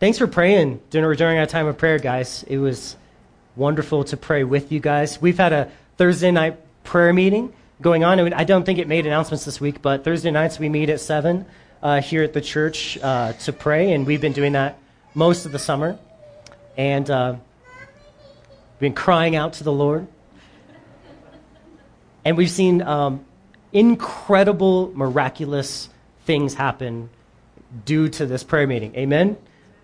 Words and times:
thanks 0.00 0.18
for 0.18 0.26
praying 0.26 0.80
during, 0.90 1.16
during 1.16 1.38
our 1.38 1.46
time 1.46 1.66
of 1.66 1.78
prayer, 1.78 1.98
guys. 1.98 2.44
It 2.46 2.58
was 2.58 2.96
wonderful 3.56 4.04
to 4.04 4.16
pray 4.16 4.44
with 4.44 4.70
you 4.70 4.80
guys. 4.80 5.20
We've 5.20 5.38
had 5.38 5.52
a 5.52 5.70
Thursday 5.96 6.30
night 6.30 6.58
prayer 6.84 7.12
meeting 7.12 7.52
going 7.80 8.04
on. 8.04 8.32
I 8.32 8.44
don't 8.44 8.64
think 8.64 8.78
it 8.78 8.88
made 8.88 9.06
announcements 9.06 9.44
this 9.44 9.60
week, 9.60 9.82
but 9.82 10.04
Thursday 10.04 10.30
nights 10.30 10.58
we 10.58 10.68
meet 10.68 10.90
at 10.90 11.00
7 11.00 11.44
uh, 11.82 12.00
here 12.00 12.22
at 12.22 12.32
the 12.32 12.40
church 12.40 12.98
uh, 13.02 13.32
to 13.34 13.52
pray, 13.52 13.92
and 13.92 14.06
we've 14.06 14.20
been 14.20 14.32
doing 14.32 14.52
that 14.52 14.78
most 15.14 15.46
of 15.46 15.52
the 15.52 15.58
summer. 15.58 15.98
And 16.76 17.10
uh, 17.10 17.36
been 18.78 18.94
crying 18.94 19.34
out 19.34 19.54
to 19.54 19.64
the 19.64 19.72
Lord. 19.72 20.06
And 22.24 22.36
we've 22.36 22.50
seen 22.50 22.82
um, 22.82 23.24
incredible, 23.72 24.92
miraculous 24.94 25.88
things 26.24 26.54
happen 26.54 27.10
due 27.84 28.08
to 28.10 28.26
this 28.26 28.44
prayer 28.44 28.66
meeting. 28.66 28.94
Amen? 28.94 29.36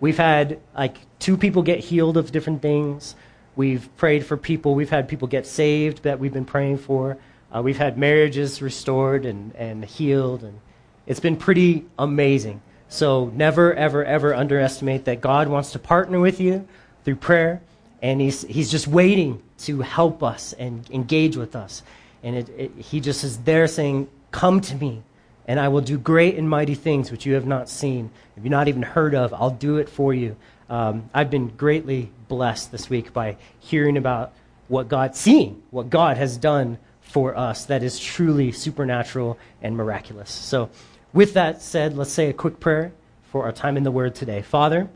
We've 0.04 0.18
had 0.18 0.60
like 0.76 0.98
two 1.18 1.38
people 1.38 1.62
get 1.62 1.78
healed 1.78 2.18
of 2.18 2.30
different 2.30 2.60
things. 2.60 3.16
We've 3.56 3.88
prayed 3.96 4.26
for 4.26 4.36
people. 4.36 4.74
We've 4.74 4.90
had 4.90 5.08
people 5.08 5.28
get 5.28 5.46
saved 5.46 6.02
that 6.02 6.20
we've 6.20 6.30
been 6.30 6.44
praying 6.44 6.76
for. 6.76 7.16
Uh, 7.50 7.62
we've 7.62 7.78
had 7.78 7.96
marriages 7.96 8.60
restored 8.60 9.24
and, 9.24 9.56
and 9.56 9.82
healed. 9.82 10.44
And 10.44 10.60
it's 11.06 11.20
been 11.20 11.38
pretty 11.38 11.86
amazing. 11.98 12.60
So 12.90 13.32
never, 13.34 13.72
ever, 13.72 14.04
ever 14.04 14.34
underestimate 14.34 15.06
that 15.06 15.22
God 15.22 15.48
wants 15.48 15.72
to 15.72 15.78
partner 15.78 16.20
with 16.20 16.38
you 16.38 16.68
through 17.06 17.16
prayer. 17.16 17.62
And 18.02 18.20
he's, 18.20 18.42
he's 18.42 18.70
just 18.70 18.86
waiting 18.86 19.42
to 19.60 19.80
help 19.80 20.22
us 20.22 20.52
and 20.52 20.86
engage 20.90 21.38
with 21.38 21.56
us. 21.56 21.82
And 22.22 22.36
it, 22.36 22.50
it, 22.50 22.72
he 22.76 23.00
just 23.00 23.24
is 23.24 23.38
there 23.38 23.66
saying, 23.66 24.10
Come 24.32 24.60
to 24.60 24.74
me, 24.74 25.02
and 25.46 25.60
I 25.60 25.68
will 25.68 25.80
do 25.80 25.98
great 25.98 26.36
and 26.36 26.48
mighty 26.48 26.74
things 26.74 27.10
which 27.10 27.26
you 27.26 27.34
have 27.34 27.46
not 27.46 27.68
seen. 27.68 28.10
If 28.36 28.44
you've 28.44 28.50
not 28.50 28.68
even 28.68 28.82
heard 28.82 29.14
of, 29.14 29.34
I'll 29.34 29.50
do 29.50 29.76
it 29.78 29.88
for 29.88 30.14
you. 30.14 30.36
Um, 30.70 31.10
I've 31.12 31.30
been 31.30 31.48
greatly 31.48 32.10
blessed 32.28 32.72
this 32.72 32.88
week 32.88 33.12
by 33.12 33.36
hearing 33.60 33.96
about 33.96 34.32
what 34.68 34.88
God, 34.88 35.14
seeing 35.14 35.62
what 35.70 35.90
God 35.90 36.16
has 36.16 36.36
done 36.36 36.78
for 37.02 37.36
us 37.36 37.66
that 37.66 37.82
is 37.82 37.98
truly 37.98 38.50
supernatural 38.50 39.38
and 39.62 39.76
miraculous. 39.76 40.30
So, 40.30 40.70
with 41.12 41.34
that 41.34 41.62
said, 41.62 41.96
let's 41.96 42.12
say 42.12 42.28
a 42.28 42.32
quick 42.32 42.58
prayer 42.58 42.92
for 43.30 43.44
our 43.44 43.52
time 43.52 43.76
in 43.76 43.84
the 43.84 43.90
Word 43.90 44.14
today. 44.14 44.42
Father, 44.42 44.88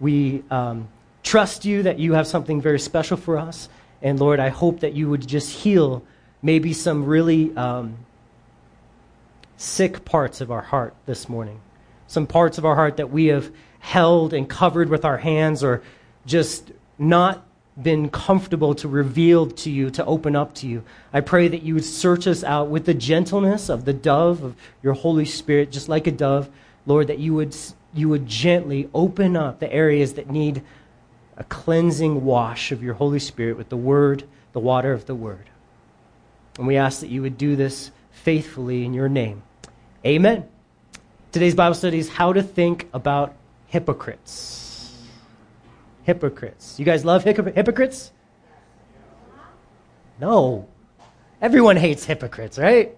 we 0.00 0.42
um, 0.50 0.88
trust 1.22 1.64
you 1.64 1.84
that 1.84 1.98
you 1.98 2.12
have 2.12 2.26
something 2.26 2.60
very 2.60 2.78
special 2.78 3.16
for 3.16 3.38
us. 3.38 3.68
And 4.02 4.20
Lord, 4.20 4.40
I 4.40 4.50
hope 4.50 4.80
that 4.80 4.92
you 4.92 5.08
would 5.08 5.26
just 5.26 5.50
heal 5.50 6.02
maybe 6.42 6.74
some 6.74 7.06
really 7.06 7.56
um, 7.56 7.96
sick 9.56 10.04
parts 10.04 10.40
of 10.40 10.50
our 10.50 10.62
heart 10.62 10.94
this 11.06 11.28
morning. 11.28 11.60
Some 12.06 12.26
parts 12.26 12.58
of 12.58 12.64
our 12.64 12.74
heart 12.74 12.96
that 12.96 13.10
we 13.10 13.26
have 13.26 13.50
held 13.80 14.32
and 14.32 14.48
covered 14.48 14.88
with 14.88 15.04
our 15.04 15.18
hands 15.18 15.62
or 15.62 15.82
just 16.26 16.72
not 16.98 17.46
been 17.80 18.08
comfortable 18.08 18.74
to 18.74 18.88
reveal 18.88 19.48
to 19.48 19.70
you, 19.70 19.90
to 19.90 20.04
open 20.04 20.36
up 20.36 20.54
to 20.54 20.66
you. 20.66 20.84
I 21.12 21.20
pray 21.20 21.48
that 21.48 21.62
you 21.62 21.74
would 21.74 21.84
search 21.84 22.26
us 22.26 22.44
out 22.44 22.68
with 22.68 22.86
the 22.86 22.94
gentleness 22.94 23.68
of 23.68 23.84
the 23.84 23.92
dove 23.92 24.42
of 24.42 24.54
your 24.82 24.94
Holy 24.94 25.24
Spirit, 25.24 25.72
just 25.72 25.88
like 25.88 26.06
a 26.06 26.12
dove, 26.12 26.48
Lord, 26.86 27.08
that 27.08 27.18
you 27.18 27.34
would, 27.34 27.56
you 27.92 28.08
would 28.08 28.26
gently 28.26 28.88
open 28.94 29.36
up 29.36 29.58
the 29.58 29.72
areas 29.72 30.14
that 30.14 30.30
need 30.30 30.62
a 31.36 31.44
cleansing 31.44 32.24
wash 32.24 32.70
of 32.70 32.82
your 32.82 32.94
Holy 32.94 33.18
Spirit 33.18 33.56
with 33.56 33.70
the 33.70 33.76
Word, 33.76 34.24
the 34.52 34.60
water 34.60 34.92
of 34.92 35.06
the 35.06 35.14
Word. 35.14 35.50
And 36.56 36.68
we 36.68 36.76
ask 36.76 37.00
that 37.00 37.10
you 37.10 37.22
would 37.22 37.36
do 37.36 37.56
this 37.56 37.90
faithfully 38.24 38.86
in 38.86 38.94
your 38.94 39.08
name. 39.08 39.42
Amen. 40.04 40.48
Today's 41.30 41.54
Bible 41.54 41.74
study 41.74 41.98
is 41.98 42.08
how 42.08 42.32
to 42.32 42.42
think 42.42 42.88
about 42.94 43.34
hypocrites. 43.66 44.98
Hypocrites. 46.04 46.78
You 46.78 46.86
guys 46.86 47.04
love 47.04 47.22
hypocrites? 47.22 48.12
No. 50.18 50.66
Everyone 51.42 51.76
hates 51.76 52.04
hypocrites, 52.04 52.58
right? 52.58 52.96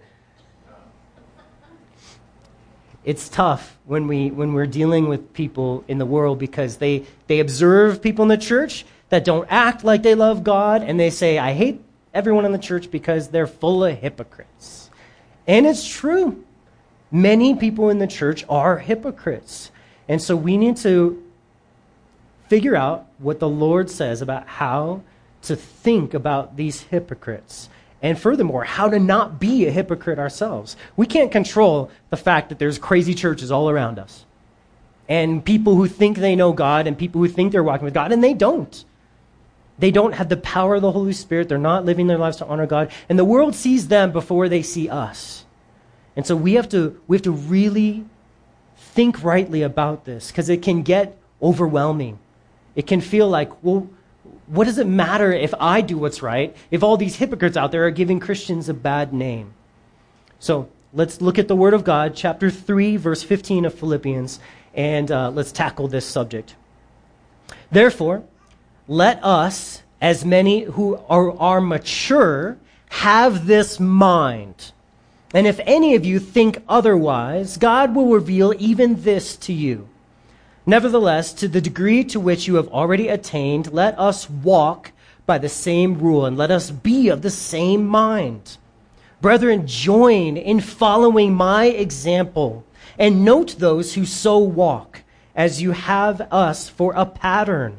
It's 3.03 3.27
tough 3.27 3.77
when, 3.85 4.07
we, 4.07 4.31
when 4.31 4.53
we're 4.53 4.65
dealing 4.65 5.09
with 5.09 5.33
people 5.33 5.83
in 5.89 5.97
the 5.97 6.05
world 6.05 6.39
because 6.39 6.77
they, 6.77 7.05
they 7.27 7.39
observe 7.41 8.01
people 8.01 8.23
in 8.23 8.29
the 8.29 8.37
church 8.37 8.85
that 9.09 9.25
don't 9.25 9.47
act 9.49 9.83
like 9.83 10.03
they 10.03 10.15
love 10.15 10.45
God 10.45 10.83
and 10.83 10.97
they 10.97 11.09
say, 11.09 11.37
I 11.37 11.51
hate 11.51 11.81
everyone 12.13 12.45
in 12.45 12.53
the 12.53 12.57
church 12.57 12.89
because 12.91 13.27
they're 13.27 13.47
full 13.47 13.83
of 13.83 13.97
hypocrites. 13.97 14.86
And 15.47 15.65
it's 15.65 15.87
true. 15.87 16.43
Many 17.09 17.55
people 17.55 17.89
in 17.89 17.99
the 17.99 18.07
church 18.07 18.43
are 18.49 18.77
hypocrites. 18.77 19.71
And 20.09 20.21
so 20.21 20.35
we 20.35 20.57
need 20.57 20.77
to 20.77 21.23
figure 22.47 22.75
out 22.75 23.07
what 23.17 23.39
the 23.39 23.47
Lord 23.47 23.89
says 23.89 24.21
about 24.21 24.47
how 24.47 25.01
to 25.43 25.55
think 25.55 26.13
about 26.13 26.57
these 26.57 26.81
hypocrites. 26.81 27.69
And 28.01 28.19
furthermore, 28.19 28.63
how 28.63 28.89
to 28.89 28.99
not 28.99 29.39
be 29.39 29.65
a 29.65 29.71
hypocrite 29.71 30.19
ourselves. 30.19 30.75
We 30.95 31.05
can't 31.05 31.31
control 31.31 31.89
the 32.09 32.17
fact 32.17 32.49
that 32.49 32.59
there's 32.59 32.77
crazy 32.77 33.13
churches 33.13 33.51
all 33.51 33.69
around 33.69 33.99
us. 33.99 34.25
And 35.09 35.43
people 35.43 35.75
who 35.75 35.87
think 35.87 36.17
they 36.17 36.35
know 36.35 36.51
God 36.51 36.85
and 36.85 36.97
people 36.97 37.21
who 37.21 37.27
think 37.27 37.51
they're 37.51 37.63
walking 37.63 37.85
with 37.85 37.93
God, 37.93 38.11
and 38.11 38.23
they 38.23 38.33
don't. 38.33 38.83
They 39.79 39.91
don't 39.91 40.13
have 40.13 40.29
the 40.29 40.37
power 40.37 40.75
of 40.75 40.81
the 40.81 40.91
Holy 40.91 41.13
Spirit. 41.13 41.49
They're 41.49 41.57
not 41.57 41.85
living 41.85 42.07
their 42.07 42.17
lives 42.17 42.37
to 42.37 42.45
honor 42.47 42.65
God. 42.65 42.91
And 43.09 43.19
the 43.19 43.25
world 43.25 43.55
sees 43.55 43.87
them 43.87 44.11
before 44.11 44.49
they 44.49 44.63
see 44.63 44.89
us. 44.89 45.45
And 46.15 46.25
so 46.25 46.35
we 46.35 46.53
have 46.53 46.67
to, 46.69 46.99
we 47.07 47.15
have 47.15 47.23
to 47.23 47.31
really 47.31 48.05
think 48.75 49.23
rightly 49.23 49.61
about 49.61 50.05
this 50.05 50.27
because 50.27 50.49
it 50.49 50.63
can 50.63 50.81
get 50.81 51.17
overwhelming. 51.41 52.17
It 52.75 52.87
can 52.87 53.01
feel 53.01 53.29
like, 53.29 53.63
well, 53.63 53.87
what 54.47 54.65
does 54.65 54.77
it 54.77 54.87
matter 54.87 55.31
if 55.31 55.53
I 55.59 55.81
do 55.81 55.97
what's 55.97 56.21
right 56.21 56.55
if 56.71 56.83
all 56.83 56.97
these 56.97 57.17
hypocrites 57.17 57.57
out 57.57 57.71
there 57.71 57.85
are 57.85 57.91
giving 57.91 58.19
Christians 58.19 58.69
a 58.69 58.73
bad 58.73 59.13
name? 59.13 59.53
So 60.39 60.69
let's 60.93 61.21
look 61.21 61.37
at 61.37 61.47
the 61.47 61.55
Word 61.55 61.73
of 61.73 61.83
God, 61.83 62.15
chapter 62.15 62.49
3, 62.49 62.97
verse 62.97 63.23
15 63.23 63.65
of 63.65 63.73
Philippians, 63.73 64.39
and 64.73 65.11
uh, 65.11 65.29
let's 65.29 65.51
tackle 65.51 65.87
this 65.87 66.05
subject. 66.05 66.55
Therefore, 67.71 68.23
let 68.87 69.23
us, 69.23 69.83
as 70.01 70.23
many 70.23 70.63
who 70.63 70.99
are, 71.09 71.37
are 71.37 71.61
mature, 71.61 72.57
have 72.89 73.47
this 73.47 73.79
mind. 73.79 74.71
And 75.33 75.45
if 75.45 75.59
any 75.65 75.95
of 75.95 76.05
you 76.05 76.19
think 76.19 76.63
otherwise, 76.69 77.57
God 77.57 77.95
will 77.95 78.07
reveal 78.07 78.53
even 78.57 79.01
this 79.03 79.35
to 79.37 79.53
you. 79.53 79.89
Nevertheless, 80.65 81.33
to 81.33 81.47
the 81.47 81.61
degree 81.61 82.03
to 82.05 82.19
which 82.19 82.47
you 82.47 82.55
have 82.55 82.67
already 82.69 83.07
attained, 83.07 83.73
let 83.73 83.97
us 83.99 84.29
walk 84.29 84.91
by 85.25 85.37
the 85.37 85.49
same 85.49 85.99
rule 85.99 86.25
and 86.25 86.37
let 86.37 86.51
us 86.51 86.71
be 86.71 87.09
of 87.09 87.21
the 87.21 87.29
same 87.29 87.85
mind. 87.85 88.57
Brethren, 89.21 89.67
join 89.67 90.37
in 90.37 90.61
following 90.61 91.33
my 91.33 91.65
example 91.65 92.65
and 92.97 93.25
note 93.25 93.55
those 93.59 93.93
who 93.93 94.05
so 94.05 94.37
walk 94.37 95.01
as 95.35 95.61
you 95.61 95.71
have 95.71 96.21
us 96.31 96.69
for 96.69 96.93
a 96.93 97.05
pattern. 97.05 97.77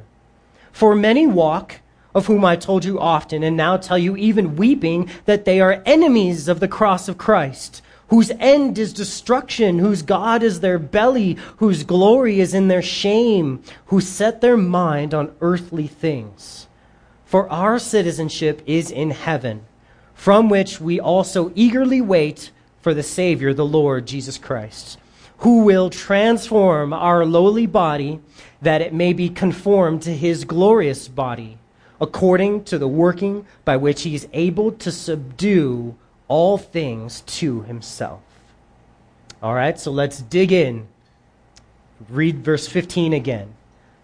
For 0.78 0.94
many 0.94 1.26
walk, 1.26 1.80
of 2.14 2.26
whom 2.26 2.44
I 2.44 2.54
told 2.54 2.84
you 2.84 3.00
often, 3.00 3.42
and 3.42 3.56
now 3.56 3.78
tell 3.78 3.98
you 3.98 4.16
even 4.16 4.54
weeping, 4.54 5.10
that 5.24 5.44
they 5.44 5.60
are 5.60 5.82
enemies 5.84 6.46
of 6.46 6.60
the 6.60 6.68
cross 6.68 7.08
of 7.08 7.18
Christ, 7.18 7.82
whose 8.10 8.30
end 8.38 8.78
is 8.78 8.92
destruction, 8.92 9.80
whose 9.80 10.02
God 10.02 10.44
is 10.44 10.60
their 10.60 10.78
belly, 10.78 11.36
whose 11.56 11.82
glory 11.82 12.38
is 12.38 12.54
in 12.54 12.68
their 12.68 12.80
shame, 12.80 13.60
who 13.86 14.00
set 14.00 14.40
their 14.40 14.56
mind 14.56 15.14
on 15.14 15.34
earthly 15.40 15.88
things. 15.88 16.68
For 17.24 17.50
our 17.50 17.80
citizenship 17.80 18.62
is 18.64 18.92
in 18.92 19.10
heaven, 19.10 19.66
from 20.14 20.48
which 20.48 20.80
we 20.80 21.00
also 21.00 21.50
eagerly 21.56 22.00
wait 22.00 22.52
for 22.82 22.94
the 22.94 23.02
Savior, 23.02 23.52
the 23.52 23.66
Lord 23.66 24.06
Jesus 24.06 24.38
Christ, 24.38 24.96
who 25.38 25.64
will 25.64 25.90
transform 25.90 26.92
our 26.92 27.26
lowly 27.26 27.66
body 27.66 28.20
that 28.60 28.82
it 28.82 28.92
may 28.92 29.12
be 29.12 29.28
conformed 29.28 30.02
to 30.02 30.14
his 30.14 30.44
glorious 30.44 31.08
body, 31.08 31.58
according 32.00 32.64
to 32.64 32.78
the 32.78 32.88
working 32.88 33.46
by 33.64 33.76
which 33.76 34.02
he 34.02 34.14
is 34.14 34.28
able 34.32 34.72
to 34.72 34.90
subdue 34.90 35.94
all 36.26 36.58
things 36.58 37.22
to 37.22 37.62
himself. 37.62 38.20
All 39.42 39.54
right, 39.54 39.78
so 39.78 39.90
let's 39.90 40.20
dig 40.20 40.52
in. 40.52 40.88
Read 42.08 42.44
verse 42.44 42.66
15 42.66 43.12
again. 43.12 43.54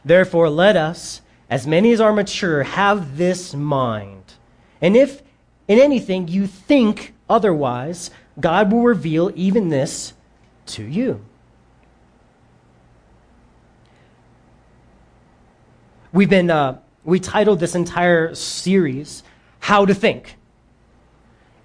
Therefore, 0.04 0.48
let 0.48 0.76
us, 0.76 1.20
as 1.50 1.66
many 1.66 1.92
as 1.92 2.00
are 2.00 2.12
mature, 2.12 2.62
have 2.62 3.16
this 3.16 3.54
mind. 3.54 4.34
And 4.80 4.96
if 4.96 5.22
in 5.66 5.78
anything 5.78 6.28
you 6.28 6.46
think 6.46 7.14
otherwise, 7.28 8.10
God 8.38 8.72
will 8.72 8.82
reveal 8.82 9.32
even 9.34 9.68
this 9.68 10.12
to 10.66 10.84
you. 10.84 11.24
We've 16.14 16.30
been, 16.30 16.48
uh, 16.48 16.78
we 17.02 17.18
titled 17.18 17.58
this 17.58 17.74
entire 17.74 18.36
series, 18.36 19.24
How 19.58 19.84
to 19.84 19.92
Think. 19.92 20.36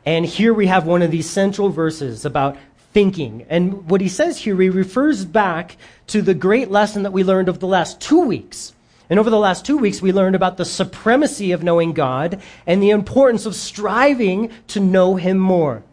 And 0.08 0.26
here 0.26 0.56
we 0.56 0.66
have 0.66 0.88
one 0.88 1.04
of 1.04 1.12
these 1.12 1.30
central 1.30 1.70
verses 1.70 2.26
about 2.26 2.58
thinking. 2.92 3.46
And 3.48 3.88
what 3.88 4.02
he 4.02 4.10
says 4.10 4.40
here, 4.40 4.60
he 4.60 4.70
refers 4.70 5.24
back 5.24 5.78
to 6.08 6.24
the 6.24 6.34
great 6.34 6.72
lesson 6.72 7.04
that 7.04 7.14
we 7.14 7.24
learned 7.24 7.48
over 7.48 7.60
the 7.60 7.68
last 7.68 8.02
two 8.02 8.22
weeks. 8.22 8.74
And 9.08 9.20
over 9.20 9.30
the 9.30 9.38
last 9.38 9.68
two 9.68 9.78
weeks, 9.78 10.02
we 10.02 10.12
learned 10.12 10.36
about 10.36 10.58
the 10.58 10.66
supremacy 10.66 11.52
of 11.52 11.62
knowing 11.62 11.94
God 11.94 12.42
and 12.66 12.82
the 12.82 12.90
importance 12.90 13.46
of 13.46 13.54
striving 13.54 14.52
to 14.70 14.80
know 14.80 15.16
Him 15.16 15.38
more. 15.38 15.84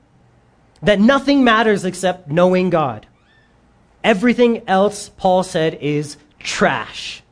That 0.81 0.99
nothing 0.99 1.45
matters 1.45 1.85
except 1.85 2.31
knowing 2.31 2.71
God. 2.71 3.07
Everything 4.03 4.67
else, 4.67 5.11
Paul 5.11 5.43
said, 5.43 5.75
is 5.75 6.17
trash. 6.39 7.23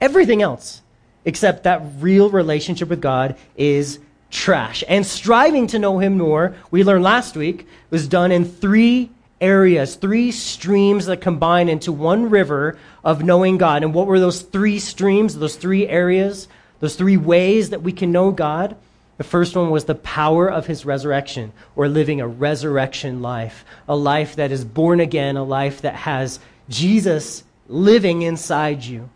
Everything 0.00 0.42
else 0.42 0.82
except 1.24 1.64
that 1.64 1.82
real 1.98 2.30
relationship 2.30 2.88
with 2.88 3.00
God 3.00 3.36
is 3.56 3.98
trash. 4.30 4.82
And 4.88 5.04
striving 5.04 5.66
to 5.68 5.78
know 5.78 5.98
Him 5.98 6.18
more, 6.18 6.54
we 6.70 6.84
learned 6.84 7.04
last 7.04 7.36
week, 7.36 7.66
was 7.90 8.08
done 8.08 8.32
in 8.32 8.44
three 8.44 9.10
areas, 9.40 9.96
three 9.96 10.30
streams 10.30 11.06
that 11.06 11.20
combine 11.20 11.68
into 11.68 11.92
one 11.92 12.30
river 12.30 12.78
of 13.04 13.24
knowing 13.24 13.58
God. 13.58 13.82
And 13.82 13.94
what 13.94 14.06
were 14.06 14.20
those 14.20 14.42
three 14.42 14.78
streams, 14.78 15.36
those 15.36 15.56
three 15.56 15.88
areas, 15.88 16.48
those 16.80 16.96
three 16.96 17.16
ways 17.16 17.70
that 17.70 17.82
we 17.82 17.92
can 17.92 18.12
know 18.12 18.30
God? 18.30 18.76
The 19.18 19.24
first 19.24 19.54
one 19.54 19.70
was 19.70 19.84
the 19.84 19.94
power 19.94 20.50
of 20.50 20.66
his 20.66 20.86
resurrection, 20.86 21.52
or 21.76 21.88
living 21.88 22.22
a 22.22 22.28
resurrection 22.28 23.20
life, 23.20 23.66
a 23.86 23.94
life 23.94 24.36
that 24.36 24.50
is 24.50 24.64
born 24.64 25.00
again, 25.00 25.36
a 25.36 25.44
life 25.44 25.82
that 25.82 25.94
has 25.94 26.40
Jesus 26.70 27.44
living 27.68 28.22
inside 28.22 28.82
you. 28.82 29.10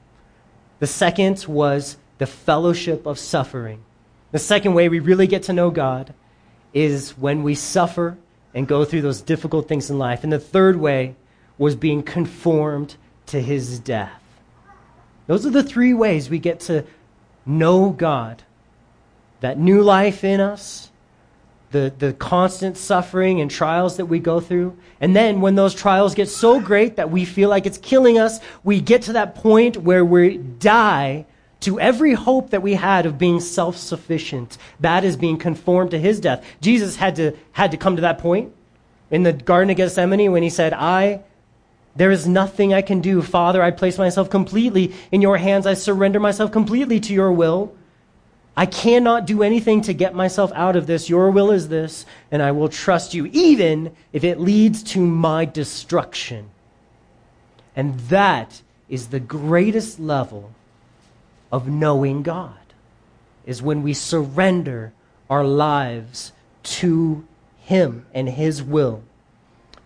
The 0.85 0.89
second 0.89 1.47
was 1.49 1.97
the 2.19 2.27
fellowship 2.27 3.07
of 3.07 3.19
suffering. 3.19 3.83
The 4.33 4.39
second 4.39 4.75
way 4.75 4.91
we 4.91 4.99
really 4.99 5.27
get 5.27 5.45
to 5.45 5.55
know 5.55 5.71
God 5.71 6.13
is 6.75 7.13
when 7.17 7.43
we 7.43 7.55
suffer 7.55 8.19
and 8.53 8.69
go 8.69 8.85
through 8.85 9.01
those 9.01 9.23
difficult 9.23 9.67
things 9.67 9.89
in 9.89 9.99
life. 9.99 10.25
And 10.25 10.31
the 10.31 10.39
third 10.39 10.77
way 10.77 11.15
was 11.57 11.75
being 11.75 12.03
conformed 12.03 12.97
to 13.29 13.41
his 13.41 13.79
death. 13.79 14.21
Those 15.27 15.47
are 15.47 15.51
the 15.51 15.63
three 15.63 15.95
ways 15.95 16.29
we 16.29 16.39
get 16.39 16.61
to 16.69 16.85
know 17.47 17.89
God. 17.89 18.43
That 19.41 19.59
new 19.59 19.81
life 19.81 20.23
in 20.23 20.39
us, 20.39 20.91
the, 21.75 21.93
the 21.99 22.13
constant 22.13 22.77
suffering 22.77 23.41
and 23.41 23.51
trials 23.51 23.97
that 23.97 24.07
we 24.07 24.21
go 24.21 24.39
through. 24.39 24.79
And 25.01 25.15
then 25.15 25.41
when 25.41 25.57
those 25.57 25.75
trials 25.75 26.15
get 26.15 26.29
so 26.29 26.61
great 26.61 26.95
that 26.97 27.11
we 27.11 27.25
feel 27.25 27.51
like 27.51 27.67
it's 27.67 27.79
killing 27.79 28.17
us, 28.17 28.39
we 28.63 28.81
get 28.81 29.03
to 29.03 29.15
that 29.15 29.35
point 29.35 29.79
where 29.79 30.05
we 30.05 30.39
die 30.39 31.27
to 31.61 31.81
every 31.81 32.15
hope 32.15 32.51
that 32.51 32.63
we 32.63 32.75
had 32.75 33.07
of 33.07 33.19
being 33.19 33.41
self-sufficient. 33.41 34.57
That 34.79 35.03
is 35.03 35.17
being 35.17 35.37
conformed 35.37 35.91
to 35.91 35.99
his 35.99 36.21
death. 36.21 36.47
Jesus 36.61 36.95
had 36.95 37.17
to, 37.17 37.33
had 37.51 37.73
to 37.73 37.77
come 37.77 37.97
to 37.97 38.03
that 38.03 38.19
point 38.19 38.53
in 39.11 39.25
the 39.25 39.33
Garden 39.33 39.71
of 39.71 39.77
Gethsemane 39.77 40.31
when 40.31 40.45
he 40.45 40.51
said, 40.51 40.73
I, 40.75 41.25
there 41.97 42.13
is 42.13 42.29
nothing 42.29 42.73
I 42.73 42.83
can 42.83 43.01
do. 43.01 43.21
Father, 43.21 43.61
I 43.61 43.73
place 43.73 43.99
myself 43.99 44.31
completely 44.31 44.95
in 45.11 45.23
your 45.23 45.39
hands. 45.39 45.67
I 45.67 45.75
surrender 45.75 46.21
myself 46.21 46.53
completely 46.53 47.01
to 47.01 47.13
your 47.13 47.33
will. 47.33 47.75
I 48.57 48.67
cannot 48.67 49.27
do 49.27 49.43
anything 49.43 49.81
to 49.83 49.93
get 49.93 50.15
myself 50.15 50.53
out 50.55 50.77
of 50.77 50.87
this. 50.87 51.09
Your 51.09 51.31
will 51.31 51.51
is 51.51 51.69
this, 51.69 52.07
and 52.31 52.41
I 52.41 52.53
will 52.53 52.69
trust 52.69 53.13
you, 53.13 53.27
even 53.33 53.95
if 54.13 54.23
it 54.23 54.39
leads 54.39 54.83
to 54.85 55.01
my 55.01 55.45
destruction. 55.45 56.51
And 57.75 57.99
that 58.01 58.63
is 58.89 59.09
the 59.09 59.21
greatest 59.21 59.99
level 59.99 60.53
of 61.51 61.69
knowing 61.69 62.23
God, 62.23 62.59
is 63.45 63.61
when 63.61 63.83
we 63.83 63.93
surrender 63.93 64.93
our 65.29 65.45
lives 65.45 66.33
to 66.63 67.27
Him 67.59 68.07
and 68.15 68.29
His 68.29 68.63
will. 68.63 69.03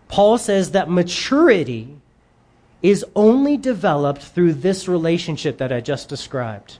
Paul 0.09 0.37
says 0.37 0.71
that 0.71 0.89
maturity 0.89 1.95
is 2.81 3.05
only 3.15 3.57
developed 3.57 4.21
through 4.21 4.53
this 4.53 4.87
relationship 4.87 5.57
that 5.57 5.71
I 5.71 5.81
just 5.81 6.07
described. 6.07 6.77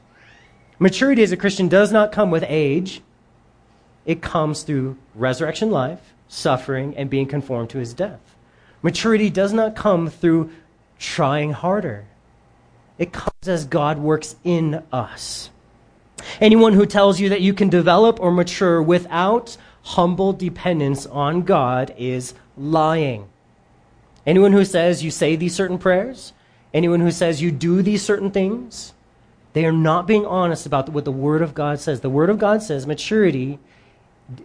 Maturity 0.79 1.21
as 1.21 1.33
a 1.33 1.37
Christian 1.37 1.67
does 1.67 1.91
not 1.91 2.13
come 2.13 2.31
with 2.31 2.45
age, 2.47 3.01
it 4.05 4.21
comes 4.21 4.63
through 4.63 4.97
resurrection 5.13 5.69
life, 5.69 6.13
suffering, 6.29 6.95
and 6.95 7.09
being 7.09 7.27
conformed 7.27 7.69
to 7.71 7.77
his 7.77 7.93
death. 7.93 8.21
Maturity 8.81 9.29
does 9.29 9.51
not 9.51 9.75
come 9.75 10.09
through 10.09 10.49
trying 10.97 11.51
harder. 11.51 12.05
It 12.97 13.11
comes 13.11 13.47
as 13.47 13.65
God 13.65 13.99
works 13.99 14.37
in 14.43 14.83
us. 14.91 15.49
Anyone 16.39 16.73
who 16.73 16.85
tells 16.85 17.19
you 17.19 17.29
that 17.29 17.41
you 17.41 17.53
can 17.53 17.69
develop 17.69 18.19
or 18.19 18.31
mature 18.31 18.81
without 18.81 19.57
humble 19.83 20.33
dependence 20.33 21.05
on 21.05 21.43
God 21.43 21.93
is 21.97 22.33
lying. 22.57 23.27
Anyone 24.25 24.53
who 24.53 24.65
says 24.65 25.03
you 25.03 25.11
say 25.11 25.35
these 25.35 25.55
certain 25.55 25.77
prayers, 25.77 26.33
anyone 26.73 26.99
who 26.99 27.11
says 27.11 27.41
you 27.41 27.51
do 27.51 27.81
these 27.81 28.01
certain 28.01 28.31
things, 28.31 28.93
they 29.53 29.65
are 29.65 29.71
not 29.71 30.07
being 30.07 30.25
honest 30.25 30.65
about 30.65 30.89
what 30.89 31.05
the 31.05 31.11
Word 31.11 31.41
of 31.41 31.53
God 31.53 31.79
says. 31.79 32.01
The 32.01 32.09
Word 32.09 32.29
of 32.29 32.37
God 32.37 32.61
says 32.61 32.85
maturity 32.85 33.59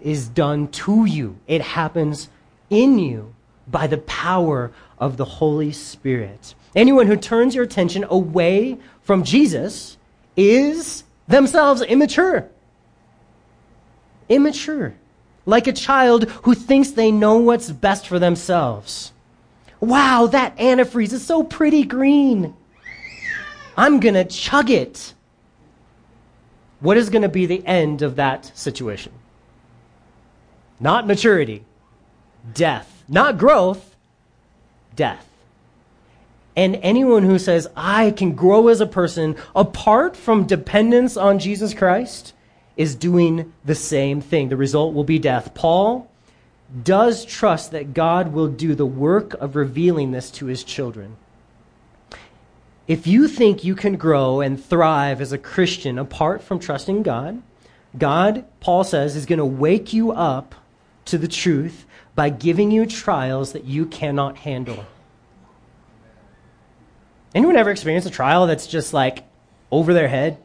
is 0.02 0.28
done 0.28 0.68
to 0.68 1.04
you, 1.04 1.38
it 1.46 1.60
happens 1.60 2.28
in 2.70 2.98
you 2.98 3.34
by 3.66 3.86
the 3.86 3.98
power 3.98 4.72
of 4.98 5.16
the 5.16 5.24
Holy 5.24 5.72
Spirit. 5.72 6.54
Anyone 6.74 7.06
who 7.06 7.16
turns 7.16 7.54
your 7.54 7.64
attention 7.64 8.04
away 8.08 8.78
from 9.02 9.24
Jesus 9.24 9.96
is 10.36 11.04
themselves 11.28 11.82
immature. 11.82 12.48
Immature. 14.28 14.94
Like 15.46 15.66
a 15.66 15.72
child 15.72 16.30
who 16.42 16.54
thinks 16.54 16.90
they 16.90 17.12
know 17.12 17.36
what's 17.36 17.70
best 17.70 18.08
for 18.08 18.18
themselves. 18.18 19.12
Wow, 19.80 20.26
that 20.28 20.56
antifreeze 20.56 21.12
is 21.12 21.24
so 21.24 21.42
pretty 21.42 21.84
green. 21.84 22.54
I'm 23.76 24.00
going 24.00 24.14
to 24.14 24.24
chug 24.24 24.70
it. 24.70 25.14
What 26.80 26.96
is 26.96 27.10
going 27.10 27.22
to 27.22 27.28
be 27.28 27.46
the 27.46 27.66
end 27.66 28.02
of 28.02 28.16
that 28.16 28.56
situation? 28.56 29.12
Not 30.80 31.06
maturity, 31.06 31.64
death. 32.52 33.04
Not 33.08 33.38
growth, 33.38 33.96
death. 34.96 35.26
And 36.56 36.76
anyone 36.76 37.24
who 37.24 37.38
says, 37.38 37.68
I 37.76 38.12
can 38.12 38.32
grow 38.32 38.68
as 38.68 38.80
a 38.80 38.86
person 38.86 39.36
apart 39.56 40.16
from 40.16 40.46
dependence 40.46 41.16
on 41.16 41.38
Jesus 41.38 41.74
Christ 41.74 42.32
is 42.76 42.94
doing 42.94 43.52
the 43.64 43.74
same 43.74 44.20
thing. 44.20 44.48
The 44.48 44.56
result 44.56 44.94
will 44.94 45.04
be 45.04 45.18
death. 45.18 45.54
Paul 45.54 46.10
does 46.82 47.24
trust 47.24 47.72
that 47.72 47.94
God 47.94 48.32
will 48.32 48.48
do 48.48 48.74
the 48.74 48.86
work 48.86 49.34
of 49.34 49.56
revealing 49.56 50.12
this 50.12 50.30
to 50.32 50.46
his 50.46 50.64
children. 50.64 51.16
If 52.86 53.06
you 53.06 53.28
think 53.28 53.64
you 53.64 53.74
can 53.74 53.96
grow 53.96 54.40
and 54.40 54.62
thrive 54.62 55.20
as 55.20 55.32
a 55.32 55.38
Christian 55.38 55.98
apart 55.98 56.42
from 56.42 56.58
trusting 56.58 57.02
God, 57.02 57.42
God, 57.96 58.44
Paul 58.60 58.84
says, 58.84 59.16
is 59.16 59.26
going 59.26 59.38
to 59.38 59.44
wake 59.44 59.92
you 59.92 60.12
up 60.12 60.54
to 61.06 61.16
the 61.16 61.28
truth 61.28 61.86
by 62.14 62.28
giving 62.28 62.70
you 62.70 62.86
trials 62.86 63.52
that 63.52 63.64
you 63.64 63.86
cannot 63.86 64.38
handle. 64.38 64.84
Anyone 67.34 67.56
ever 67.56 67.70
experienced 67.70 68.06
a 68.06 68.10
trial 68.10 68.46
that's 68.46 68.66
just 68.66 68.92
like 68.92 69.24
over 69.70 69.92
their 69.94 70.08
head? 70.08 70.38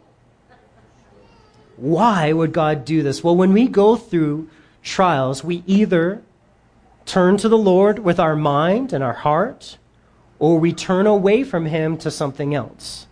Why 1.75 2.33
would 2.33 2.51
God 2.51 2.83
do 2.83 3.03
this? 3.03 3.23
Well, 3.23 3.35
when 3.35 3.53
we 3.53 3.67
go 3.67 3.95
through 3.95 4.49
trials, 4.81 5.43
we 5.43 5.63
either 5.67 6.21
turn 7.05 7.37
to 7.37 7.49
the 7.49 7.57
Lord 7.57 7.99
with 7.99 8.19
our 8.19 8.35
mind 8.35 8.91
and 8.91 9.03
our 9.03 9.13
heart, 9.13 9.77
or 10.39 10.59
we 10.59 10.73
turn 10.73 11.05
away 11.05 11.43
from 11.43 11.65
Him 11.65 11.97
to 11.97 12.09
something 12.09 12.55
else. 12.55 13.05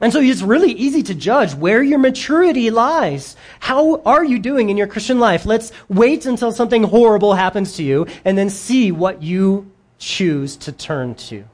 And 0.00 0.12
so 0.12 0.20
it's 0.20 0.42
really 0.42 0.70
easy 0.72 1.02
to 1.04 1.14
judge 1.14 1.54
where 1.54 1.82
your 1.82 1.98
maturity 1.98 2.70
lies. 2.70 3.34
How 3.58 4.00
are 4.02 4.24
you 4.24 4.38
doing 4.38 4.70
in 4.70 4.76
your 4.76 4.86
Christian 4.86 5.18
life? 5.18 5.44
Let's 5.44 5.72
wait 5.88 6.24
until 6.24 6.52
something 6.52 6.84
horrible 6.84 7.34
happens 7.34 7.74
to 7.76 7.82
you 7.82 8.06
and 8.24 8.38
then 8.38 8.48
see 8.48 8.92
what 8.92 9.22
you 9.22 9.72
choose 9.98 10.56
to 10.58 10.72
turn 10.72 11.16
to. 11.16 11.44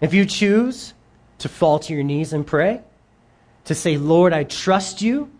If 0.00 0.12
you 0.12 0.26
choose 0.26 0.94
to 1.38 1.48
fall 1.48 1.78
to 1.80 1.94
your 1.94 2.02
knees 2.02 2.32
and 2.32 2.44
pray, 2.44 2.80
to 3.66 3.74
say, 3.74 3.96
Lord, 3.96 4.32
I 4.32 4.44
trust 4.44 5.00
you, 5.00 5.30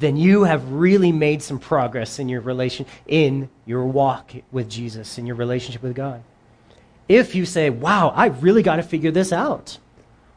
then 0.00 0.16
you 0.16 0.44
have 0.44 0.72
really 0.72 1.12
made 1.12 1.42
some 1.42 1.58
progress 1.58 2.18
in 2.18 2.28
your 2.28 2.40
relation, 2.40 2.86
in 3.06 3.48
your 3.64 3.84
walk 3.84 4.32
with 4.50 4.68
Jesus, 4.68 5.18
in 5.18 5.26
your 5.26 5.36
relationship 5.36 5.82
with 5.82 5.94
God. 5.94 6.22
If 7.08 7.34
you 7.34 7.44
say, 7.44 7.70
wow, 7.70 8.12
I 8.14 8.26
really 8.26 8.62
got 8.62 8.76
to 8.76 8.82
figure 8.82 9.10
this 9.10 9.32
out. 9.32 9.78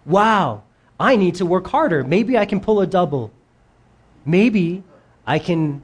Wow, 0.05 0.63
I 0.99 1.15
need 1.15 1.35
to 1.35 1.45
work 1.45 1.67
harder. 1.67 2.03
Maybe 2.03 2.37
I 2.37 2.45
can 2.45 2.59
pull 2.59 2.81
a 2.81 2.87
double. 2.87 3.31
Maybe 4.25 4.83
I 5.25 5.39
can 5.39 5.81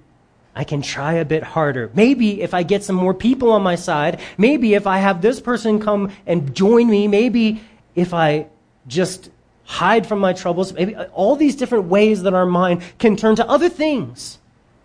I 0.55 0.63
can 0.63 0.81
try 0.83 1.13
a 1.13 1.25
bit 1.25 1.41
harder. 1.41 1.89
Maybe 1.95 2.41
if 2.41 2.53
I 2.53 2.61
get 2.61 2.83
some 2.83 2.95
more 2.95 3.13
people 3.13 3.51
on 3.51 3.63
my 3.63 3.75
side, 3.75 4.21
maybe 4.37 4.75
if 4.75 4.85
I 4.85 4.99
have 4.99 5.21
this 5.21 5.39
person 5.39 5.79
come 5.79 6.11
and 6.27 6.53
join 6.53 6.87
me, 6.87 7.07
maybe 7.07 7.61
if 7.95 8.13
I 8.13 8.47
just 8.85 9.31
hide 9.65 10.05
from 10.05 10.19
my 10.19 10.33
troubles, 10.33 10.71
maybe 10.73 10.95
uh, 10.95 11.05
all 11.05 11.35
these 11.35 11.55
different 11.55 11.85
ways 11.85 12.21
that 12.23 12.33
our 12.35 12.45
mind 12.45 12.83
can 12.99 13.15
turn 13.15 13.35
to 13.37 13.49
other 13.49 13.69
things 13.69 14.37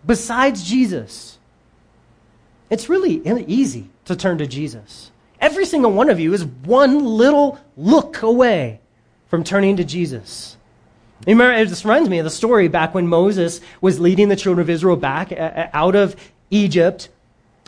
besides 0.06 0.62
Jesus. 0.62 1.38
It's 2.70 2.88
really 2.88 3.22
easy 3.46 3.90
to 4.06 4.16
turn 4.16 4.38
to 4.38 4.46
Jesus. 4.46 5.10
Every 5.40 5.66
single 5.66 5.92
one 5.92 6.10
of 6.10 6.20
you 6.20 6.32
is 6.32 6.44
one 6.44 7.04
little 7.04 7.58
look 7.76 8.22
away 8.22 8.80
from 9.28 9.44
turning 9.44 9.76
to 9.76 9.84
Jesus. 9.84 10.56
You 11.26 11.34
remember, 11.34 11.64
this 11.64 11.84
reminds 11.84 12.08
me 12.08 12.18
of 12.18 12.24
the 12.24 12.30
story 12.30 12.68
back 12.68 12.94
when 12.94 13.06
Moses 13.06 13.60
was 13.80 14.00
leading 14.00 14.28
the 14.28 14.36
children 14.36 14.62
of 14.62 14.70
Israel 14.70 14.96
back 14.96 15.32
uh, 15.32 15.36
uh, 15.36 15.70
out 15.72 15.96
of 15.96 16.16
Egypt, 16.50 17.08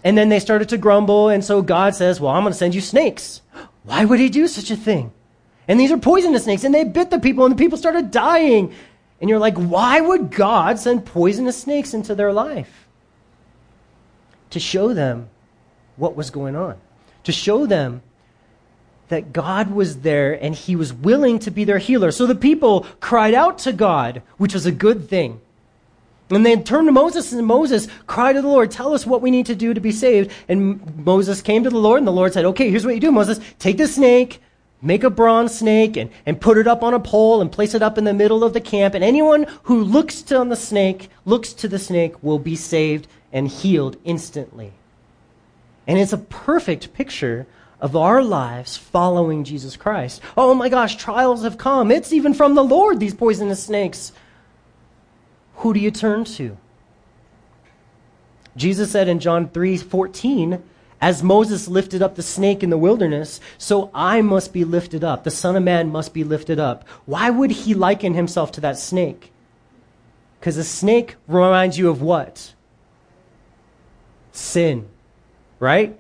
and 0.03 0.17
then 0.17 0.29
they 0.29 0.41
started 0.41 0.69
to 0.71 0.79
grumble, 0.79 1.29
and 1.29 1.45
so 1.45 1.61
God 1.61 1.95
says, 1.95 2.21
Well, 2.21 2.33
I'm 2.33 2.43
going 2.43 2.53
to 2.53 2.59
send 2.59 2.75
you 2.75 2.81
snakes. 2.81 3.43
Why 3.83 4.05
would 4.05 4.21
he 4.21 4.29
do 4.29 4.47
such 4.47 4.71
a 4.71 4.77
thing? 4.77 5.13
And 5.67 5.79
these 5.79 5.93
are 5.93 5.99
poisonous 5.99 6.45
snakes, 6.45 6.65
and 6.65 6.75
they 6.75 6.85
bit 6.85 7.11
the 7.11 7.19
people, 7.19 7.45
and 7.45 7.53
the 7.53 7.59
people 7.59 7.79
started 7.79 8.11
dying. 8.11 8.75
And 9.21 9.29
you're 9.29 9.39
like, 9.39 9.57
why 9.57 10.01
would 10.01 10.31
God 10.31 10.79
send 10.79 11.05
poisonous 11.05 11.61
snakes 11.61 11.95
into 11.95 12.15
their 12.15 12.33
life? 12.33 12.89
To 14.51 14.59
show 14.59 14.95
them 14.95 15.29
what 15.97 16.17
was 16.17 16.31
going 16.31 16.57
on, 16.57 16.77
to 17.25 17.33
show 17.33 17.67
them 17.67 18.03
that 19.09 19.33
God 19.33 19.73
was 19.73 20.01
there 20.01 20.33
and 20.33 20.55
he 20.55 20.75
was 20.77 20.93
willing 20.93 21.39
to 21.41 21.51
be 21.51 21.65
their 21.65 21.79
healer. 21.79 22.11
So 22.11 22.27
the 22.27 22.35
people 22.35 22.87
cried 23.01 23.35
out 23.35 23.59
to 23.59 23.73
God, 23.73 24.23
which 24.39 24.55
was 24.55 24.67
a 24.67 24.73
good 24.73 25.09
thing. 25.09 25.41
And 26.31 26.47
they 26.47 26.57
turned 26.57 26.87
to 26.87 26.93
Moses, 26.93 27.33
and 27.33 27.45
Moses 27.45 27.89
cried 28.07 28.35
to 28.35 28.43
the 28.43 28.49
Lord, 28.49 28.71
Tell 28.71 28.95
us 28.95 29.05
what 29.05 29.21
we 29.21 29.33
need 29.33 29.47
to 29.47 29.57
do 29.57 29.75
to 29.75 29.81
be 29.81 29.91
saved. 29.91 30.31
And 30.49 31.05
Moses 31.05 31.43
came 31.43 31.65
to 31.65 31.71
the 31.71 31.79
Lord, 31.79 31.99
and 31.99 32.07
the 32.07 32.13
Lord 32.13 32.33
said, 32.33 32.45
Okay, 32.45 32.71
here's 32.71 32.87
what 32.87 32.95
you 32.95 33.01
do, 33.01 33.11
Moses. 33.11 33.41
Take 33.59 33.79
the 33.79 33.89
snake, 33.89 34.41
make 34.81 35.03
a 35.03 35.11
bronze 35.11 35.59
snake, 35.59 35.97
and, 35.97 36.09
and 36.25 36.41
put 36.41 36.57
it 36.57 36.69
up 36.69 36.85
on 36.85 36.95
a 36.95 37.01
pole, 37.01 37.41
and 37.41 37.51
place 37.51 37.75
it 37.75 37.83
up 37.83 37.99
in 37.99 38.05
the 38.05 38.15
middle 38.15 38.45
of 38.45 38.53
the 38.53 38.61
camp. 38.61 38.95
And 38.95 39.03
anyone 39.03 39.45
who 39.65 39.83
looks 39.83 40.23
to 40.23 40.39
on 40.39 40.51
the 40.51 40.57
snake, 40.57 41.11
looks 41.25 41.53
to 41.55 41.67
the 41.67 41.81
snake, 41.81 42.23
will 42.23 42.39
be 42.39 42.55
saved 42.55 43.09
and 43.33 43.49
healed 43.49 43.97
instantly. 44.05 44.73
And 45.91 45.99
it's 45.99 46.13
a 46.13 46.19
perfect 46.19 46.93
picture 46.93 47.49
of 47.81 47.97
our 47.97 48.23
lives 48.23 48.77
following 48.77 49.43
Jesus 49.43 49.77
Christ. 49.77 50.23
Oh 50.37 50.55
my 50.55 50.69
gosh, 50.69 50.95
trials 50.95 51.43
have 51.43 51.59
come. 51.59 51.91
It's 51.91 52.13
even 52.13 52.33
from 52.33 52.55
the 52.55 52.63
Lord, 52.63 53.01
these 53.01 53.13
poisonous 53.13 53.65
snakes. 53.65 54.13
Who 55.57 55.75
do 55.75 55.81
you 55.81 55.91
turn 55.91 56.23
to? 56.37 56.57
Jesus 58.57 58.93
said 58.93 59.09
in 59.09 59.19
John 59.19 59.49
3 59.49 59.79
14, 59.79 60.63
as 61.01 61.25
Moses 61.25 61.67
lifted 61.67 62.03
up 62.03 62.15
the 62.15 62.23
snake 62.23 62.63
in 62.63 62.71
the 62.71 62.79
wilderness, 62.79 63.41
so 63.59 63.91
I 63.93 64.23
must 64.23 64.53
be 64.53 64.65
lifted 64.65 65.03
up. 65.03 65.25
The 65.25 65.33
Son 65.33 65.57
of 65.57 65.65
Man 65.65 65.91
must 65.91 66.15
be 66.15 66.23
lifted 66.23 66.61
up. 66.61 66.87
Why 67.05 67.31
would 67.31 67.51
he 67.51 67.75
liken 67.75 68.15
himself 68.15 68.53
to 68.53 68.61
that 68.61 68.79
snake? 68.79 69.33
Because 70.39 70.57
a 70.57 70.63
snake 70.63 71.17
reminds 71.27 71.79
you 71.79 71.91
of 71.91 72.01
what? 72.01 72.55
Sin, 74.31 74.89
right? 75.61 75.97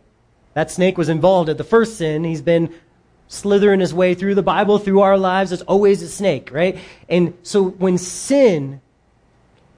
That 0.54 0.70
snake 0.70 0.98
was 0.98 1.08
involved 1.08 1.48
at 1.48 1.58
the 1.58 1.64
first 1.64 1.96
sin. 1.96 2.24
He's 2.24 2.42
been 2.42 2.74
slithering 3.28 3.78
his 3.78 3.94
way 3.94 4.14
through 4.14 4.34
the 4.34 4.42
Bible, 4.42 4.78
through 4.78 5.00
our 5.00 5.16
lives. 5.16 5.52
It's 5.52 5.62
always 5.62 6.02
a 6.02 6.08
snake, 6.08 6.50
right? 6.50 6.76
And 7.08 7.34
so 7.44 7.62
when 7.62 7.96
sin 7.96 8.80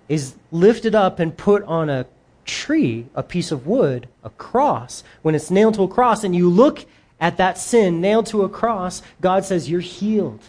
is 0.08 0.34
lifted 0.50 0.94
up 0.94 1.18
and 1.18 1.36
put 1.36 1.62
on 1.64 1.90
a 1.90 2.06
tree, 2.46 3.06
a 3.14 3.22
piece 3.22 3.52
of 3.52 3.66
wood, 3.66 4.08
a 4.24 4.30
cross, 4.30 5.04
when 5.20 5.34
it's 5.34 5.50
nailed 5.50 5.74
to 5.74 5.82
a 5.82 5.88
cross, 5.88 6.24
and 6.24 6.34
you 6.34 6.48
look 6.48 6.86
at 7.20 7.36
that 7.36 7.58
sin 7.58 8.00
nailed 8.00 8.26
to 8.26 8.42
a 8.42 8.48
cross, 8.48 9.02
God 9.20 9.44
says, 9.44 9.68
You're 9.68 9.80
healed. 9.80 10.40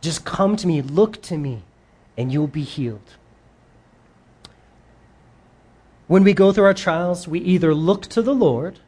Just 0.00 0.24
come 0.24 0.56
to 0.56 0.66
me, 0.66 0.80
look 0.80 1.20
to 1.22 1.36
me, 1.36 1.62
and 2.16 2.32
you'll 2.32 2.46
be 2.46 2.62
healed. 2.62 3.16
When 6.10 6.24
we 6.24 6.34
go 6.34 6.50
through 6.50 6.64
our 6.64 6.74
trials, 6.74 7.28
we 7.28 7.38
either 7.38 7.72
look 7.72 8.02
to 8.08 8.20
the 8.20 8.34
Lord 8.34 8.80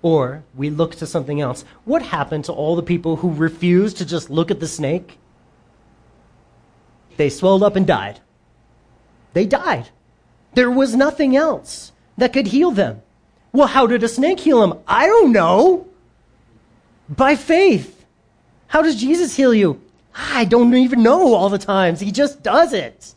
or 0.00 0.42
we 0.54 0.70
look 0.70 0.94
to 0.94 1.06
something 1.06 1.38
else. 1.38 1.66
What 1.84 2.00
happened 2.00 2.46
to 2.46 2.52
all 2.54 2.76
the 2.76 2.82
people 2.82 3.16
who 3.16 3.30
refused 3.30 3.98
to 3.98 4.06
just 4.06 4.30
look 4.30 4.50
at 4.50 4.58
the 4.58 4.66
snake? 4.66 5.18
They 7.18 7.28
swelled 7.28 7.62
up 7.62 7.76
and 7.76 7.86
died. 7.86 8.20
They 9.34 9.44
died. 9.44 9.90
There 10.54 10.70
was 10.70 10.96
nothing 10.96 11.36
else 11.36 11.92
that 12.16 12.32
could 12.32 12.46
heal 12.46 12.70
them. 12.70 13.02
Well, 13.52 13.66
how 13.66 13.86
did 13.86 14.02
a 14.02 14.08
snake 14.08 14.40
heal 14.40 14.66
them? 14.66 14.80
I 14.88 15.06
don't 15.06 15.30
know. 15.30 15.88
By 17.06 17.36
faith. 17.36 18.06
How 18.68 18.80
does 18.80 18.98
Jesus 18.98 19.36
heal 19.36 19.52
you? 19.52 19.78
I 20.14 20.46
don't 20.46 20.72
even 20.72 21.02
know 21.02 21.34
all 21.34 21.50
the 21.50 21.58
times. 21.58 22.00
He 22.00 22.10
just 22.10 22.42
does 22.42 22.72
it. 22.72 23.14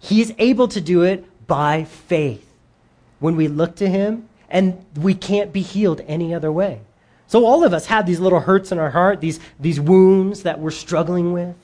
He's 0.00 0.32
able 0.38 0.66
to 0.66 0.80
do 0.80 1.02
it 1.02 1.24
by 1.52 1.84
faith 1.84 2.50
when 3.18 3.36
we 3.36 3.46
look 3.46 3.76
to 3.76 3.86
Him, 3.86 4.26
and 4.48 4.82
we 4.96 5.12
can't 5.12 5.52
be 5.52 5.60
healed 5.60 6.00
any 6.06 6.32
other 6.32 6.50
way. 6.50 6.80
So, 7.26 7.44
all 7.44 7.62
of 7.62 7.74
us 7.74 7.84
have 7.86 8.06
these 8.06 8.20
little 8.20 8.40
hurts 8.40 8.72
in 8.72 8.78
our 8.78 8.88
heart, 8.88 9.20
these, 9.20 9.38
these 9.60 9.78
wounds 9.78 10.44
that 10.44 10.60
we're 10.60 10.70
struggling 10.70 11.34
with. 11.34 11.54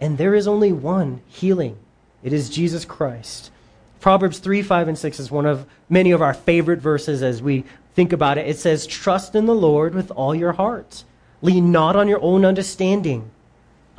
And 0.00 0.18
there 0.18 0.36
is 0.36 0.46
only 0.46 0.70
one 0.70 1.20
healing 1.26 1.78
it 2.22 2.32
is 2.32 2.48
Jesus 2.48 2.84
Christ. 2.84 3.50
Proverbs 3.98 4.38
3, 4.38 4.62
5, 4.62 4.86
and 4.86 4.96
6 4.98 5.18
is 5.18 5.32
one 5.32 5.46
of 5.46 5.66
many 5.88 6.12
of 6.12 6.22
our 6.22 6.32
favorite 6.34 6.78
verses 6.78 7.24
as 7.24 7.42
we 7.42 7.64
think 7.94 8.12
about 8.12 8.38
it. 8.38 8.46
It 8.46 8.58
says, 8.58 8.86
Trust 8.86 9.34
in 9.34 9.46
the 9.46 9.54
Lord 9.54 9.96
with 9.96 10.12
all 10.12 10.32
your 10.32 10.52
heart. 10.52 11.02
Lean 11.42 11.72
not 11.72 11.96
on 11.96 12.06
your 12.06 12.22
own 12.22 12.44
understanding. 12.44 13.32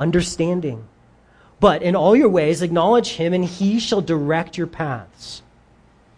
Understanding. 0.00 0.88
But 1.62 1.82
in 1.82 1.94
all 1.94 2.16
your 2.16 2.28
ways, 2.28 2.60
acknowledge 2.60 3.10
him, 3.10 3.32
and 3.32 3.44
he 3.44 3.78
shall 3.78 4.00
direct 4.00 4.58
your 4.58 4.66
paths. 4.66 5.42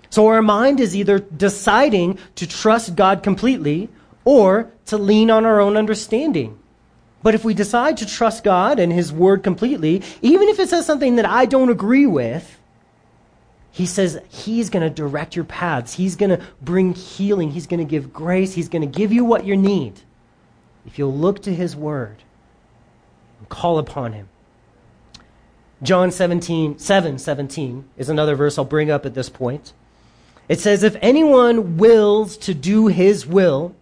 So 0.09 0.29
our 0.29 0.41
mind 0.41 0.81
is 0.81 0.97
either 0.97 1.19
deciding 1.19 2.19
to 2.37 2.47
trust 2.47 2.97
God 2.97 3.23
completely 3.23 3.91
or 4.25 4.73
to 4.87 4.97
lean 4.97 5.31
on 5.31 5.45
our 5.45 5.61
own 5.61 5.77
understanding. 5.77 6.59
But 7.23 7.35
if 7.35 7.45
we 7.45 7.53
decide 7.53 7.99
to 7.99 8.07
trust 8.07 8.43
God 8.43 8.79
and 8.79 8.91
his 8.91 9.13
word 9.13 9.43
completely, 9.43 10.03
even 10.23 10.49
if 10.49 10.59
it 10.59 10.71
says 10.71 10.87
something 10.87 11.17
that 11.17 11.27
I 11.27 11.45
don't 11.45 11.69
agree 11.69 12.07
with, 12.07 12.59
he 13.71 13.85
says 13.85 14.19
he's 14.31 14.71
going 14.71 14.89
to 14.89 14.89
direct 14.89 15.37
your 15.37 15.45
paths. 15.45 15.93
He's 15.93 16.17
going 16.17 16.31
to 16.31 16.43
bring 16.63 16.95
healing. 16.95 17.51
He's 17.51 17.67
going 17.67 17.81
to 17.81 17.91
give 17.91 18.15
grace. 18.15 18.55
He's 18.55 18.71
going 18.71 18.81
to 18.91 18.99
give 18.99 19.13
you 19.13 19.27
what 19.27 19.45
you 19.45 19.59
need. 19.59 20.01
If 20.87 20.99
you'll 20.99 21.13
look 21.15 21.43
to 21.43 21.55
his 21.55 21.77
word 21.77 22.23
and 23.41 23.49
call 23.51 23.77
upon 23.77 24.15
him. 24.15 24.31
John 25.85 26.11
17, 26.11 26.79
7 26.79 27.19
17 27.19 27.85
is 27.99 28.09
another 28.09 28.35
verse 28.35 28.57
I'll 28.57 28.65
bring 28.65 28.91
up 28.91 29.05
at 29.05 29.13
this 29.13 29.29
point. 29.29 29.75
It 30.49 30.59
says, 30.59 30.83
If 30.83 30.97
anyone 31.03 31.77
wills 31.77 32.39
to 32.39 32.55
do 32.55 32.87
his 32.87 33.27
will, 33.27 33.75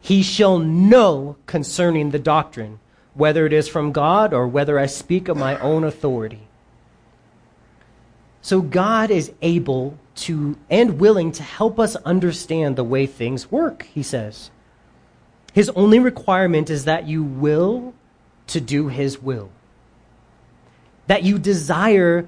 he 0.00 0.22
shall 0.22 0.58
know 0.58 1.36
concerning 1.44 2.10
the 2.10 2.18
doctrine, 2.18 2.80
whether 3.12 3.44
it 3.44 3.52
is 3.52 3.68
from 3.68 3.92
God 3.92 4.32
or 4.32 4.48
whether 4.48 4.78
I 4.78 4.86
speak 4.86 5.28
of 5.28 5.36
my 5.36 5.58
own 5.58 5.84
authority. 5.84 6.48
So 8.40 8.62
God 8.62 9.10
is 9.10 9.32
able 9.42 9.98
to 10.16 10.56
and 10.70 10.98
willing 10.98 11.32
to 11.32 11.42
help 11.42 11.78
us 11.78 11.96
understand 11.96 12.76
the 12.76 12.84
way 12.84 13.04
things 13.04 13.52
work, 13.52 13.86
he 13.92 14.02
says. 14.02 14.50
His 15.52 15.68
only 15.70 15.98
requirement 15.98 16.70
is 16.70 16.86
that 16.86 17.06
you 17.06 17.22
will 17.22 17.92
to 18.46 18.60
do 18.60 18.88
his 18.88 19.20
will 19.20 19.50
that 21.06 21.22
you 21.22 21.38
desire 21.38 22.26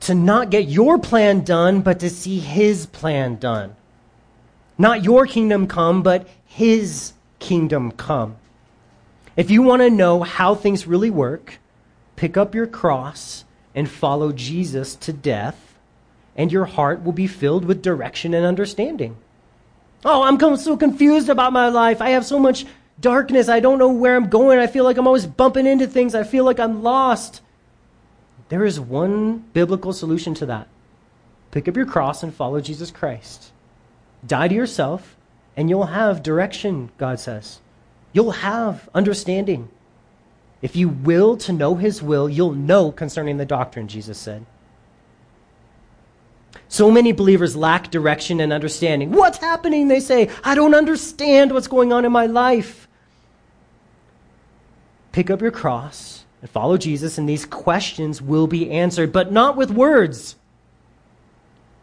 to 0.00 0.14
not 0.14 0.50
get 0.50 0.68
your 0.68 0.98
plan 0.98 1.42
done, 1.42 1.80
but 1.80 2.00
to 2.00 2.10
see 2.10 2.38
his 2.38 2.86
plan 2.86 3.36
done. 3.36 3.74
Not 4.78 5.04
your 5.04 5.26
kingdom 5.26 5.66
come, 5.66 6.02
but 6.02 6.28
his 6.44 7.12
kingdom 7.38 7.90
come. 7.92 8.36
If 9.36 9.50
you 9.50 9.62
want 9.62 9.82
to 9.82 9.90
know 9.90 10.22
how 10.22 10.54
things 10.54 10.86
really 10.86 11.10
work, 11.10 11.58
pick 12.14 12.36
up 12.36 12.54
your 12.54 12.66
cross 12.66 13.44
and 13.74 13.88
follow 13.88 14.32
Jesus 14.32 14.94
to 14.96 15.12
death, 15.12 15.74
and 16.36 16.52
your 16.52 16.66
heart 16.66 17.02
will 17.02 17.12
be 17.12 17.26
filled 17.26 17.64
with 17.64 17.82
direction 17.82 18.32
and 18.34 18.46
understanding. 18.46 19.16
Oh, 20.04 20.22
I'm 20.22 20.56
so 20.56 20.76
confused 20.76 21.28
about 21.28 21.52
my 21.52 21.68
life. 21.68 22.00
I 22.00 22.10
have 22.10 22.24
so 22.24 22.38
much 22.38 22.64
darkness. 23.00 23.48
I 23.48 23.60
don't 23.60 23.78
know 23.78 23.90
where 23.90 24.16
I'm 24.16 24.28
going. 24.28 24.58
I 24.58 24.66
feel 24.66 24.84
like 24.84 24.96
I'm 24.96 25.06
always 25.06 25.26
bumping 25.26 25.66
into 25.66 25.86
things. 25.86 26.14
I 26.14 26.24
feel 26.24 26.44
like 26.44 26.60
I'm 26.60 26.82
lost. 26.82 27.42
There 28.48 28.64
is 28.64 28.78
one 28.78 29.38
biblical 29.52 29.92
solution 29.92 30.34
to 30.34 30.46
that. 30.46 30.68
Pick 31.50 31.68
up 31.68 31.76
your 31.76 31.86
cross 31.86 32.22
and 32.22 32.34
follow 32.34 32.60
Jesus 32.60 32.90
Christ. 32.90 33.52
Die 34.26 34.48
to 34.48 34.54
yourself, 34.54 35.16
and 35.56 35.68
you'll 35.68 35.86
have 35.86 36.22
direction, 36.22 36.90
God 36.98 37.18
says. 37.18 37.60
You'll 38.12 38.32
have 38.32 38.88
understanding. 38.94 39.68
If 40.62 40.76
you 40.76 40.88
will 40.88 41.36
to 41.38 41.52
know 41.52 41.74
his 41.74 42.02
will, 42.02 42.28
you'll 42.28 42.52
know 42.52 42.90
concerning 42.90 43.36
the 43.36 43.44
doctrine, 43.44 43.88
Jesus 43.88 44.18
said. 44.18 44.46
So 46.68 46.90
many 46.90 47.12
believers 47.12 47.54
lack 47.54 47.90
direction 47.90 48.40
and 48.40 48.52
understanding. 48.52 49.12
What's 49.12 49.38
happening? 49.38 49.88
They 49.88 50.00
say, 50.00 50.30
I 50.42 50.54
don't 50.54 50.74
understand 50.74 51.52
what's 51.52 51.68
going 51.68 51.92
on 51.92 52.04
in 52.04 52.12
my 52.12 52.26
life. 52.26 52.85
Pick 55.16 55.30
up 55.30 55.40
your 55.40 55.50
cross 55.50 56.26
and 56.42 56.50
follow 56.50 56.76
Jesus, 56.76 57.16
and 57.16 57.26
these 57.26 57.46
questions 57.46 58.20
will 58.20 58.46
be 58.46 58.70
answered, 58.70 59.12
but 59.14 59.32
not 59.32 59.56
with 59.56 59.70
words. 59.70 60.36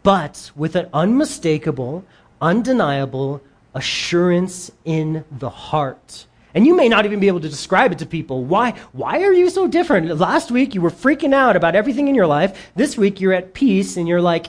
but 0.04 0.52
with 0.54 0.76
an 0.76 0.88
unmistakable, 0.92 2.04
undeniable 2.40 3.40
assurance 3.74 4.70
in 4.84 5.24
the 5.32 5.50
heart. 5.50 6.26
And 6.54 6.64
you 6.64 6.76
may 6.76 6.88
not 6.88 7.06
even 7.06 7.18
be 7.18 7.26
able 7.26 7.40
to 7.40 7.48
describe 7.48 7.90
it 7.90 7.98
to 7.98 8.06
people. 8.06 8.44
Why, 8.44 8.74
why 8.92 9.24
are 9.24 9.32
you 9.32 9.50
so 9.50 9.66
different? 9.66 10.16
Last 10.16 10.52
week 10.52 10.74
you 10.74 10.80
were 10.80 10.90
freaking 10.90 11.34
out 11.34 11.56
about 11.56 11.74
everything 11.74 12.06
in 12.06 12.14
your 12.14 12.28
life. 12.28 12.70
This 12.76 12.96
week 12.96 13.20
you're 13.20 13.32
at 13.32 13.54
peace 13.54 13.96
and 13.96 14.06
you're 14.06 14.20
like, 14.20 14.46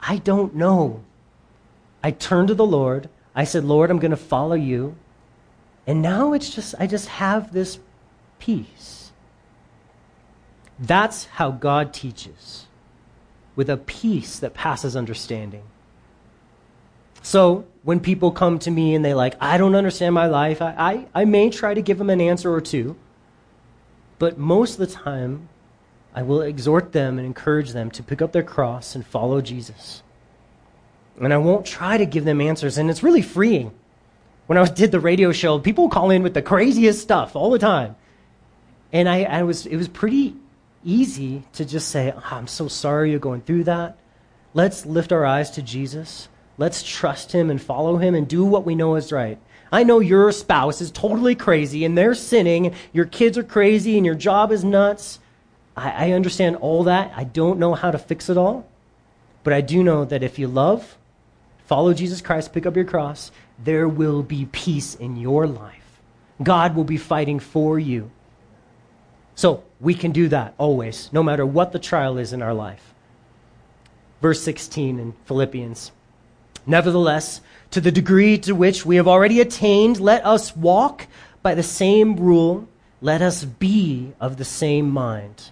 I 0.00 0.16
don't 0.18 0.54
know. 0.54 1.02
I 2.02 2.12
turned 2.12 2.48
to 2.48 2.54
the 2.54 2.64
Lord. 2.64 3.10
I 3.34 3.44
said, 3.44 3.64
Lord, 3.64 3.90
I'm 3.90 3.98
going 3.98 4.12
to 4.12 4.16
follow 4.16 4.54
you. 4.54 4.96
And 5.86 6.00
now 6.00 6.32
it's 6.32 6.54
just, 6.54 6.74
I 6.78 6.86
just 6.86 7.08
have 7.08 7.52
this 7.52 7.78
peace. 8.42 9.12
That's 10.80 11.26
how 11.26 11.52
God 11.52 11.94
teaches, 11.94 12.66
with 13.54 13.70
a 13.70 13.76
peace 13.76 14.40
that 14.40 14.52
passes 14.52 14.96
understanding. 14.96 15.62
So 17.22 17.66
when 17.84 18.00
people 18.00 18.32
come 18.32 18.58
to 18.58 18.70
me 18.72 18.96
and 18.96 19.04
they 19.04 19.14
like, 19.14 19.36
I 19.40 19.58
don't 19.58 19.76
understand 19.76 20.12
my 20.16 20.26
life, 20.26 20.60
I, 20.60 20.74
I, 20.76 21.22
I 21.22 21.24
may 21.24 21.50
try 21.50 21.72
to 21.72 21.82
give 21.82 21.98
them 21.98 22.10
an 22.10 22.20
answer 22.20 22.52
or 22.52 22.60
two. 22.60 22.96
But 24.18 24.38
most 24.38 24.72
of 24.72 24.78
the 24.78 24.92
time, 24.92 25.48
I 26.12 26.22
will 26.22 26.42
exhort 26.42 26.90
them 26.90 27.18
and 27.18 27.26
encourage 27.26 27.70
them 27.70 27.92
to 27.92 28.02
pick 28.02 28.20
up 28.20 28.32
their 28.32 28.42
cross 28.42 28.96
and 28.96 29.06
follow 29.06 29.40
Jesus. 29.40 30.02
And 31.20 31.32
I 31.32 31.38
won't 31.38 31.64
try 31.64 31.96
to 31.96 32.06
give 32.06 32.24
them 32.24 32.40
answers, 32.40 32.76
and 32.76 32.90
it's 32.90 33.04
really 33.04 33.22
freeing. 33.22 33.70
When 34.46 34.58
I 34.58 34.64
did 34.66 34.90
the 34.90 34.98
radio 34.98 35.30
show, 35.30 35.60
people 35.60 35.88
call 35.88 36.10
in 36.10 36.24
with 36.24 36.34
the 36.34 36.42
craziest 36.42 37.00
stuff 37.00 37.36
all 37.36 37.52
the 37.52 37.60
time. 37.60 37.94
And 38.92 39.08
I, 39.08 39.24
I 39.24 39.42
was, 39.42 39.66
it 39.66 39.76
was 39.76 39.88
pretty 39.88 40.36
easy 40.84 41.44
to 41.54 41.64
just 41.64 41.88
say, 41.88 42.12
oh, 42.14 42.22
I'm 42.30 42.46
so 42.46 42.68
sorry 42.68 43.10
you're 43.10 43.18
going 43.18 43.40
through 43.40 43.64
that. 43.64 43.96
Let's 44.54 44.84
lift 44.84 45.12
our 45.12 45.24
eyes 45.24 45.50
to 45.52 45.62
Jesus. 45.62 46.28
Let's 46.58 46.82
trust 46.82 47.32
him 47.32 47.50
and 47.50 47.60
follow 47.60 47.96
him 47.96 48.14
and 48.14 48.28
do 48.28 48.44
what 48.44 48.66
we 48.66 48.74
know 48.74 48.96
is 48.96 49.10
right. 49.10 49.38
I 49.72 49.84
know 49.84 50.00
your 50.00 50.30
spouse 50.32 50.82
is 50.82 50.90
totally 50.90 51.34
crazy 51.34 51.86
and 51.86 51.96
they're 51.96 52.14
sinning, 52.14 52.74
your 52.92 53.06
kids 53.06 53.38
are 53.38 53.42
crazy 53.42 53.96
and 53.96 54.04
your 54.04 54.14
job 54.14 54.52
is 54.52 54.62
nuts. 54.62 55.18
I, 55.74 56.08
I 56.08 56.12
understand 56.12 56.56
all 56.56 56.84
that. 56.84 57.12
I 57.16 57.24
don't 57.24 57.58
know 57.58 57.74
how 57.74 57.90
to 57.90 57.98
fix 57.98 58.28
it 58.28 58.36
all. 58.36 58.68
But 59.44 59.54
I 59.54 59.62
do 59.62 59.82
know 59.82 60.04
that 60.04 60.22
if 60.22 60.38
you 60.38 60.46
love, 60.46 60.98
follow 61.64 61.94
Jesus 61.94 62.20
Christ, 62.20 62.52
pick 62.52 62.66
up 62.66 62.76
your 62.76 62.84
cross, 62.84 63.32
there 63.58 63.88
will 63.88 64.22
be 64.22 64.46
peace 64.52 64.94
in 64.94 65.16
your 65.16 65.46
life. 65.46 66.00
God 66.42 66.76
will 66.76 66.84
be 66.84 66.98
fighting 66.98 67.40
for 67.40 67.78
you. 67.78 68.10
So 69.34 69.64
we 69.80 69.94
can 69.94 70.12
do 70.12 70.28
that 70.28 70.54
always, 70.58 71.10
no 71.12 71.22
matter 71.22 71.46
what 71.46 71.72
the 71.72 71.78
trial 71.78 72.18
is 72.18 72.32
in 72.32 72.42
our 72.42 72.54
life. 72.54 72.94
Verse 74.20 74.42
16 74.42 74.98
in 74.98 75.14
Philippians. 75.24 75.92
Nevertheless, 76.66 77.40
to 77.72 77.80
the 77.80 77.90
degree 77.90 78.38
to 78.38 78.54
which 78.54 78.86
we 78.86 78.96
have 78.96 79.08
already 79.08 79.40
attained, 79.40 79.98
let 79.98 80.24
us 80.24 80.56
walk 80.56 81.06
by 81.42 81.54
the 81.54 81.62
same 81.62 82.16
rule, 82.16 82.68
let 83.00 83.20
us 83.20 83.44
be 83.44 84.12
of 84.20 84.36
the 84.36 84.44
same 84.44 84.88
mind. 84.90 85.50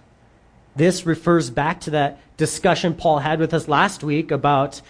This 0.75 1.05
refers 1.05 1.49
back 1.49 1.81
to 1.81 1.91
that 1.91 2.19
discussion 2.37 2.93
Paul 2.93 3.19
had 3.19 3.39
with 3.39 3.53
us 3.53 3.67
last 3.67 4.03
week 4.03 4.31
about 4.31 4.81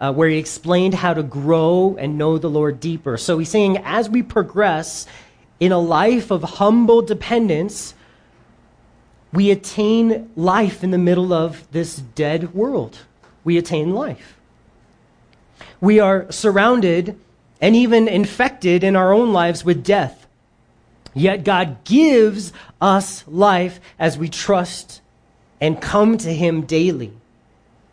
uh, 0.00 0.12
where 0.12 0.28
he 0.28 0.38
explained 0.38 0.94
how 0.94 1.12
to 1.12 1.22
grow 1.22 1.96
and 1.98 2.16
know 2.16 2.38
the 2.38 2.48
Lord 2.48 2.80
deeper. 2.80 3.16
So 3.16 3.38
he's 3.38 3.50
saying 3.50 3.78
as 3.78 4.08
we 4.08 4.22
progress 4.22 5.06
in 5.60 5.72
a 5.72 5.78
life 5.78 6.30
of 6.30 6.42
humble 6.42 7.02
dependence, 7.02 7.94
we 9.32 9.50
attain 9.50 10.30
life 10.36 10.82
in 10.82 10.90
the 10.90 10.98
middle 10.98 11.32
of 11.32 11.70
this 11.72 11.96
dead 11.96 12.54
world. 12.54 12.98
We 13.44 13.58
attain 13.58 13.94
life. 13.94 14.38
We 15.80 16.00
are 16.00 16.30
surrounded 16.30 17.18
and 17.60 17.76
even 17.76 18.08
infected 18.08 18.84
in 18.84 18.96
our 18.96 19.12
own 19.12 19.32
lives 19.32 19.64
with 19.64 19.84
death. 19.84 20.26
Yet 21.14 21.44
God 21.44 21.84
gives 21.84 22.52
us 22.80 23.24
life 23.26 23.80
as 23.98 24.18
we 24.18 24.28
trust 24.28 25.00
and 25.60 25.80
come 25.80 26.18
to 26.18 26.32
Him 26.32 26.62
daily. 26.62 27.12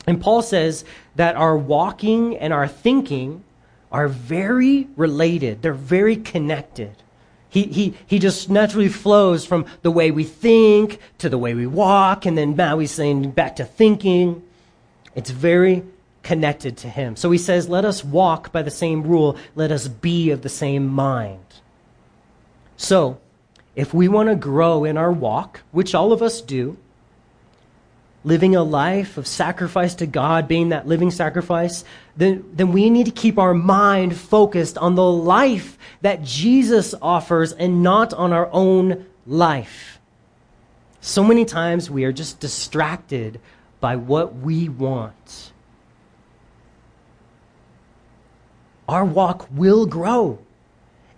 And 0.06 0.20
Paul 0.20 0.42
says 0.42 0.84
that 1.16 1.36
our 1.36 1.58
walking 1.58 2.38
and 2.38 2.52
our 2.52 2.68
thinking 2.68 3.44
are 3.92 4.08
very 4.08 4.88
related, 4.98 5.62
they're 5.62 5.74
very 5.74 6.18
connected. 6.18 7.03
He, 7.54 7.68
he, 7.68 7.94
he 8.08 8.18
just 8.18 8.50
naturally 8.50 8.90
flows 8.90 9.46
from 9.46 9.68
the 9.84 9.92
way 9.92 10.10
we 10.10 10.24
think 10.24 10.98
to 11.20 11.30
the 11.30 11.38
way 11.38 11.54
we 11.54 11.68
walk, 11.68 12.26
and 12.26 12.36
then 12.36 12.56
now 12.56 12.80
he's 12.80 12.90
saying 12.90 13.30
back 13.30 13.58
to 13.58 13.64
thinking. 13.64 14.42
It's 15.14 15.30
very 15.30 15.84
connected 16.24 16.78
to 16.78 16.90
him. 16.90 17.16
So 17.16 17.30
he 17.30 17.38
says, 17.38 17.70
Let 17.70 17.86
us 17.86 18.04
walk 18.04 18.52
by 18.52 18.64
the 18.64 18.72
same 18.72 19.04
rule, 19.04 19.38
let 19.54 19.72
us 19.72 19.88
be 19.88 20.32
of 20.32 20.42
the 20.42 20.50
same 20.50 20.88
mind. 20.88 21.46
So, 22.76 23.20
if 23.76 23.94
we 23.94 24.08
want 24.08 24.30
to 24.30 24.36
grow 24.36 24.84
in 24.84 24.98
our 24.98 25.12
walk, 25.12 25.62
which 25.72 25.94
all 25.94 26.12
of 26.12 26.24
us 26.24 26.42
do, 26.42 26.76
living 28.24 28.56
a 28.56 28.64
life 28.64 29.18
of 29.18 29.28
sacrifice 29.28 29.96
to 29.96 30.06
God, 30.06 30.48
being 30.48 30.70
that 30.70 30.88
living 30.88 31.12
sacrifice, 31.12 31.84
then, 32.16 32.46
then 32.54 32.72
we 32.72 32.90
need 32.90 33.06
to 33.06 33.12
keep 33.12 33.38
our 33.38 33.54
mind 33.54 34.16
focused 34.16 34.78
on 34.78 34.96
the 34.96 35.04
life 35.04 35.78
that 36.02 36.24
Jesus 36.24 36.96
offers 37.02 37.54
and 37.54 37.84
not 37.84 38.14
on 38.14 38.32
our 38.32 38.50
own 38.52 39.06
life. 39.28 40.00
So 41.02 41.24
many 41.24 41.44
times 41.44 41.90
we 41.90 42.06
are 42.06 42.14
just 42.14 42.40
distracted 42.40 43.40
by 43.82 43.98
what 43.98 44.36
we 44.36 44.70
want. 44.70 45.52
our 48.88 49.06
walk 49.06 49.48
will 49.52 49.86
grow. 49.86 50.40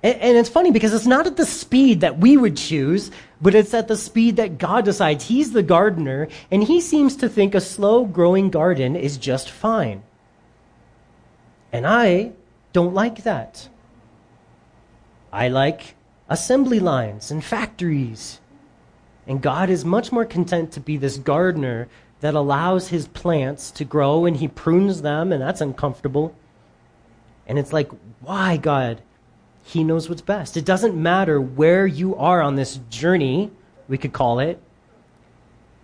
And, 0.05 0.21
and, 0.21 0.37
it's 0.37 0.49
funny 0.49 0.69
because 0.69 0.93
it's 0.93 1.07
not 1.07 1.25
at 1.25 1.35
the 1.35 1.47
speed 1.47 2.01
that 2.01 2.19
we 2.19 2.37
would 2.37 2.55
choose, 2.55 3.09
but 3.41 3.55
it's 3.55 3.73
at 3.73 3.87
the 3.87 3.97
speed 3.97 4.35
that 4.35 4.59
God 4.59 4.85
decides. 4.85 5.27
He's 5.27 5.51
the 5.51 5.63
gardener, 5.63 6.27
and 6.51 6.63
he 6.63 6.79
seems 6.79 7.15
to 7.15 7.27
think 7.27 7.55
a 7.55 7.59
slow 7.59 8.05
growing 8.05 8.51
garden 8.51 8.95
is 8.95 9.17
just 9.17 9.49
fine. 9.49 10.03
And 11.73 11.87
I 11.87 12.33
don't 12.71 12.93
like 12.93 13.23
that. 13.23 13.67
I 15.33 15.47
like 15.47 15.95
assembly 16.29 16.79
lines 16.79 17.31
and 17.31 17.43
factories. 17.43 18.39
And 19.25 19.41
God 19.41 19.71
is 19.71 19.83
much 19.83 20.11
more 20.11 20.25
content 20.25 20.71
to 20.73 20.79
be 20.79 20.97
this 20.97 21.17
gardener 21.17 21.87
that 22.19 22.35
allows 22.35 22.89
his 22.89 23.07
plants 23.07 23.71
to 23.71 23.83
grow 23.83 24.25
and 24.25 24.37
he 24.37 24.49
prunes 24.49 25.01
them, 25.01 25.31
and 25.31 25.41
that's 25.41 25.61
uncomfortable. 25.61 26.35
And 27.47 27.57
it's 27.57 27.73
like, 27.73 27.89
why, 28.21 28.57
God? 28.57 29.01
He 29.67 29.83
knows 29.83 30.07
what's 30.07 30.21
best. 30.21 30.57
It 30.57 30.63
doesn't 30.63 30.95
matter 30.95 31.41
where 31.41 31.87
you 31.87 32.15
are 32.15 32.39
on 32.39 32.55
this 32.55 32.79
journey, 32.91 33.51
we 33.87 33.97
could 33.97 34.13
call 34.13 34.39
it. 34.39 34.61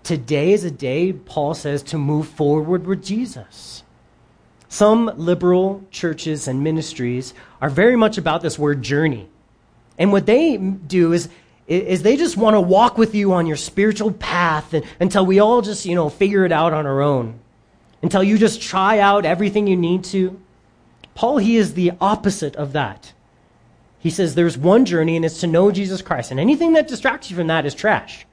Today 0.04 0.54
is 0.54 0.64
a 0.64 0.72
day, 0.72 1.12
Paul 1.14 1.56
says, 1.56 1.82
to 1.84 1.98
move 1.98 2.28
forward 2.28 2.86
with 2.86 3.04
Jesus. 3.04 3.84
Some 4.70 5.12
liberal 5.18 5.84
churches 5.90 6.48
and 6.48 6.64
ministries 6.64 7.34
are 7.60 7.72
very 7.72 7.96
much 7.96 8.20
about 8.20 8.44
this 8.44 8.58
word 8.58 8.84
journey. 8.84 9.28
And 9.98 10.12
what 10.12 10.28
they 10.28 10.58
do 10.58 11.12
is, 11.12 11.28
is 11.68 12.04
they 12.04 12.18
just 12.18 12.38
want 12.38 12.54
to 12.54 12.62
walk 12.62 13.00
with 13.00 13.16
you 13.16 13.34
on 13.34 13.48
your 13.48 13.58
spiritual 13.58 14.12
path 14.12 14.76
until 15.00 15.26
we 15.26 15.40
all 15.40 15.62
just, 15.64 15.88
you 15.88 15.96
know, 15.96 16.08
figure 16.08 16.46
it 16.46 16.52
out 16.52 16.72
on 16.72 16.86
our 16.86 17.02
own. 17.02 17.40
Until 18.04 18.24
you 18.24 18.38
just 18.38 18.62
try 18.62 19.00
out 19.00 19.26
everything 19.26 19.66
you 19.66 19.76
need 19.76 20.04
to. 20.06 20.40
Paul, 21.16 21.40
he 21.40 21.58
is 21.58 21.74
the 21.74 21.94
opposite 22.00 22.56
of 22.56 22.74
that. 22.74 23.14
He 24.02 24.10
says 24.10 24.34
there's 24.34 24.58
one 24.58 24.86
journey, 24.86 25.16
and 25.16 25.24
it's 25.24 25.40
to 25.42 25.48
know 25.48 25.72
Jesus 25.72 26.02
Christ. 26.02 26.32
And 26.32 26.40
anything 26.40 26.74
that 26.74 26.88
distracts 26.88 27.30
you 27.30 27.38
from 27.38 27.48
that 27.48 27.66
is 27.68 27.76
trash. 27.76 28.26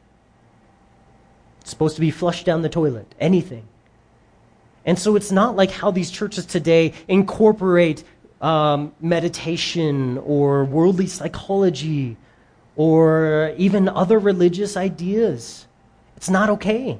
It's 1.61 1.71
supposed 1.71 1.97
to 1.97 2.01
be 2.01 2.11
flushed 2.11 2.47
down 2.47 2.63
the 2.63 2.71
toilet, 2.71 3.15
anything. 3.21 3.69
And 4.87 4.99
so 4.99 5.15
it's 5.15 5.31
not 5.31 5.57
like 5.57 5.71
how 5.71 5.91
these 5.91 6.11
churches 6.11 6.47
today 6.47 6.95
incorporate 7.07 8.03
um, 8.41 8.95
meditation 9.01 10.17
or 10.19 10.65
worldly 10.65 11.07
psychology 11.07 12.17
or 12.75 13.53
even 13.59 13.91
other 13.91 14.19
religious 14.19 14.75
ideas. 14.77 15.67
It's 16.17 16.31
not 16.31 16.49
okay. 16.49 16.99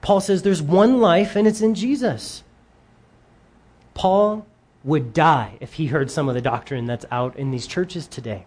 Paul 0.00 0.20
says 0.20 0.42
there's 0.42 0.62
one 0.62 1.00
life 1.00 1.36
and 1.36 1.46
it's 1.46 1.60
in 1.60 1.76
Jesus. 1.76 2.42
Paul 3.94 4.46
would 4.82 5.12
die 5.12 5.56
if 5.60 5.74
he 5.74 5.86
heard 5.86 6.10
some 6.10 6.28
of 6.28 6.34
the 6.34 6.40
doctrine 6.40 6.86
that's 6.86 7.04
out 7.10 7.36
in 7.36 7.50
these 7.50 7.66
churches 7.66 8.06
today. 8.06 8.46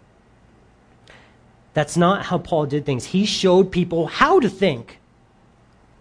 That's 1.74 1.96
not 1.96 2.26
how 2.26 2.38
Paul 2.38 2.66
did 2.66 2.86
things. 2.86 3.06
He 3.06 3.24
showed 3.24 3.72
people 3.72 4.06
how 4.06 4.40
to 4.40 4.48
think. 4.48 5.00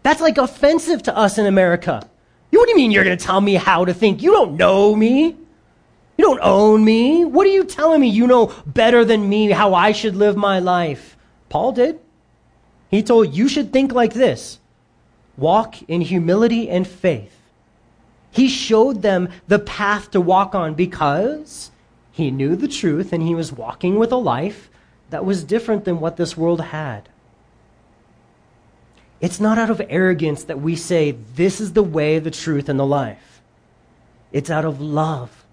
That's 0.03 0.21
like 0.21 0.37
offensive 0.37 1.03
to 1.03 1.17
us 1.17 1.37
in 1.37 1.45
America. 1.45 2.07
You, 2.51 2.59
what 2.59 2.65
do 2.65 2.71
you 2.71 2.77
mean 2.77 2.91
you're 2.91 3.03
going 3.03 3.17
to 3.17 3.25
tell 3.25 3.41
me 3.41 3.55
how 3.55 3.85
to 3.85 3.93
think? 3.93 4.21
You 4.21 4.31
don't 4.31 4.57
know 4.57 4.95
me. 4.95 5.35
You 6.17 6.25
don't 6.25 6.39
own 6.41 6.85
me. 6.85 7.25
What 7.25 7.47
are 7.47 7.51
you 7.51 7.63
telling 7.63 8.01
me? 8.01 8.09
You 8.09 8.27
know 8.27 8.53
better 8.67 9.03
than 9.03 9.27
me 9.27 9.49
how 9.49 9.73
I 9.73 9.91
should 9.91 10.15
live 10.15 10.37
my 10.37 10.59
life. 10.59 11.17
Paul 11.49 11.71
did. 11.71 11.99
He 12.89 13.01
told 13.01 13.33
you 13.33 13.47
should 13.47 13.73
think 13.73 13.91
like 13.91 14.13
this 14.13 14.59
walk 15.35 15.81
in 15.89 16.01
humility 16.01 16.69
and 16.69 16.87
faith 16.87 17.42
He 18.33 18.49
showed 18.49 19.03
them 19.03 19.29
the 19.47 19.59
path 19.59 20.09
to 20.11 20.19
walk 20.19 20.55
on 20.55 20.73
because 20.73 21.69
he 22.11 22.31
knew 22.31 22.55
the 22.55 22.67
truth 22.67 23.13
and 23.13 23.21
he 23.21 23.35
was 23.35 23.53
walking 23.53 23.99
with 23.99 24.11
a 24.11 24.17
life 24.17 24.71
that 25.11 25.23
was 25.23 25.43
different 25.43 25.85
than 25.85 25.99
what 25.99 26.17
this 26.17 26.35
world 26.35 26.59
had. 26.59 27.09
It's 29.21 29.39
not 29.39 29.59
out 29.59 29.69
of 29.69 29.79
arrogance 29.87 30.43
that 30.45 30.59
we 30.59 30.75
say, 30.75 31.11
This 31.35 31.61
is 31.61 31.73
the 31.73 31.83
way, 31.83 32.17
the 32.17 32.31
truth, 32.31 32.69
and 32.69 32.79
the 32.79 32.85
life. 32.85 33.39
It's 34.31 34.49
out 34.49 34.65
of 34.65 34.81
love. 34.81 35.45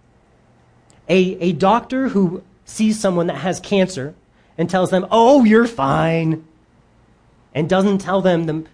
A, 1.06 1.36
a 1.38 1.52
doctor 1.52 2.08
who 2.08 2.42
sees 2.64 2.98
someone 2.98 3.26
that 3.26 3.36
has 3.36 3.60
cancer 3.60 4.14
and 4.56 4.70
tells 4.70 4.88
them, 4.90 5.06
Oh, 5.10 5.44
you're 5.44 5.66
fine, 5.66 6.46
and 7.54 7.68
doesn't 7.68 7.98
tell 7.98 8.22
them 8.22 8.46
the, 8.46 8.64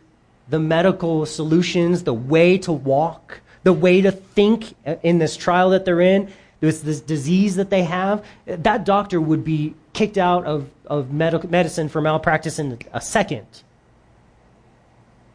the 0.49 0.61
medical 0.61 1.27
solutions, 1.27 2.05
the 2.05 2.15
way 2.15 2.57
to 2.59 2.73
walk, 2.73 3.41
the 3.67 3.73
way 3.73 4.01
to 4.01 4.13
think 4.13 4.77
uh, 4.87 4.95
in 5.03 5.19
this 5.19 5.37
trial 5.37 5.71
that 5.71 5.85
they're 5.85 6.01
in, 6.01 6.33
this, 6.61 6.83
this 6.83 7.01
disease 7.01 7.57
that 7.57 7.69
they 7.69 7.83
have, 7.83 8.25
that 8.47 8.85
doctor 8.85 9.21
would 9.21 9.43
be 9.43 9.75
kicked 9.93 10.17
out 10.17 10.45
of, 10.45 10.71
of 10.87 11.13
medical, 11.13 11.51
medicine 11.51 11.89
for 11.89 12.01
malpractice 12.01 12.61
in 12.61 12.79
a 12.93 13.01
second. 13.01 13.65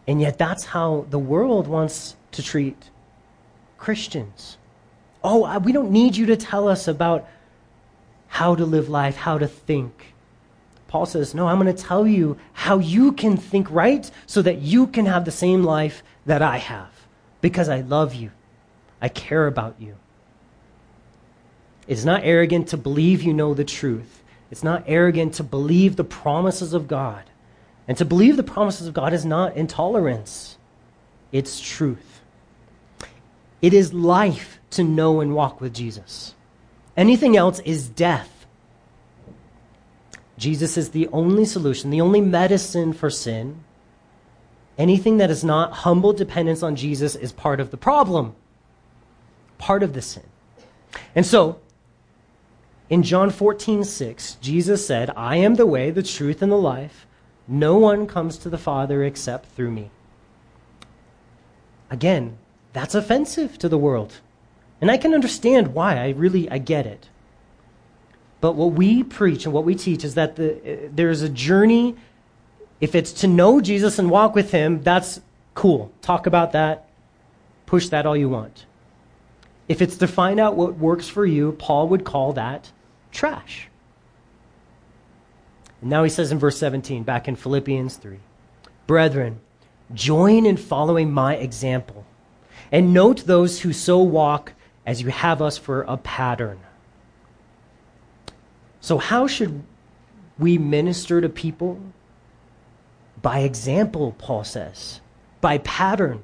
And 0.08 0.22
yet, 0.22 0.38
that's 0.38 0.64
how 0.64 1.08
the 1.10 1.20
world 1.20 1.68
wants 1.68 2.16
to 2.32 2.42
treat 2.42 2.90
Christians. 3.78 4.58
Oh, 5.26 5.60
we 5.60 5.74
don't 5.74 5.92
need 5.92 6.16
you 6.16 6.28
to 6.28 6.38
tell 6.38 6.70
us 6.70 6.88
about 6.88 7.28
how 8.30 8.56
to 8.56 8.64
live 8.64 8.88
life, 8.88 9.18
how 9.18 9.40
to 9.40 9.48
think. 9.48 10.14
Paul 10.88 11.06
says, 11.06 11.36
No, 11.36 11.48
I'm 11.48 11.60
going 11.60 11.76
to 11.76 11.84
tell 11.84 12.08
you 12.08 12.38
how 12.54 12.80
you 12.80 13.12
can 13.12 13.36
think 13.36 13.70
right 13.70 14.10
so 14.26 14.42
that 14.42 14.60
you 14.60 14.88
can 14.88 15.06
have 15.06 15.26
the 15.26 15.32
same 15.32 15.66
life 15.66 16.02
that 16.26 16.42
I 16.42 16.60
have 16.60 16.91
because 17.42 17.70
I 17.70 17.82
love 17.82 18.14
you. 18.14 18.32
I 19.02 19.10
care 19.10 19.48
about 19.48 19.76
you. 19.80 19.96
It's 21.88 22.06
not 22.06 22.24
arrogant 22.24 22.70
to 22.70 22.78
believe 22.78 23.24
you 23.24 23.34
know 23.34 23.54
the 23.54 23.66
truth. 23.66 24.24
It's 24.52 24.64
not 24.64 24.84
arrogant 24.86 25.34
to 25.36 25.44
believe 25.44 25.96
the 25.96 26.04
promises 26.04 26.74
of 26.74 26.88
God. 26.88 27.24
And 27.88 27.98
to 27.98 28.06
believe 28.06 28.38
the 28.38 28.44
promises 28.44 28.88
of 28.88 28.94
God 28.94 29.14
is 29.14 29.26
not 29.26 29.56
intolerance, 29.58 30.58
it's 31.32 31.60
truth. 31.60 32.22
It 33.62 33.74
is 33.74 33.94
life 33.94 34.60
to 34.72 34.84
know 34.84 35.20
and 35.22 35.36
walk 35.36 35.62
with 35.62 35.74
Jesus. 35.74 36.34
Anything 36.98 37.38
else 37.38 37.60
is 37.60 37.90
death. 37.90 38.46
Jesus 40.38 40.78
is 40.78 40.90
the 40.90 41.08
only 41.10 41.46
solution, 41.46 41.90
the 41.90 42.02
only 42.02 42.22
medicine 42.22 42.94
for 42.94 43.10
sin. 43.10 43.64
Anything 44.82 45.18
that 45.18 45.30
is 45.30 45.44
not 45.44 45.74
humble 45.74 46.12
dependence 46.12 46.64
on 46.64 46.76
Jesus 46.76 47.14
is 47.14 47.32
part 47.32 47.60
of 47.60 47.70
the 47.70 47.78
problem, 47.78 48.34
part 49.60 49.84
of 49.84 49.94
the 49.94 50.02
sin. 50.02 50.24
And 51.14 51.24
so, 51.24 51.60
in 52.90 53.04
John 53.04 53.30
14, 53.30 53.84
6, 53.84 54.38
Jesus 54.42 54.88
said, 54.88 55.12
I 55.16 55.36
am 55.36 55.54
the 55.54 55.68
way, 55.68 55.92
the 55.92 56.02
truth, 56.02 56.42
and 56.42 56.52
the 56.52 56.58
life. 56.58 57.06
No 57.48 57.78
one 57.78 58.08
comes 58.08 58.40
to 58.40 58.50
the 58.50 58.58
Father 58.58 59.04
except 59.04 59.52
through 59.52 59.70
me. 59.70 59.92
Again, 61.92 62.40
that's 62.74 62.96
offensive 62.96 63.60
to 63.60 63.70
the 63.70 63.78
world. 63.78 64.20
And 64.82 64.90
I 64.90 64.98
can 64.98 65.14
understand 65.14 65.76
why. 65.76 65.98
I 65.98 66.10
really 66.10 66.50
I 66.50 66.58
get 66.58 66.88
it. 66.88 67.08
But 68.40 68.54
what 68.54 68.72
we 68.72 69.04
preach 69.04 69.46
and 69.46 69.54
what 69.54 69.64
we 69.64 69.76
teach 69.76 70.04
is 70.04 70.16
that 70.16 70.38
the, 70.38 70.56
uh, 70.56 70.90
there's 70.92 71.22
a 71.22 71.30
journey. 71.30 71.98
If 72.82 72.96
it's 72.96 73.14
to 73.14 73.28
know 73.28 73.62
Jesus 73.62 74.00
and 74.00 74.10
walk 74.10 74.34
with 74.34 74.52
him, 74.52 74.82
that's 74.82 75.22
cool. 75.54 75.92
Talk 76.02 76.26
about 76.26 76.52
that. 76.54 76.90
Push 77.68 77.90
that 77.90 78.08
all 78.08 78.18
you 78.18 78.28
want. 78.28 78.66
If 79.68 79.82
it's 79.82 79.98
to 79.98 80.08
find 80.08 80.40
out 80.40 80.56
what 80.56 80.78
works 80.78 81.08
for 81.08 81.26
you, 81.26 81.54
Paul 81.54 81.88
would 81.90 82.04
call 82.04 82.34
that 82.34 82.72
trash. 83.12 83.70
And 85.80 85.90
now 85.90 86.04
he 86.04 86.10
says 86.10 86.32
in 86.32 86.40
verse 86.40 86.58
17, 86.58 87.04
back 87.04 87.28
in 87.28 87.36
Philippians 87.36 87.96
3 87.98 88.20
Brethren, 88.88 89.40
join 89.94 90.46
in 90.46 90.58
following 90.58 91.12
my 91.12 91.36
example, 91.36 92.06
and 92.72 92.94
note 92.94 93.26
those 93.26 93.62
who 93.62 93.72
so 93.72 94.00
walk 94.00 94.54
as 94.86 95.02
you 95.02 95.10
have 95.10 95.42
us 95.42 95.58
for 95.58 95.84
a 95.84 95.98
pattern. 95.98 96.60
So, 98.82 98.98
how 98.98 99.28
should 99.28 99.64
we 100.40 100.58
minister 100.58 101.22
to 101.22 101.30
people? 101.30 101.80
By 103.22 103.40
example, 103.40 104.16
Paul 104.18 104.44
says, 104.44 105.02
by 105.42 105.60
pattern. 105.60 106.24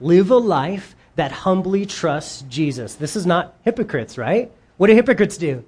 Live 0.00 0.30
a 0.30 0.36
life 0.36 0.96
that 1.16 1.30
humbly 1.30 1.86
trusts 1.86 2.42
Jesus. 2.48 2.96
This 2.96 3.14
is 3.16 3.24
not 3.24 3.56
hypocrites, 3.62 4.18
right? 4.18 4.50
What 4.76 4.88
do 4.88 4.94
hypocrites 4.94 5.36
do? 5.36 5.64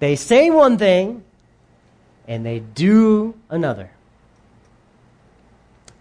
They 0.00 0.16
say 0.16 0.50
one 0.50 0.78
thing 0.78 1.22
and 2.26 2.44
they 2.44 2.58
do 2.58 3.34
another. 3.48 3.90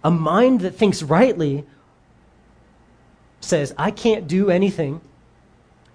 A 0.04 0.10
mind 0.10 0.62
that 0.62 0.76
thinks 0.76 1.04
rightly 1.04 1.66
says, 3.40 3.74
I 3.78 3.92
can't 3.92 4.28
do 4.28 4.50
anything 4.50 5.02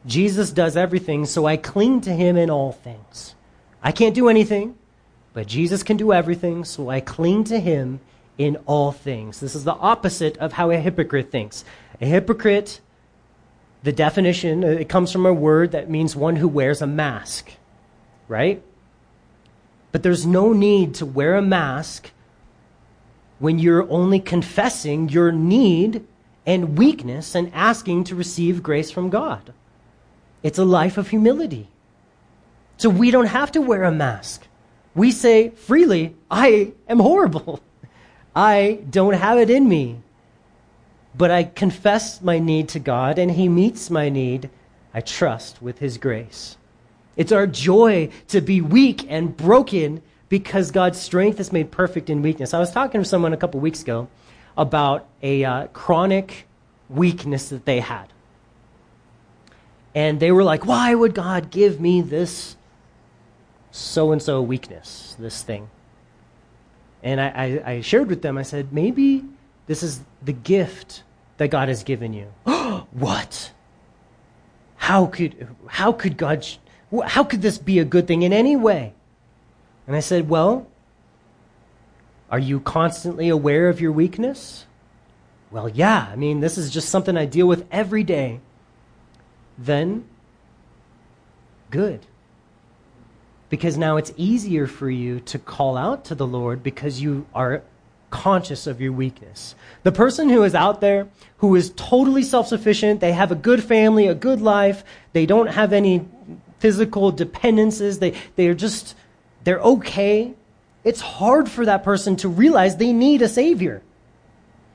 Jesus 0.06 0.52
does 0.52 0.76
everything, 0.76 1.26
so 1.26 1.46
I 1.46 1.56
cling 1.56 2.00
to 2.02 2.12
him 2.12 2.36
in 2.36 2.48
all 2.48 2.72
things. 2.72 3.34
I 3.82 3.92
can't 3.92 4.14
do 4.14 4.28
anything, 4.28 4.76
but 5.36 5.46
Jesus 5.46 5.82
can 5.82 5.98
do 5.98 6.14
everything, 6.14 6.64
so 6.64 6.88
I 6.88 7.00
cling 7.00 7.44
to 7.44 7.60
him 7.60 8.00
in 8.38 8.56
all 8.64 8.90
things. 8.90 9.38
This 9.38 9.54
is 9.54 9.64
the 9.64 9.74
opposite 9.74 10.38
of 10.38 10.54
how 10.54 10.70
a 10.70 10.78
hypocrite 10.78 11.30
thinks. 11.30 11.62
A 12.00 12.06
hypocrite, 12.06 12.80
the 13.82 13.92
definition, 13.92 14.64
uh, 14.64 14.68
it 14.68 14.88
comes 14.88 15.12
from 15.12 15.26
a 15.26 15.34
word 15.34 15.72
that 15.72 15.90
means 15.90 16.16
one 16.16 16.36
who 16.36 16.48
wears 16.48 16.80
a 16.80 16.86
mask, 16.86 17.52
right? 18.28 18.62
But 19.92 20.02
there's 20.02 20.24
no 20.24 20.54
need 20.54 20.94
to 20.94 21.04
wear 21.04 21.34
a 21.34 21.42
mask 21.42 22.12
when 23.38 23.58
you're 23.58 23.86
only 23.90 24.20
confessing 24.20 25.10
your 25.10 25.32
need 25.32 26.02
and 26.46 26.78
weakness 26.78 27.34
and 27.34 27.52
asking 27.52 28.04
to 28.04 28.14
receive 28.14 28.62
grace 28.62 28.90
from 28.90 29.10
God. 29.10 29.52
It's 30.42 30.58
a 30.58 30.64
life 30.64 30.96
of 30.96 31.10
humility. 31.10 31.68
So 32.78 32.88
we 32.88 33.10
don't 33.10 33.26
have 33.26 33.52
to 33.52 33.60
wear 33.60 33.84
a 33.84 33.92
mask. 33.92 34.45
We 34.96 35.12
say 35.12 35.50
freely, 35.50 36.16
I 36.30 36.72
am 36.88 36.98
horrible. 36.98 37.60
I 38.34 38.80
don't 38.88 39.14
have 39.14 39.38
it 39.38 39.50
in 39.50 39.68
me. 39.68 40.00
But 41.14 41.30
I 41.30 41.44
confess 41.44 42.20
my 42.22 42.38
need 42.38 42.70
to 42.70 42.78
God, 42.78 43.18
and 43.18 43.30
He 43.30 43.48
meets 43.48 43.90
my 43.90 44.08
need, 44.08 44.50
I 44.92 45.02
trust, 45.02 45.62
with 45.62 45.78
His 45.78 45.98
grace. 45.98 46.56
It's 47.14 47.30
our 47.30 47.46
joy 47.46 48.10
to 48.28 48.40
be 48.40 48.60
weak 48.60 49.06
and 49.08 49.36
broken 49.36 50.02
because 50.28 50.70
God's 50.70 50.98
strength 50.98 51.40
is 51.40 51.52
made 51.52 51.70
perfect 51.70 52.10
in 52.10 52.22
weakness. 52.22 52.52
I 52.52 52.58
was 52.58 52.72
talking 52.72 53.02
to 53.02 53.08
someone 53.08 53.32
a 53.32 53.38
couple 53.38 53.60
weeks 53.60 53.82
ago 53.82 54.08
about 54.56 55.06
a 55.22 55.44
uh, 55.44 55.66
chronic 55.68 56.46
weakness 56.88 57.50
that 57.50 57.66
they 57.66 57.80
had. 57.80 58.12
And 59.94 60.20
they 60.20 60.32
were 60.32 60.44
like, 60.44 60.66
why 60.66 60.94
would 60.94 61.14
God 61.14 61.50
give 61.50 61.80
me 61.80 62.00
this 62.00 62.56
so 63.76 64.12
and 64.12 64.22
so 64.22 64.42
weakness, 64.42 65.16
this 65.18 65.42
thing? 65.42 65.70
And 67.02 67.20
I, 67.20 67.28
I, 67.28 67.70
I, 67.72 67.80
shared 67.82 68.08
with 68.08 68.22
them, 68.22 68.36
I 68.38 68.42
said, 68.42 68.72
maybe 68.72 69.24
this 69.66 69.82
is 69.82 70.00
the 70.22 70.32
gift 70.32 71.02
that 71.36 71.48
God 71.48 71.68
has 71.68 71.84
given 71.84 72.12
you. 72.12 72.26
what? 72.90 73.52
How 74.76 75.06
could, 75.06 75.48
how 75.68 75.92
could 75.92 76.16
God, 76.16 76.46
how 77.04 77.22
could 77.22 77.42
this 77.42 77.58
be 77.58 77.78
a 77.78 77.84
good 77.84 78.06
thing 78.06 78.22
in 78.22 78.32
any 78.32 78.56
way? 78.56 78.94
And 79.86 79.94
I 79.94 80.00
said, 80.00 80.28
well, 80.28 80.66
are 82.30 82.38
you 82.38 82.60
constantly 82.60 83.28
aware 83.28 83.68
of 83.68 83.80
your 83.80 83.92
weakness? 83.92 84.66
Well, 85.50 85.68
yeah. 85.68 86.08
I 86.10 86.16
mean, 86.16 86.40
this 86.40 86.58
is 86.58 86.70
just 86.70 86.88
something 86.88 87.16
I 87.16 87.24
deal 87.24 87.46
with 87.46 87.66
every 87.70 88.02
day 88.02 88.40
then 89.58 90.04
good. 91.70 92.06
Because 93.48 93.78
now 93.78 93.96
it's 93.96 94.12
easier 94.16 94.66
for 94.66 94.90
you 94.90 95.20
to 95.20 95.38
call 95.38 95.76
out 95.76 96.04
to 96.06 96.14
the 96.14 96.26
Lord 96.26 96.62
because 96.62 97.00
you 97.00 97.26
are 97.34 97.62
conscious 98.10 98.66
of 98.66 98.80
your 98.80 98.92
weakness. 98.92 99.54
The 99.82 99.92
person 99.92 100.28
who 100.28 100.42
is 100.42 100.54
out 100.54 100.80
there 100.80 101.08
who 101.38 101.54
is 101.54 101.72
totally 101.76 102.22
self 102.22 102.48
sufficient, 102.48 103.00
they 103.00 103.12
have 103.12 103.30
a 103.30 103.36
good 103.36 103.62
family, 103.62 104.06
a 104.06 104.14
good 104.14 104.40
life, 104.40 104.84
they 105.12 105.26
don't 105.26 105.48
have 105.48 105.72
any 105.72 106.06
physical 106.58 107.10
dependencies, 107.10 107.98
they, 107.98 108.14
they 108.36 108.48
are 108.48 108.54
just, 108.54 108.96
they're 109.44 109.60
okay. 109.60 110.32
It's 110.84 111.00
hard 111.00 111.48
for 111.48 111.66
that 111.66 111.82
person 111.82 112.16
to 112.16 112.28
realize 112.28 112.76
they 112.76 112.92
need 112.92 113.22
a 113.22 113.28
Savior. 113.28 113.82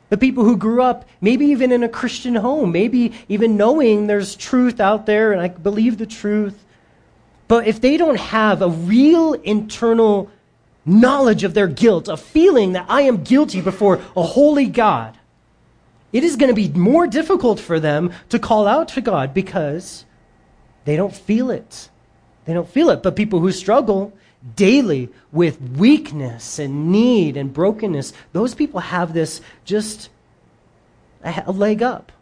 The 0.09 0.17
people 0.17 0.43
who 0.43 0.57
grew 0.57 0.81
up, 0.81 1.07
maybe 1.21 1.47
even 1.47 1.71
in 1.71 1.83
a 1.83 1.89
Christian 1.89 2.35
home, 2.35 2.71
maybe 2.73 3.13
even 3.29 3.55
knowing 3.55 4.07
there's 4.07 4.35
truth 4.35 4.79
out 4.79 5.05
there 5.05 5.31
and 5.31 5.41
I 5.41 5.47
believe 5.47 5.97
the 5.97 6.05
truth. 6.05 6.65
But 7.51 7.67
if 7.67 7.81
they 7.81 7.97
don't 7.97 8.17
have 8.17 8.61
a 8.61 8.69
real 8.69 9.33
internal 9.33 10.31
knowledge 10.85 11.43
of 11.43 11.53
their 11.53 11.67
guilt, 11.67 12.07
a 12.07 12.15
feeling 12.15 12.71
that 12.71 12.85
I 12.87 13.01
am 13.01 13.25
guilty 13.25 13.59
before 13.59 13.99
a 14.15 14.23
holy 14.23 14.67
God, 14.67 15.19
it 16.13 16.23
is 16.23 16.37
going 16.37 16.47
to 16.47 16.55
be 16.55 16.69
more 16.69 17.07
difficult 17.07 17.59
for 17.59 17.77
them 17.77 18.13
to 18.29 18.39
call 18.39 18.69
out 18.69 18.87
to 18.93 19.01
God 19.01 19.33
because 19.33 20.05
they 20.85 20.95
don't 20.95 21.13
feel 21.13 21.51
it. 21.51 21.89
They 22.45 22.53
don't 22.53 22.69
feel 22.69 22.89
it. 22.89 23.03
But 23.03 23.17
people 23.17 23.41
who 23.41 23.51
struggle 23.51 24.13
daily 24.55 25.09
with 25.33 25.59
weakness 25.61 26.57
and 26.57 26.89
need 26.89 27.35
and 27.35 27.53
brokenness, 27.53 28.13
those 28.31 28.55
people 28.55 28.79
have 28.79 29.13
this 29.13 29.41
just 29.65 30.07
a 31.21 31.51
leg 31.51 31.83
up, 31.83 32.13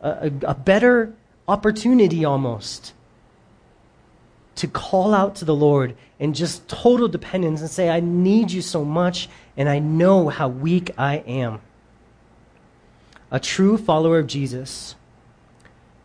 a, 0.00 0.30
a, 0.46 0.54
better 0.54 1.12
opportunity 1.48 2.24
almost 2.24 2.92
to 4.56 4.68
call 4.68 5.14
out 5.14 5.34
to 5.36 5.44
the 5.44 5.54
Lord 5.54 5.96
in 6.18 6.32
just 6.32 6.68
total 6.68 7.08
dependence 7.08 7.60
and 7.60 7.70
say, 7.70 7.90
I 7.90 8.00
need 8.00 8.50
you 8.50 8.62
so 8.62 8.84
much, 8.84 9.28
and 9.56 9.68
I 9.68 9.78
know 9.78 10.28
how 10.28 10.48
weak 10.48 10.90
I 10.96 11.16
am. 11.26 11.60
A 13.30 13.40
true 13.40 13.76
follower 13.76 14.18
of 14.18 14.26
Jesus 14.26 14.94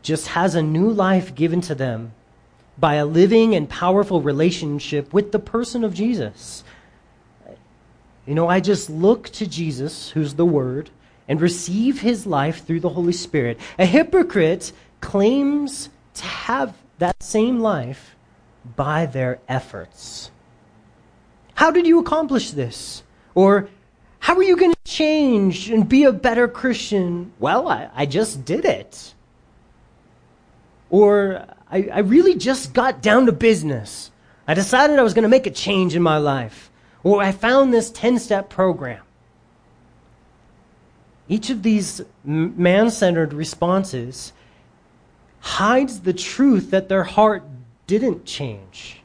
just 0.01 0.27
has 0.27 0.55
a 0.55 0.61
new 0.61 0.89
life 0.89 1.35
given 1.35 1.61
to 1.61 1.75
them 1.75 2.13
by 2.77 2.95
a 2.95 3.05
living 3.05 3.53
and 3.55 3.69
powerful 3.69 4.21
relationship 4.21 5.13
with 5.13 5.31
the 5.31 5.39
person 5.39 5.83
of 5.83 5.93
Jesus. 5.93 6.63
You 8.25 8.35
know, 8.35 8.47
I 8.47 8.59
just 8.59 8.89
look 8.89 9.29
to 9.29 9.47
Jesus, 9.47 10.09
who's 10.11 10.35
the 10.35 10.45
Word, 10.45 10.89
and 11.27 11.41
receive 11.41 12.01
his 12.01 12.25
life 12.25 12.65
through 12.65 12.79
the 12.79 12.89
Holy 12.89 13.13
Spirit. 13.13 13.59
A 13.77 13.85
hypocrite 13.85 14.71
claims 15.01 15.89
to 16.15 16.23
have 16.23 16.75
that 16.97 17.21
same 17.21 17.59
life 17.59 18.15
by 18.75 19.05
their 19.05 19.39
efforts. 19.47 20.31
How 21.55 21.71
did 21.71 21.87
you 21.87 21.99
accomplish 21.99 22.51
this? 22.51 23.03
Or 23.35 23.69
how 24.19 24.35
are 24.35 24.43
you 24.43 24.57
going 24.57 24.73
to 24.73 24.91
change 24.91 25.69
and 25.69 25.87
be 25.87 26.03
a 26.03 26.11
better 26.11 26.47
Christian? 26.47 27.33
Well, 27.39 27.67
I, 27.67 27.89
I 27.93 28.05
just 28.05 28.45
did 28.45 28.65
it. 28.65 29.13
Or 30.89 31.45
I, 31.69 31.89
I 31.93 31.99
really 31.99 32.35
just 32.35 32.73
got 32.73 33.01
down 33.01 33.25
to 33.27 33.31
business. 33.31 34.11
I 34.47 34.53
decided 34.53 34.97
I 34.97 35.03
was 35.03 35.13
going 35.13 35.23
to 35.23 35.29
make 35.29 35.47
a 35.47 35.51
change 35.51 35.95
in 35.95 36.01
my 36.01 36.17
life. 36.17 36.71
Or 37.03 37.21
I 37.21 37.31
found 37.31 37.73
this 37.73 37.91
10 37.91 38.19
step 38.19 38.49
program. 38.49 39.03
Each 41.27 41.49
of 41.49 41.61
these 41.61 42.01
man 42.23 42.89
centered 42.89 43.33
responses 43.33 44.33
hides 45.41 46.01
the 46.01 46.13
truth 46.13 46.71
that 46.71 46.89
their 46.89 47.03
heart 47.03 47.43
didn't 47.89 48.23
change. 48.23 49.01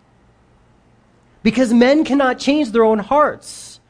Because 1.42 1.72
men 1.72 2.04
cannot 2.04 2.38
change 2.38 2.70
their 2.70 2.84
own 2.84 2.98
hearts. 2.98 3.80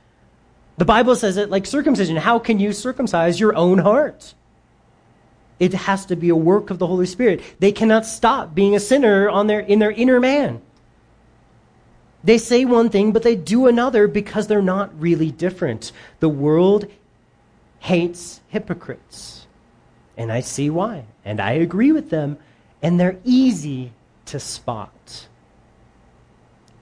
The 0.78 0.84
Bible 0.84 1.16
says 1.16 1.36
it 1.36 1.50
like 1.50 1.66
circumcision. 1.66 2.16
How 2.16 2.38
can 2.38 2.60
you 2.60 2.72
circumcise 2.72 3.40
your 3.40 3.56
own 3.56 3.78
heart? 3.78 4.34
It 5.58 5.74
has 5.74 6.06
to 6.06 6.16
be 6.16 6.28
a 6.28 6.36
work 6.36 6.70
of 6.70 6.78
the 6.78 6.86
Holy 6.86 7.06
Spirit. 7.06 7.42
They 7.58 7.72
cannot 7.72 8.06
stop 8.06 8.54
being 8.54 8.76
a 8.76 8.80
sinner 8.80 9.28
on 9.28 9.48
their, 9.48 9.60
in 9.60 9.80
their 9.80 9.90
inner 9.90 10.20
man. 10.20 10.62
They 12.22 12.38
say 12.38 12.64
one 12.64 12.88
thing, 12.88 13.12
but 13.12 13.22
they 13.22 13.36
do 13.36 13.66
another 13.66 14.06
because 14.06 14.46
they're 14.46 14.62
not 14.62 14.98
really 15.00 15.30
different. 15.30 15.90
The 16.20 16.28
world 16.28 16.86
hates 17.80 18.40
hypocrites. 18.48 19.46
And 20.16 20.30
I 20.30 20.40
see 20.40 20.70
why. 20.70 21.04
And 21.24 21.40
I 21.40 21.52
agree 21.52 21.90
with 21.90 22.10
them. 22.10 22.38
And 22.80 22.98
they're 22.98 23.18
easy 23.24 23.92
to 24.26 24.40
spot. 24.40 25.28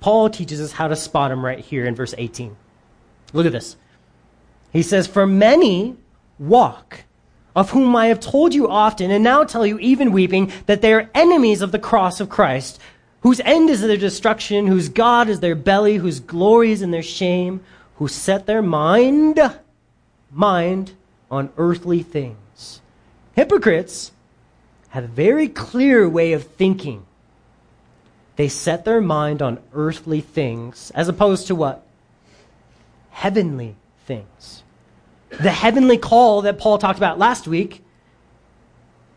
Paul 0.00 0.30
teaches 0.30 0.60
us 0.60 0.72
how 0.72 0.88
to 0.88 0.96
spot 0.96 1.30
them 1.30 1.44
right 1.44 1.60
here 1.60 1.86
in 1.86 1.94
verse 1.94 2.14
18. 2.18 2.56
Look 3.32 3.46
at 3.46 3.52
this. 3.52 3.76
He 4.72 4.82
says, 4.82 5.06
For 5.06 5.26
many 5.26 5.96
walk, 6.38 7.04
of 7.54 7.70
whom 7.70 7.94
I 7.94 8.06
have 8.06 8.18
told 8.18 8.54
you 8.54 8.68
often, 8.68 9.10
and 9.10 9.22
now 9.22 9.44
tell 9.44 9.66
you 9.66 9.78
even 9.78 10.12
weeping, 10.12 10.50
that 10.66 10.80
they 10.80 10.92
are 10.92 11.10
enemies 11.14 11.62
of 11.62 11.70
the 11.70 11.78
cross 11.78 12.18
of 12.18 12.30
Christ, 12.30 12.80
whose 13.20 13.40
end 13.40 13.70
is 13.70 13.80
their 13.80 13.96
destruction, 13.96 14.66
whose 14.66 14.88
God 14.88 15.28
is 15.28 15.40
their 15.40 15.54
belly, 15.54 15.96
whose 15.96 16.18
glory 16.18 16.72
is 16.72 16.82
in 16.82 16.90
their 16.90 17.02
shame, 17.02 17.60
who 17.96 18.08
set 18.08 18.46
their 18.46 18.62
mind, 18.62 19.38
mind 20.30 20.92
on 21.30 21.50
earthly 21.56 22.02
things. 22.02 22.80
Hypocrites 23.34 24.12
have 24.88 25.04
a 25.04 25.08
very 25.08 25.48
clear 25.48 26.08
way 26.08 26.32
of 26.32 26.44
thinking 26.44 27.06
they 28.36 28.48
set 28.48 28.84
their 28.84 29.00
mind 29.00 29.42
on 29.42 29.58
earthly 29.74 30.20
things 30.20 30.90
as 30.94 31.08
opposed 31.08 31.46
to 31.48 31.54
what? 31.54 31.84
Heavenly 33.10 33.76
things. 34.06 34.62
The 35.28 35.50
heavenly 35.50 35.98
call 35.98 36.42
that 36.42 36.58
Paul 36.58 36.78
talked 36.78 36.98
about 36.98 37.18
last 37.18 37.46
week 37.46 37.82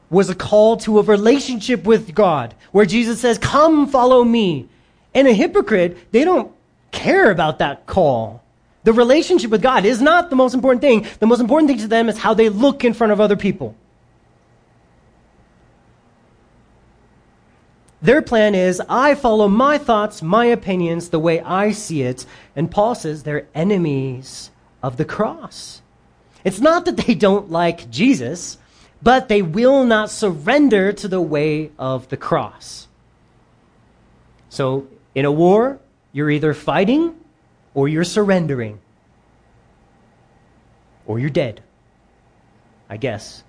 was 0.10 0.30
a 0.30 0.36
call 0.36 0.78
to 0.78 1.00
a 1.00 1.02
relationship 1.02 1.84
with 1.84 2.14
God, 2.14 2.56
where 2.72 2.86
Jesus 2.86 3.20
says, 3.20 3.38
Come, 3.38 3.88
follow 3.88 4.24
me. 4.24 4.70
And 5.14 5.28
a 5.28 5.34
hypocrite, 5.34 6.12
they 6.12 6.24
don't 6.24 6.52
care 6.92 7.32
about 7.32 7.60
that 7.60 7.86
call. 7.86 8.44
The 8.84 8.94
relationship 8.94 9.50
with 9.50 9.62
God 9.62 9.84
is 9.86 10.02
not 10.02 10.30
the 10.30 10.36
most 10.36 10.54
important 10.54 10.82
thing. 10.82 11.08
The 11.20 11.26
most 11.26 11.40
important 11.40 11.70
thing 11.70 11.80
to 11.80 11.88
them 11.88 12.08
is 12.08 12.18
how 12.18 12.34
they 12.34 12.50
look 12.50 12.84
in 12.84 12.94
front 12.94 13.14
of 13.14 13.20
other 13.20 13.36
people. 13.36 13.76
Their 18.02 18.22
plan 18.22 18.56
is 18.56 18.82
I 18.88 19.16
follow 19.16 19.48
my 19.48 19.78
thoughts, 19.78 20.22
my 20.22 20.46
opinions, 20.46 21.10
the 21.10 21.20
way 21.20 21.40
I 21.42 21.72
see 21.72 22.02
it. 22.02 22.26
And 22.56 22.70
Paul 22.70 22.96
says 22.96 23.24
they're 23.24 23.48
enemies 23.56 24.52
of 24.84 24.98
the 24.98 25.06
cross. 25.06 25.82
It's 26.44 26.60
not 26.60 26.86
that 26.86 26.98
they 26.98 27.16
don't 27.16 27.50
like 27.50 27.90
Jesus, 27.90 28.58
but 29.02 29.28
they 29.28 29.42
will 29.42 29.84
not 29.84 30.12
surrender 30.12 30.94
to 30.94 31.08
the 31.08 31.22
way 31.22 31.72
of 31.80 32.08
the 32.10 32.18
cross. 32.18 32.88
So, 34.50 34.88
in 35.16 35.26
a 35.26 35.32
war, 35.32 35.80
you're 36.12 36.30
either 36.30 36.54
fighting 36.54 37.16
or 37.74 37.88
you're 37.88 38.04
surrendering. 38.04 38.80
Or 41.08 41.20
you're 41.20 41.30
dead, 41.30 41.62
I 42.90 42.98
guess. 42.98 43.44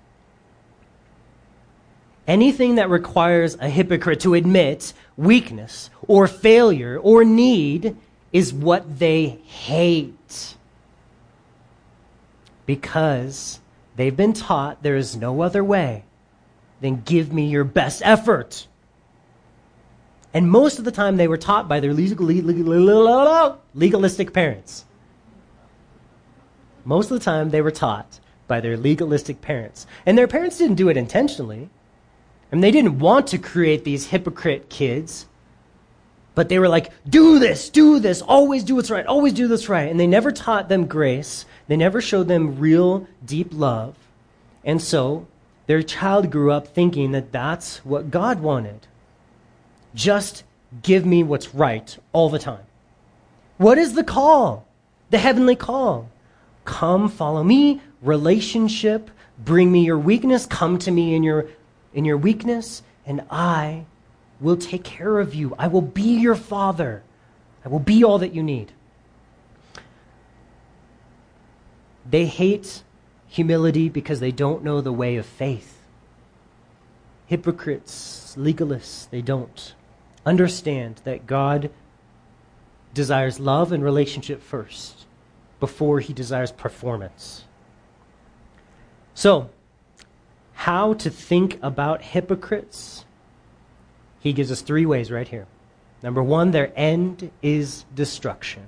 Anything 2.27 2.75
that 2.75 2.89
requires 2.89 3.55
a 3.55 3.69
hypocrite 3.69 4.19
to 4.21 4.33
admit 4.33 4.93
weakness 5.15 5.89
or 6.07 6.27
failure 6.27 6.99
or 7.01 7.23
need 7.23 7.95
is 8.33 8.53
what 8.53 8.99
they 8.99 9.39
hate. 9.45 10.55
Because 12.65 13.61
they've 13.95 14.15
been 14.15 14.33
taught 14.33 14.83
there 14.83 14.97
is 14.97 15.15
no 15.15 15.41
other 15.41 15.63
way 15.63 16.03
than 16.81 17.01
give 17.01 17.31
me 17.31 17.47
your 17.47 17.63
best 17.63 18.01
effort. 18.03 18.67
And 20.33 20.51
most 20.51 20.79
of 20.79 20.85
the 20.85 20.91
time 20.91 21.15
they 21.15 21.29
were 21.29 21.37
taught 21.37 21.69
by 21.69 21.79
their 21.79 21.93
legalistic 21.93 24.33
parents. 24.33 24.85
Most 26.83 27.09
of 27.09 27.17
the 27.17 27.23
time 27.23 27.49
they 27.49 27.61
were 27.61 27.71
taught 27.71 28.19
by 28.47 28.59
their 28.59 28.75
legalistic 28.75 29.41
parents. 29.41 29.87
And 30.05 30.17
their 30.17 30.27
parents 30.27 30.57
didn't 30.57 30.75
do 30.75 30.89
it 30.89 30.97
intentionally. 30.97 31.69
And 32.51 32.63
they 32.63 32.71
didn't 32.71 32.99
want 32.99 33.27
to 33.27 33.37
create 33.37 33.83
these 33.83 34.07
hypocrite 34.07 34.69
kids, 34.69 35.25
but 36.33 36.49
they 36.49 36.59
were 36.59 36.69
like, 36.69 36.91
do 37.09 37.39
this, 37.39 37.69
do 37.69 37.99
this, 37.99 38.21
always 38.21 38.63
do 38.63 38.75
what's 38.75 38.91
right, 38.91 39.05
always 39.05 39.33
do 39.33 39.47
this 39.47 39.67
right. 39.67 39.89
And 39.89 39.99
they 39.99 40.07
never 40.07 40.31
taught 40.31 40.69
them 40.69 40.85
grace. 40.85 41.45
They 41.67 41.75
never 41.75 41.99
showed 41.99 42.27
them 42.27 42.59
real, 42.59 43.07
deep 43.25 43.49
love. 43.51 43.95
And 44.63 44.81
so 44.81 45.27
their 45.65 45.81
child 45.81 46.31
grew 46.31 46.51
up 46.51 46.67
thinking 46.67 47.11
that 47.11 47.31
that's 47.31 47.83
what 47.85 48.11
God 48.11 48.39
wanted. 48.39 48.87
Just 49.93 50.43
give 50.83 51.05
me 51.05 51.23
what's 51.23 51.53
right 51.53 51.97
all 52.13 52.29
the 52.29 52.39
time. 52.39 52.63
What 53.57 53.77
is 53.77 53.93
the 53.93 54.03
call? 54.03 54.67
The 55.09 55.17
heavenly 55.17 55.55
call. 55.55 56.09
Come, 56.65 57.09
follow 57.09 57.43
me, 57.43 57.81
relationship, 58.01 59.09
bring 59.39 59.71
me 59.71 59.85
your 59.85 59.97
weakness, 59.97 60.45
come 60.45 60.77
to 60.79 60.91
me 60.91 61.15
in 61.15 61.23
your 61.23 61.47
in 61.97 62.05
your 62.05 62.15
weakness, 62.15 62.83
and 63.07 63.23
I 63.31 63.85
will 64.39 64.55
take 64.55 64.83
care 64.83 65.17
of 65.17 65.33
you. 65.33 65.55
I 65.57 65.67
will 65.67 65.81
be 65.81 66.19
your 66.19 66.35
father. 66.35 67.01
I 67.65 67.69
will 67.69 67.79
be 67.79 68.03
all 68.03 68.19
that 68.19 68.35
you 68.35 68.43
need. 68.43 68.71
They 72.07 72.27
hate 72.27 72.83
humility 73.25 73.89
because 73.89 74.19
they 74.19 74.31
don't 74.31 74.63
know 74.63 74.79
the 74.79 74.93
way 74.93 75.15
of 75.15 75.25
faith. 75.25 75.79
Hypocrites, 77.25 78.35
legalists, 78.37 79.09
they 79.09 79.23
don't 79.23 79.73
understand 80.23 81.01
that 81.03 81.25
God 81.25 81.71
desires 82.93 83.39
love 83.39 83.71
and 83.71 83.83
relationship 83.83 84.43
first 84.43 85.07
before 85.59 85.99
he 85.99 86.13
desires 86.13 86.51
performance. 86.51 87.45
So, 89.15 89.49
how 90.57 90.95
to 90.95 91.11
think 91.11 91.59
about 91.61 92.01
hypocrites, 92.01 93.05
he 94.19 94.33
gives 94.33 94.51
us 94.51 94.61
three 94.61 94.87
ways 94.87 95.11
right 95.11 95.27
here. 95.27 95.45
Number 96.01 96.23
one, 96.23 96.49
their 96.49 96.73
end 96.75 97.29
is 97.43 97.85
destruction. 97.93 98.63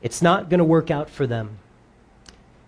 It's 0.00 0.22
not 0.22 0.48
going 0.48 0.58
to 0.58 0.64
work 0.64 0.90
out 0.90 1.10
for 1.10 1.26
them. 1.26 1.58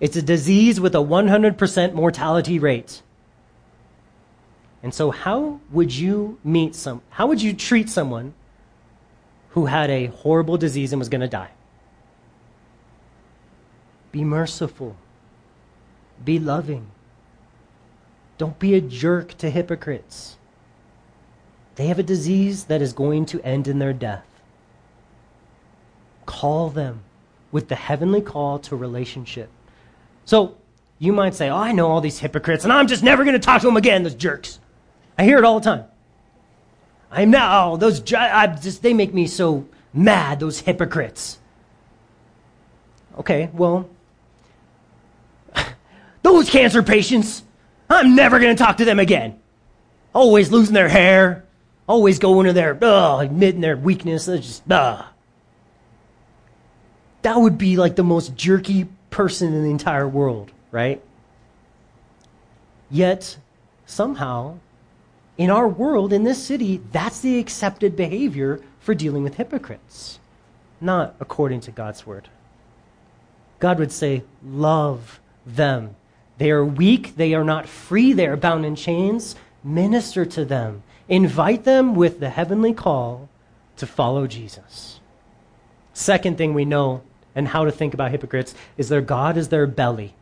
It's 0.01 0.17
a 0.17 0.23
disease 0.23 0.79
with 0.81 0.95
a 0.95 0.99
100% 0.99 1.95
mortality 1.95 2.59
rate. 2.59 3.03
And 4.83 4.93
so, 4.93 5.11
how 5.11 5.61
would 5.71 5.95
you 5.95 6.39
meet 6.45 6.75
some, 6.75 7.01
how 7.09 7.27
would 7.27 7.41
you 7.41 7.55
treat 7.55 7.89
someone 7.89 8.35
who 9.51 9.65
had 9.65 9.89
a 9.89 10.07
horrible 10.07 10.59
disease 10.59 10.93
and 10.93 11.01
was 11.01 11.09
going 11.09 11.23
to 11.23 11.29
die? 11.29 11.53
Be 14.11 14.25
merciful. 14.25 14.97
Be 16.25 16.39
loving. 16.39 16.87
Don't 18.39 18.59
be 18.59 18.75
a 18.75 18.81
jerk 18.81 19.37
to 19.39 19.51
hypocrites. 19.51 20.37
They 21.77 21.87
have 21.87 21.99
a 21.99 22.03
disease 22.03 22.65
that 22.65 22.83
is 22.83 22.93
going 22.93 23.27
to 23.27 23.41
end 23.43 23.69
in 23.69 23.79
their 23.79 23.93
death. 23.93 24.27
Call 26.27 26.69
them 26.69 27.03
with 27.51 27.69
the 27.69 27.75
heavenly 27.75 28.21
call 28.21 28.59
to 28.61 28.77
relationship. 28.77 29.49
So, 30.25 30.57
you 30.99 31.13
might 31.13 31.35
say, 31.35 31.49
Oh, 31.49 31.57
I 31.57 31.73
know 31.73 31.89
all 31.89 32.01
these 32.01 32.19
hypocrites, 32.19 32.65
and 32.65 32.73
I'm 32.73 32.87
just 32.87 33.03
never 33.03 33.25
going 33.25 33.35
to 33.35 33.41
talk 33.41 33.61
to 33.63 33.67
them 33.67 33.77
again, 33.77 34.03
those 34.03 34.15
jerks. 34.15 34.61
I 35.19 35.25
hear 35.25 35.39
it 35.39 35.45
all 35.45 35.61
the 35.61 35.65
time. 35.65 35.85
I'm 37.11 37.31
now, 37.31 37.73
oh, 37.73 37.77
those, 37.77 38.13
I 38.13 38.47
just, 38.47 38.83
they 38.83 38.95
make 38.95 39.13
me 39.13 39.27
so 39.27 39.67
mad, 39.93 40.41
those 40.41 40.61
hypocrites. 40.61 41.39
Okay, 43.19 43.51
well, 43.53 43.89
those 46.23 46.49
cancer 46.49 46.83
patients, 46.83 47.43
I'm 47.91 48.15
never 48.15 48.39
going 48.39 48.57
to 48.57 48.63
talk 48.63 48.79
to 48.79 48.85
them 48.85 48.99
again. 48.99 49.39
Always 50.15 50.51
losing 50.51 50.75
their 50.75 50.89
hair, 50.89 51.45
always 51.89 52.19
going 52.19 52.47
to 52.47 52.53
their, 52.53 52.79
oh, 52.81 53.19
admitting 53.19 53.61
their 53.61 53.77
weakness. 53.77 54.27
They're 54.27 54.39
just, 54.39 54.63
ah. 54.71 55.13
That 57.23 57.37
would 57.37 57.59
be 57.59 57.77
like 57.77 57.97
the 57.97 58.03
most 58.03 58.35
jerky 58.35 58.89
person 59.11 59.53
in 59.53 59.63
the 59.63 59.71
entire 59.71 60.09
world, 60.09 60.53
right? 60.71 61.03
Yet, 62.91 63.39
somehow, 63.87 64.59
in 65.39 65.51
our 65.51 65.69
world, 65.69 66.13
in 66.13 66.25
this 66.25 66.43
city, 66.43 66.83
that's 66.93 67.21
the 67.21 67.39
accepted 67.39 67.97
behavior 67.97 68.61
for 68.81 68.95
dealing 68.95 69.23
with 69.23 69.37
hypocrites, 69.37 70.19
not 70.81 71.15
according 71.21 71.61
to 71.61 71.71
God's 71.71 72.07
word. 72.07 72.29
God 73.61 73.79
would 73.79 73.93
say, 73.93 74.25
Love 74.45 75.21
them. 75.47 75.95
They 76.38 76.51
are 76.51 76.64
weak, 76.64 77.16
they 77.16 77.35
are 77.35 77.45
not 77.45 77.68
free, 77.68 78.12
they 78.12 78.27
are 78.27 78.37
bound 78.37 78.64
in 78.64 78.75
chains. 78.75 79.37
Minister 79.62 80.25
to 80.25 80.45
them, 80.45 80.83
invite 81.09 81.64
them 81.64 81.95
with 81.95 82.21
the 82.21 82.31
heavenly 82.31 82.73
call 82.73 83.29
to 83.77 83.87
follow 83.87 84.27
Jesus. 84.27 85.01
Second 85.92 86.38
thing 86.38 86.55
we 86.55 86.64
know 86.64 87.03
and 87.35 87.49
how 87.49 87.64
to 87.64 87.71
think 87.71 87.95
about 87.95 88.11
hypocrites 88.11 88.55
is 88.77 88.88
their 88.88 89.01
God 89.01 89.37
is 89.37 89.49
their 89.49 89.66
belly. 89.66 90.14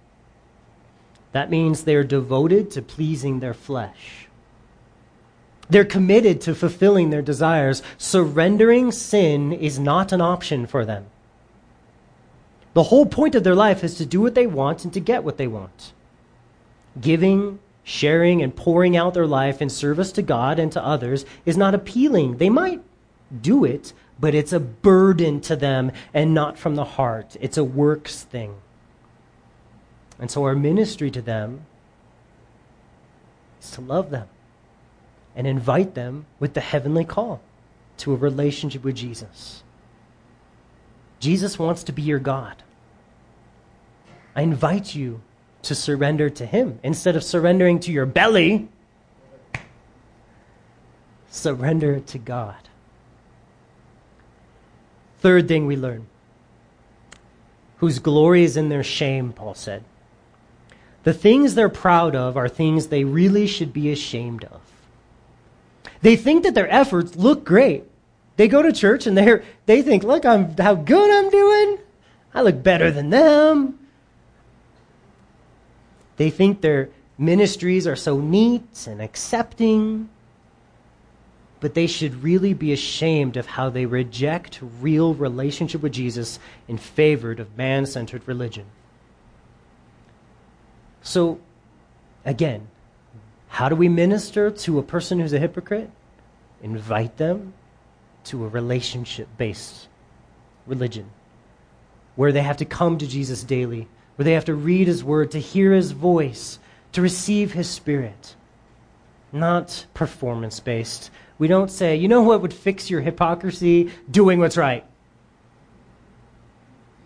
That 1.33 1.51
means 1.51 1.85
they 1.85 1.95
are 1.95 2.05
devoted 2.05 2.71
to 2.73 2.83
pleasing 2.83 3.41
their 3.41 3.55
flesh. 3.55 4.27
They're 5.69 5.85
committed 5.85 6.41
to 6.43 6.55
fulfilling 6.55 7.11
their 7.11 7.23
desires. 7.23 7.83
Surrendering 7.97 8.91
sin 8.91 9.53
is 9.53 9.79
not 9.79 10.13
an 10.13 10.21
option 10.21 10.67
for 10.67 10.85
them. 10.85 11.07
The 12.75 12.85
whole 12.85 13.07
point 13.07 13.35
of 13.37 13.45
their 13.45 13.55
life 13.55 13.85
is 13.85 13.95
to 13.97 14.07
do 14.07 14.21
what 14.21 14.35
they 14.35 14.47
want 14.47 14.85
and 14.85 14.93
to 14.93 15.01
get 15.01 15.23
what 15.23 15.37
they 15.37 15.47
want. 15.47 15.93
Giving, 16.99 17.59
sharing, 17.85 18.43
and 18.43 18.55
pouring 18.55 18.97
out 18.97 19.15
their 19.15 19.27
life 19.27 19.61
in 19.61 19.69
service 19.69 20.13
to 20.13 20.23
God 20.23 20.59
and 20.59 20.73
to 20.73 20.85
others 20.85 21.27
is 21.45 21.57
not 21.57 21.75
appealing. 21.75 22.39
They 22.39 22.51
might 22.51 22.83
do 23.41 23.65
it, 23.65 23.93
but 24.19 24.35
it's 24.35 24.53
a 24.53 24.61
burden 24.61 25.41
to 25.43 25.57
them 25.57 25.93
and 26.15 26.35
not 26.35 26.59
from 26.59 26.75
the 26.75 26.85
heart. 26.85 27.37
It's 27.41 27.57
a 27.57 27.65
works 27.65 28.23
thing. 28.23 28.57
And 30.19 30.31
so 30.31 30.45
our 30.45 30.55
ministry 30.55 31.11
to 31.13 31.23
them 31.23 31.65
is 33.63 33.71
to 33.73 33.81
love 33.81 34.11
them 34.11 34.29
and 35.35 35.47
invite 35.47 35.95
them 35.95 36.27
with 36.39 36.55
the 36.55 36.61
heavenly 36.61 37.05
call 37.05 37.41
to 37.99 38.13
a 38.13 38.17
relationship 38.17 38.85
with 38.85 38.97
Jesus. 38.97 39.63
Jesus 41.21 41.59
wants 41.59 41.85
to 41.85 41.93
be 41.93 42.03
your 42.03 42.19
God. 42.19 42.63
I 44.35 44.43
invite 44.43 44.95
you 44.95 45.21
to 45.63 45.75
surrender 45.75 46.31
to 46.31 46.47
Him 46.47 46.81
instead 46.83 47.17
of 47.17 47.25
surrendering 47.25 47.81
to 47.81 47.93
your 47.93 48.07
belly. 48.07 48.69
Surrender 51.31 52.01
to 52.01 52.19
God. 52.19 52.57
Third 55.21 55.49
thing 55.49 55.67
we 55.67 55.77
learn 55.77 56.07
whose 57.81 57.99
glory 57.99 58.45
is 58.45 58.59
in 58.59 58.69
their 58.69 58.85
shame, 58.85 59.33
Paul 59.33 59.55
said. 59.55 59.83
The 61.03 61.15
things 61.15 61.55
they're 61.55 61.71
proud 61.71 62.15
of 62.15 62.37
are 62.37 62.49
things 62.49 62.89
they 62.89 63.05
really 63.05 63.47
should 63.47 63.73
be 63.73 63.91
ashamed 63.91 64.45
of. 64.45 64.61
They 66.03 66.15
think 66.15 66.43
that 66.43 66.55
their 66.55 66.71
efforts 66.71 67.17
look 67.17 67.43
great. 67.43 67.85
They 68.37 68.49
go 68.49 68.61
to 68.61 68.73
church 68.73 69.07
and 69.07 69.17
they 69.17 69.43
they 69.65 69.81
think, 69.81 70.03
look, 70.03 70.27
I'm 70.27 70.55
how 70.59 70.75
good 70.75 71.11
I'm 71.11 71.31
doing. 71.31 71.79
I 72.35 72.43
look 72.43 72.63
better 72.63 72.91
than 72.91 73.09
them. 73.09 73.79
They 76.21 76.29
think 76.29 76.61
their 76.61 76.91
ministries 77.17 77.87
are 77.87 77.97
so 77.97 78.21
neat 78.21 78.87
and 78.87 79.01
accepting, 79.01 80.11
but 81.61 81.73
they 81.73 81.87
should 81.87 82.23
really 82.23 82.53
be 82.53 82.75
ashamed 82.75 83.39
of 83.39 83.47
how 83.47 83.71
they 83.71 83.87
reject 83.87 84.61
real 84.83 85.15
relationship 85.15 85.81
with 85.81 85.93
Jesus 85.95 86.39
in 86.69 86.77
favor 86.77 87.33
of 87.33 87.57
man-centered 87.57 88.21
religion. 88.29 88.67
So, 91.01 91.41
again, 92.27 92.69
how 93.49 93.71
do 93.71 93.75
we 93.75 93.89
minister 93.89 94.51
to 94.51 94.79
a 94.79 94.83
person 94.83 95.21
who's 95.21 95.33
a 95.33 95.39
hypocrite? 95.39 95.91
Invite 96.63 97.17
them 97.17 97.55
to 98.25 98.45
a 98.45 98.49
relationship 98.49 99.27
based 99.39 99.89
religion 100.67 101.13
where 102.15 102.31
they 102.31 102.43
have 102.43 102.59
to 102.59 102.67
come 102.67 102.99
to 102.99 103.07
Jesus 103.07 103.43
daily, 103.43 103.89
where 104.21 104.27
they 104.27 104.35
have 104.35 104.45
to 104.45 104.55
read 104.55 104.87
his 104.87 105.03
word, 105.03 105.31
to 105.31 105.41
hear 105.41 105.73
his 105.73 105.93
voice, 105.93 106.59
to 106.93 107.01
receive 107.01 107.55
his 107.55 107.71
spirit. 107.71 108.35
Not 109.33 109.87
performance 109.95 110.61
based. 110.61 111.11
We 111.39 111.49
don't 111.49 111.71
say, 111.71 111.97
you 111.97 112.07
know 112.07 112.21
what 112.21 112.43
would 112.43 112.53
fix 112.53 112.91
your 112.91 113.01
hypocrisy? 113.01 113.91
Doing 114.11 114.39
what's 114.39 114.59
right. 114.59 114.85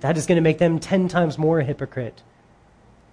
That 0.01 0.17
is 0.17 0.27
going 0.27 0.39
to 0.39 0.43
make 0.43 0.59
them 0.59 0.81
10 0.81 1.07
times 1.07 1.39
more 1.39 1.61
a 1.61 1.65
hypocrite. 1.65 2.21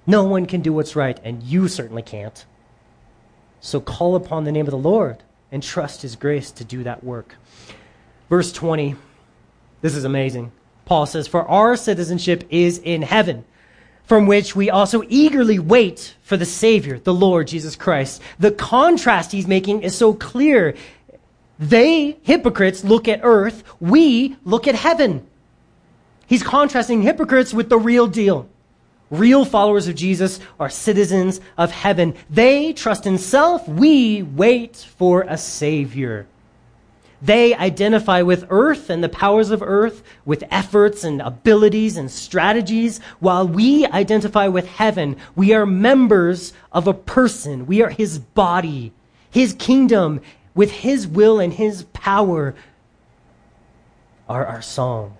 No 0.08 0.24
one 0.24 0.48
can 0.48 0.62
do 0.62 0.74
what's 0.74 0.96
right, 0.96 1.20
and 1.24 1.44
you 1.44 1.68
certainly 1.68 2.02
can't. 2.02 2.44
So 3.60 3.80
call 3.80 4.16
upon 4.16 4.46
the 4.46 4.52
name 4.52 4.66
of 4.66 4.72
the 4.72 4.78
Lord 4.78 5.22
and 5.52 5.62
trust 5.62 6.02
his 6.02 6.16
grace 6.16 6.50
to 6.54 6.66
do 6.66 6.82
that 6.86 7.04
work. 7.04 7.36
Verse 8.32 8.52
20, 8.52 8.96
this 9.82 9.96
is 9.96 10.06
amazing. 10.06 10.54
Paul 10.86 11.06
says, 11.06 11.28
For 11.28 11.48
our 11.48 11.76
citizenship 11.76 12.46
is 12.50 12.80
in 12.80 13.04
heaven, 13.04 13.46
from 14.06 14.28
which 14.28 14.56
we 14.56 14.70
also 14.70 15.04
eagerly 15.08 15.60
wait 15.60 16.16
for 16.22 16.38
the 16.38 16.46
Savior, 16.46 17.00
the 17.00 17.14
Lord 17.14 17.48
Jesus 17.48 17.76
Christ. 17.76 18.22
The 18.40 18.52
contrast 18.52 19.32
he's 19.32 19.48
making 19.48 19.84
is 19.84 19.96
so 19.96 20.14
clear. 20.14 20.76
They, 21.60 22.18
hypocrites, 22.24 22.84
look 22.84 23.08
at 23.08 23.22
earth, 23.24 23.64
we 23.80 24.36
look 24.44 24.68
at 24.68 24.76
heaven. 24.76 25.26
He's 26.28 26.44
contrasting 26.44 27.02
hypocrites 27.02 27.54
with 27.54 27.70
the 27.70 27.78
real 27.78 28.08
deal. 28.08 28.48
Real 29.10 29.44
followers 29.44 29.90
of 29.90 29.96
Jesus 29.96 30.40
are 30.58 30.70
citizens 30.70 31.42
of 31.58 31.72
heaven. 31.72 32.16
They 32.30 32.72
trust 32.72 33.06
in 33.06 33.18
self. 33.18 33.68
We 33.68 34.24
wait 34.24 34.78
for 34.98 35.24
a 35.28 35.38
Savior. 35.38 36.28
They 37.22 37.54
identify 37.54 38.24
with 38.24 38.48
earth 38.50 38.90
and 38.90 39.04
the 39.04 39.10
powers 39.10 39.52
of 39.52 39.62
earth, 39.62 40.04
with 40.26 40.44
efforts 40.50 41.04
and 41.04 41.22
abilities 41.22 41.96
and 41.96 42.10
strategies, 42.10 43.00
while 43.20 43.48
we 43.48 43.86
identify 43.86 44.48
with 44.48 44.68
heaven. 44.68 45.18
We 45.36 45.54
are 45.54 45.66
members 45.66 46.54
of 46.72 46.88
a 46.88 46.94
person. 46.94 47.68
We 47.68 47.84
are 47.84 47.90
his 47.90 48.18
body, 48.18 48.92
his 49.30 49.54
kingdom, 49.54 50.22
with 50.56 50.72
his 50.72 51.08
will 51.08 51.40
and 51.40 51.54
his 51.54 51.84
power 51.94 52.56
are 54.28 54.46
our 54.46 54.62
song. 54.62 55.18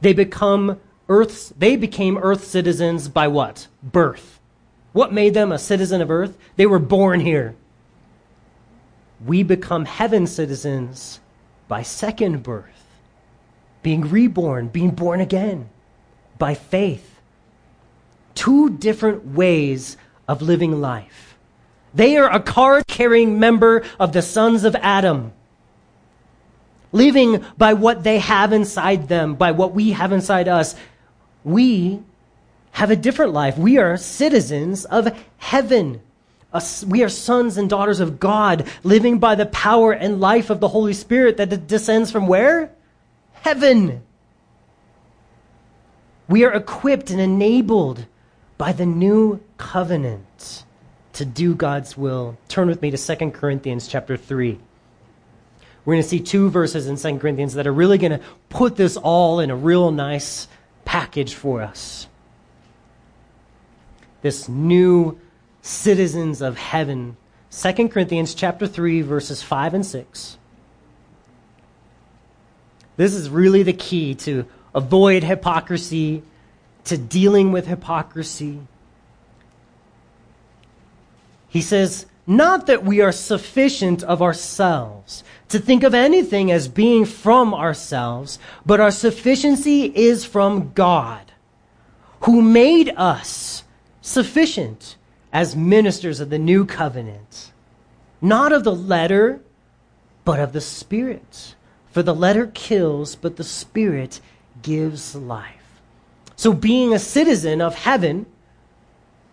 They 0.00 0.12
become 0.12 0.80
Earth's, 1.08 1.52
they 1.56 1.76
became 1.76 2.18
Earth 2.18 2.44
citizens 2.44 3.08
by 3.08 3.28
what? 3.28 3.68
Birth. 3.82 4.40
What 4.92 5.12
made 5.12 5.34
them 5.34 5.52
a 5.52 5.58
citizen 5.58 6.00
of 6.00 6.10
Earth? 6.10 6.36
They 6.56 6.66
were 6.66 6.78
born 6.78 7.20
here. 7.20 7.54
We 9.24 9.42
become 9.42 9.84
heaven 9.84 10.26
citizens 10.26 11.20
by 11.68 11.82
second 11.82 12.42
birth, 12.42 12.84
being 13.82 14.02
reborn, 14.02 14.68
being 14.68 14.90
born 14.90 15.20
again 15.20 15.68
by 16.38 16.54
faith. 16.54 17.20
Two 18.34 18.70
different 18.70 19.34
ways 19.34 19.96
of 20.28 20.42
living 20.42 20.80
life. 20.80 21.36
They 21.94 22.16
are 22.18 22.30
a 22.30 22.40
card 22.40 22.86
carrying 22.86 23.38
member 23.38 23.84
of 23.98 24.12
the 24.12 24.22
sons 24.22 24.64
of 24.64 24.74
Adam 24.76 25.32
living 26.92 27.44
by 27.58 27.74
what 27.74 28.04
they 28.04 28.18
have 28.18 28.52
inside 28.52 29.08
them, 29.08 29.34
by 29.34 29.52
what 29.52 29.74
we 29.74 29.92
have 29.92 30.12
inside 30.12 30.48
us 30.48 30.74
we 31.46 32.02
have 32.72 32.90
a 32.90 32.96
different 32.96 33.32
life. 33.32 33.56
We 33.56 33.78
are 33.78 33.96
citizens 33.96 34.84
of 34.84 35.16
heaven. 35.38 36.02
We 36.86 37.02
are 37.02 37.08
sons 37.08 37.56
and 37.56 37.68
daughters 37.68 38.00
of 38.00 38.20
God, 38.20 38.66
living 38.84 39.18
by 39.18 39.34
the 39.34 39.46
power 39.46 39.92
and 39.92 40.20
life 40.20 40.50
of 40.50 40.60
the 40.60 40.68
Holy 40.68 40.92
Spirit 40.92 41.36
that 41.36 41.66
descends 41.66 42.10
from 42.10 42.26
where? 42.26 42.70
Heaven. 43.32 44.02
We 46.28 46.44
are 46.44 46.52
equipped 46.52 47.10
and 47.10 47.20
enabled 47.20 48.06
by 48.58 48.72
the 48.72 48.86
new 48.86 49.40
covenant 49.58 50.64
to 51.12 51.24
do 51.24 51.54
God's 51.54 51.96
will. 51.96 52.36
Turn 52.48 52.68
with 52.68 52.82
me 52.82 52.90
to 52.90 53.16
2 53.16 53.30
Corinthians 53.30 53.88
chapter 53.88 54.16
3. 54.16 54.58
We're 55.84 55.94
going 55.94 56.02
to 56.02 56.08
see 56.08 56.20
two 56.20 56.50
verses 56.50 56.88
in 56.88 56.96
2 56.96 57.20
Corinthians 57.20 57.54
that 57.54 57.66
are 57.66 57.72
really 57.72 57.96
going 57.96 58.18
to 58.18 58.20
put 58.48 58.76
this 58.76 58.96
all 58.96 59.38
in 59.40 59.50
a 59.50 59.56
real 59.56 59.92
nice 59.92 60.48
package 60.84 61.34
for 61.34 61.62
us. 61.62 62.08
This 64.20 64.48
new 64.48 65.18
citizens 65.66 66.40
of 66.40 66.56
heaven. 66.56 67.16
2 67.50 67.88
Corinthians 67.88 68.34
chapter 68.34 68.66
3 68.66 69.02
verses 69.02 69.42
5 69.42 69.74
and 69.74 69.86
6. 69.86 70.38
This 72.96 73.14
is 73.14 73.28
really 73.28 73.62
the 73.62 73.72
key 73.72 74.14
to 74.14 74.46
avoid 74.74 75.24
hypocrisy, 75.24 76.22
to 76.84 76.96
dealing 76.96 77.52
with 77.52 77.66
hypocrisy. 77.66 78.60
He 81.48 81.60
says, 81.60 82.06
Not 82.26 82.66
that 82.66 82.84
we 82.84 83.00
are 83.00 83.12
sufficient 83.12 84.02
of 84.04 84.22
ourselves 84.22 85.24
to 85.48 85.58
think 85.58 85.82
of 85.82 85.94
anything 85.94 86.50
as 86.50 86.68
being 86.68 87.04
from 87.04 87.52
ourselves, 87.52 88.38
but 88.64 88.80
our 88.80 88.90
sufficiency 88.90 89.84
is 89.84 90.24
from 90.24 90.72
God, 90.74 91.32
who 92.20 92.40
made 92.40 92.92
us 92.96 93.64
sufficient 94.00 94.95
as 95.36 95.54
ministers 95.54 96.18
of 96.18 96.30
the 96.30 96.38
new 96.38 96.64
covenant, 96.64 97.52
not 98.22 98.52
of 98.52 98.64
the 98.64 98.74
letter, 98.74 99.38
but 100.24 100.40
of 100.40 100.54
the 100.54 100.62
Spirit. 100.62 101.54
For 101.90 102.02
the 102.02 102.14
letter 102.14 102.46
kills, 102.54 103.16
but 103.16 103.36
the 103.36 103.44
Spirit 103.44 104.22
gives 104.62 105.14
life. 105.14 105.82
So, 106.36 106.54
being 106.54 106.94
a 106.94 106.98
citizen 106.98 107.60
of 107.60 107.74
heaven 107.74 108.24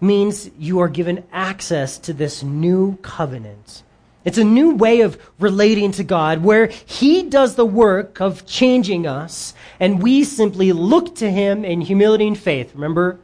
means 0.02 0.52
you 0.60 0.80
are 0.80 0.90
given 0.90 1.24
access 1.32 1.98
to 2.00 2.12
this 2.12 2.44
new 2.44 2.98
covenant. 2.98 3.84
It's 4.26 4.38
a 4.38 4.44
new 4.44 4.76
way 4.76 5.00
of 5.00 5.18
relating 5.40 5.94
to 5.94 6.04
God 6.04 6.44
where 6.44 6.68
He 6.68 7.24
does 7.24 7.56
the 7.56 7.66
work 7.66 8.20
of 8.20 8.46
changing 8.46 9.08
us, 9.08 9.54
and 9.80 10.04
we 10.04 10.26
simply 10.26 10.74
look 10.74 11.16
to 11.16 11.32
Him 11.32 11.64
in 11.64 11.80
humility 11.80 12.28
and 12.28 12.38
faith. 12.38 12.74
Remember 12.76 13.22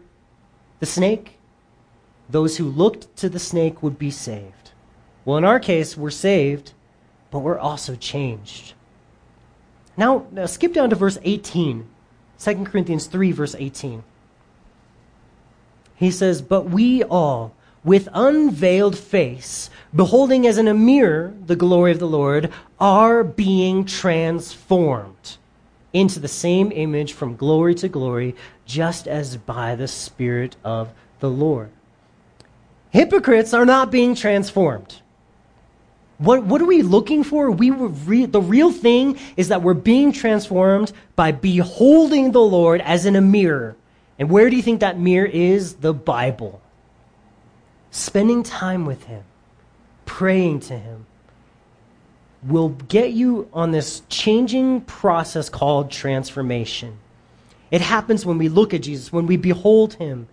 the 0.80 0.86
snake? 0.86 1.39
Those 2.30 2.58
who 2.58 2.66
looked 2.66 3.16
to 3.18 3.30
the 3.30 3.40
snake 3.40 3.82
would 3.82 3.98
be 3.98 4.12
saved. 4.12 4.72
Well, 5.26 5.38
in 5.38 5.46
our 5.46 5.60
case, 5.60 5.98
we're 5.98 6.10
saved, 6.12 6.74
but 7.32 7.40
we're 7.40 7.60
also 7.60 7.96
changed. 7.96 8.74
Now, 9.98 10.28
now 10.32 10.46
skip 10.46 10.74
down 10.74 10.90
to 10.92 10.96
verse 10.96 11.18
18, 11.24 11.88
2 12.40 12.66
Corinthians 12.66 13.08
3, 13.08 13.32
verse 13.32 13.56
18. 13.58 14.04
He 15.96 16.12
says, 16.12 16.42
But 16.42 16.70
we 16.70 17.04
all, 17.04 17.54
with 17.84 18.08
unveiled 18.14 18.98
face, 18.98 19.70
beholding 19.94 20.48
as 20.48 20.58
in 20.58 20.68
a 20.68 20.74
mirror 20.74 21.34
the 21.46 21.56
glory 21.56 21.92
of 21.92 22.00
the 22.00 22.08
Lord, 22.08 22.52
are 22.80 23.24
being 23.24 23.84
transformed 23.84 25.38
into 25.92 26.20
the 26.20 26.28
same 26.28 26.72
image 26.72 27.14
from 27.14 27.36
glory 27.36 27.76
to 27.76 27.90
glory, 27.90 28.36
just 28.66 29.08
as 29.08 29.36
by 29.36 29.76
the 29.76 29.88
Spirit 29.88 30.56
of 30.64 30.94
the 31.20 31.30
Lord. 31.30 31.72
Hypocrites 32.92 33.54
are 33.54 33.66
not 33.66 33.92
being 33.92 34.16
transformed. 34.16 35.02
What, 36.18 36.44
what 36.44 36.62
are 36.62 36.66
we 36.66 36.82
looking 36.82 37.24
for? 37.24 37.50
We 37.50 37.70
re- 37.72 38.26
the 38.26 38.42
real 38.42 38.72
thing 38.72 39.18
is 39.38 39.48
that 39.48 39.62
we're 39.62 39.74
being 39.74 40.12
transformed 40.12 40.92
by 41.16 41.32
beholding 41.32 42.32
the 42.32 42.42
Lord 42.42 42.82
as 42.82 43.06
in 43.06 43.16
a 43.16 43.22
mirror. 43.22 43.78
And 44.18 44.30
where 44.30 44.50
do 44.50 44.58
you 44.58 44.62
think 44.62 44.82
that 44.82 45.00
mirror 45.00 45.28
is? 45.28 45.76
The 45.76 45.94
Bible. 45.94 46.62
Spending 47.92 48.44
time 48.44 48.86
with 48.86 49.06
Him, 49.06 49.24
praying 50.06 50.60
to 50.62 50.78
Him, 50.78 51.06
will 52.44 52.70
get 52.70 53.12
you 53.14 53.50
on 53.54 53.72
this 53.72 54.02
changing 54.10 54.82
process 54.82 55.50
called 55.50 55.90
transformation. 55.90 56.98
It 57.72 57.82
happens 57.82 58.26
when 58.26 58.38
we 58.38 58.50
look 58.50 58.74
at 58.74 58.82
Jesus, 58.82 59.14
when 59.14 59.26
we 59.26 59.38
behold 59.38 59.94
Him, 59.94 60.28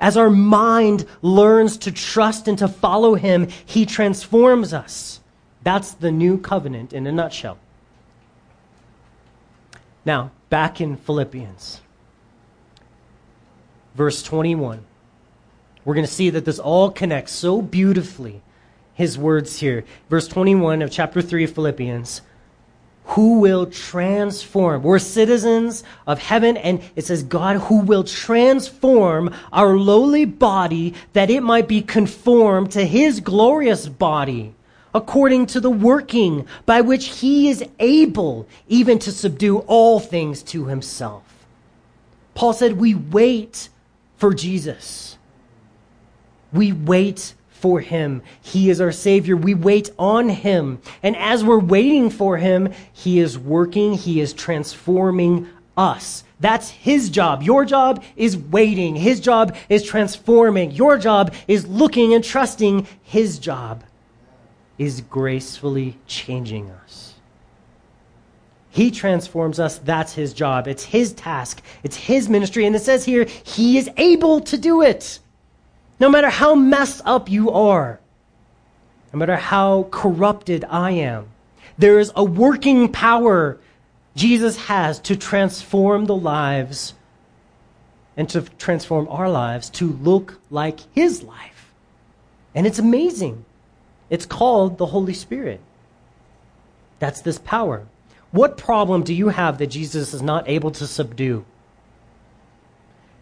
as 0.00 0.16
our 0.16 0.30
mind 0.30 1.06
learns 1.22 1.76
to 1.78 1.92
trust 1.92 2.48
and 2.48 2.58
to 2.58 2.68
follow 2.68 3.14
Him, 3.14 3.48
He 3.66 3.86
transforms 3.86 4.72
us. 4.72 5.20
That's 5.62 5.92
the 5.92 6.10
new 6.10 6.38
covenant 6.38 6.92
in 6.92 7.06
a 7.06 7.12
nutshell. 7.12 7.58
Now, 10.04 10.30
back 10.48 10.80
in 10.80 10.96
Philippians, 10.96 11.80
verse 13.94 14.22
21. 14.22 14.84
We're 15.84 15.94
going 15.94 16.06
to 16.06 16.12
see 16.12 16.30
that 16.30 16.44
this 16.44 16.58
all 16.58 16.90
connects 16.90 17.32
so 17.32 17.62
beautifully. 17.62 18.42
His 18.94 19.16
words 19.16 19.60
here. 19.60 19.84
Verse 20.10 20.28
21 20.28 20.82
of 20.82 20.90
chapter 20.90 21.22
3 21.22 21.44
of 21.44 21.52
Philippians 21.52 22.20
who 23.04 23.40
will 23.40 23.66
transform. 23.66 24.82
We're 24.82 24.98
citizens 24.98 25.82
of 26.06 26.20
heaven, 26.20 26.56
and 26.56 26.80
it 26.94 27.06
says 27.06 27.22
God 27.22 27.56
who 27.56 27.80
will 27.80 28.04
transform 28.04 29.34
our 29.52 29.76
lowly 29.76 30.24
body 30.24 30.94
that 31.12 31.30
it 31.30 31.42
might 31.42 31.66
be 31.66 31.82
conformed 31.82 32.70
to 32.72 32.86
his 32.86 33.20
glorious 33.20 33.88
body, 33.88 34.54
according 34.94 35.46
to 35.46 35.60
the 35.60 35.70
working 35.70 36.46
by 36.66 36.80
which 36.82 37.18
he 37.20 37.48
is 37.48 37.64
able 37.78 38.46
even 38.68 38.98
to 39.00 39.10
subdue 39.10 39.58
all 39.60 39.98
things 39.98 40.42
to 40.44 40.66
himself. 40.66 41.24
Paul 42.34 42.52
said, 42.52 42.78
We 42.78 42.94
wait 42.94 43.68
for 44.16 44.34
Jesus. 44.34 45.18
We 46.52 46.72
wait 46.72 47.34
for 47.60 47.80
him. 47.80 48.22
He 48.40 48.70
is 48.70 48.80
our 48.80 48.92
Savior. 48.92 49.36
We 49.36 49.54
wait 49.54 49.90
on 49.98 50.28
him. 50.28 50.80
And 51.02 51.16
as 51.16 51.44
we're 51.44 51.58
waiting 51.58 52.10
for 52.10 52.36
him, 52.38 52.72
he 52.92 53.20
is 53.20 53.38
working, 53.38 53.94
he 53.94 54.20
is 54.20 54.32
transforming 54.32 55.48
us. 55.76 56.24
That's 56.40 56.70
his 56.70 57.10
job. 57.10 57.42
Your 57.42 57.64
job 57.64 58.02
is 58.16 58.36
waiting. 58.36 58.96
His 58.96 59.20
job 59.20 59.56
is 59.68 59.82
transforming. 59.82 60.70
Your 60.70 60.96
job 60.96 61.34
is 61.46 61.66
looking 61.66 62.14
and 62.14 62.24
trusting. 62.24 62.86
His 63.02 63.38
job 63.38 63.84
is 64.78 65.02
gracefully 65.02 65.98
changing 66.06 66.70
us. 66.70 67.14
He 68.70 68.90
transforms 68.90 69.60
us. 69.60 69.78
That's 69.78 70.14
his 70.14 70.32
job. 70.32 70.66
It's 70.66 70.84
his 70.84 71.12
task. 71.12 71.60
It's 71.82 71.96
his 71.96 72.28
ministry. 72.28 72.64
And 72.64 72.74
it 72.74 72.80
says 72.80 73.04
here, 73.04 73.24
he 73.24 73.76
is 73.76 73.90
able 73.98 74.40
to 74.42 74.56
do 74.56 74.80
it. 74.80 75.18
No 76.00 76.08
matter 76.08 76.30
how 76.30 76.54
messed 76.54 77.02
up 77.04 77.30
you 77.30 77.50
are, 77.50 78.00
no 79.12 79.18
matter 79.18 79.36
how 79.36 79.86
corrupted 79.90 80.64
I 80.64 80.92
am, 80.92 81.28
there 81.76 81.98
is 81.98 82.10
a 82.16 82.24
working 82.24 82.90
power 82.90 83.58
Jesus 84.16 84.56
has 84.66 84.98
to 85.00 85.14
transform 85.14 86.06
the 86.06 86.16
lives 86.16 86.94
and 88.16 88.28
to 88.30 88.42
transform 88.42 89.08
our 89.08 89.28
lives 89.28 89.70
to 89.70 89.92
look 89.92 90.40
like 90.50 90.80
his 90.94 91.22
life. 91.22 91.72
And 92.54 92.66
it's 92.66 92.78
amazing. 92.78 93.44
It's 94.08 94.26
called 94.26 94.78
the 94.78 94.86
Holy 94.86 95.14
Spirit. 95.14 95.60
That's 96.98 97.20
this 97.20 97.38
power. 97.38 97.86
What 98.30 98.56
problem 98.56 99.02
do 99.02 99.14
you 99.14 99.28
have 99.28 99.58
that 99.58 99.68
Jesus 99.68 100.14
is 100.14 100.22
not 100.22 100.48
able 100.48 100.70
to 100.72 100.86
subdue? 100.86 101.44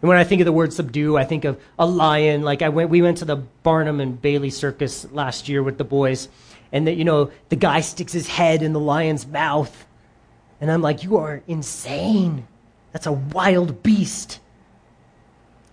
And 0.01 0.07
when 0.07 0.17
I 0.17 0.23
think 0.23 0.41
of 0.41 0.45
the 0.45 0.53
word 0.53 0.71
subdue, 0.71 1.17
I 1.17 1.25
think 1.25 1.43
of 1.45 1.59
a 1.77 1.85
lion. 1.85 2.43
Like 2.43 2.61
I 2.61 2.69
went, 2.69 2.89
we 2.89 3.01
went 3.01 3.17
to 3.17 3.25
the 3.25 3.35
Barnum 3.35 3.99
and 3.99 4.21
Bailey 4.21 4.49
circus 4.49 5.09
last 5.11 5.49
year 5.49 5.61
with 5.61 5.77
the 5.77 5.83
boys, 5.83 6.29
and 6.71 6.87
that 6.87 6.95
you 6.95 7.03
know 7.03 7.31
the 7.49 7.55
guy 7.55 7.81
sticks 7.81 8.13
his 8.13 8.27
head 8.27 8.61
in 8.61 8.71
the 8.73 8.79
lion's 8.79 9.27
mouth, 9.27 9.85
and 10.61 10.71
I'm 10.71 10.81
like, 10.81 11.03
you 11.03 11.17
are 11.17 11.41
insane. 11.47 12.47
That's 12.93 13.07
a 13.07 13.11
wild 13.11 13.83
beast, 13.83 14.39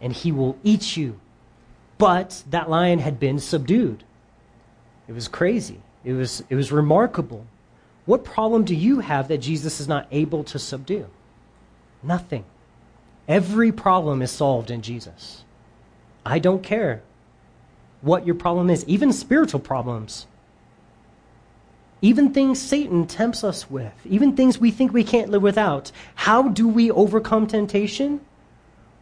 and 0.00 0.12
he 0.12 0.32
will 0.32 0.58
eat 0.64 0.96
you. 0.96 1.20
But 1.98 2.42
that 2.50 2.68
lion 2.68 2.98
had 2.98 3.18
been 3.20 3.38
subdued. 3.38 4.04
It 5.08 5.12
was 5.12 5.28
crazy. 5.28 5.80
It 6.04 6.14
was 6.14 6.42
it 6.50 6.56
was 6.56 6.72
remarkable. 6.72 7.46
What 8.06 8.24
problem 8.24 8.64
do 8.64 8.74
you 8.74 9.00
have 9.00 9.28
that 9.28 9.38
Jesus 9.38 9.80
is 9.80 9.88
not 9.88 10.08
able 10.10 10.44
to 10.44 10.58
subdue? 10.58 11.08
Nothing. 12.02 12.44
Every 13.28 13.72
problem 13.72 14.22
is 14.22 14.30
solved 14.30 14.70
in 14.70 14.82
Jesus. 14.82 15.44
I 16.24 16.38
don't 16.38 16.62
care 16.62 17.02
what 18.00 18.26
your 18.26 18.34
problem 18.34 18.70
is, 18.70 18.84
even 18.86 19.12
spiritual 19.12 19.60
problems. 19.60 20.26
Even 22.02 22.32
things 22.32 22.60
Satan 22.60 23.06
tempts 23.06 23.42
us 23.42 23.70
with, 23.70 23.94
even 24.04 24.36
things 24.36 24.58
we 24.58 24.70
think 24.70 24.92
we 24.92 25.02
can't 25.02 25.30
live 25.30 25.42
without. 25.42 25.90
How 26.14 26.48
do 26.48 26.68
we 26.68 26.90
overcome 26.90 27.46
temptation? 27.46 28.20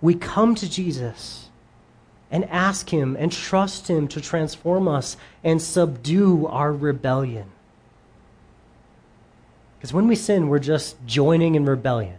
we 0.05 0.15
come 0.15 0.55
to 0.55 0.69
Jesus 0.69 1.49
and 2.31 2.45
ask 2.51 2.91
Him 2.91 3.17
and 3.19 3.33
trust 3.33 3.89
Him 3.89 4.07
to 4.09 4.21
transform 4.21 4.87
us 4.87 5.17
and 5.43 5.63
subdue 5.63 6.47
our 6.47 6.71
rebellion. 6.71 7.47
Because 9.79 9.95
when 9.95 10.07
we 10.07 10.15
sin, 10.15 10.49
we're 10.49 10.59
just 10.59 10.97
joining 11.07 11.55
in 11.55 11.65
rebellion. 11.65 12.17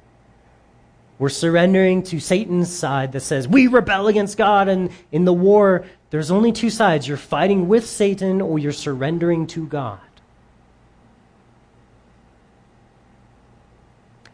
We're 1.18 1.30
surrendering 1.30 2.04
to 2.04 2.20
Satan's 2.20 2.74
side 2.74 3.14
that 3.14 3.22
says, 3.22 3.48
we 3.48 3.68
rebel 3.68 4.08
against 4.08 4.38
God. 4.38 4.68
And 4.68 4.90
in 5.12 5.26
the 5.26 5.34
war, 5.34 5.86
there's 6.10 6.30
only 6.30 6.52
two 6.52 6.70
sides. 6.70 7.08
You're 7.08 7.18
fighting 7.18 7.68
with 7.68 7.86
Satan 7.88 8.42
or 8.42 8.60
you're 8.60 8.74
surrendering 8.74 9.48
to 9.48 9.66
God. 9.66 10.00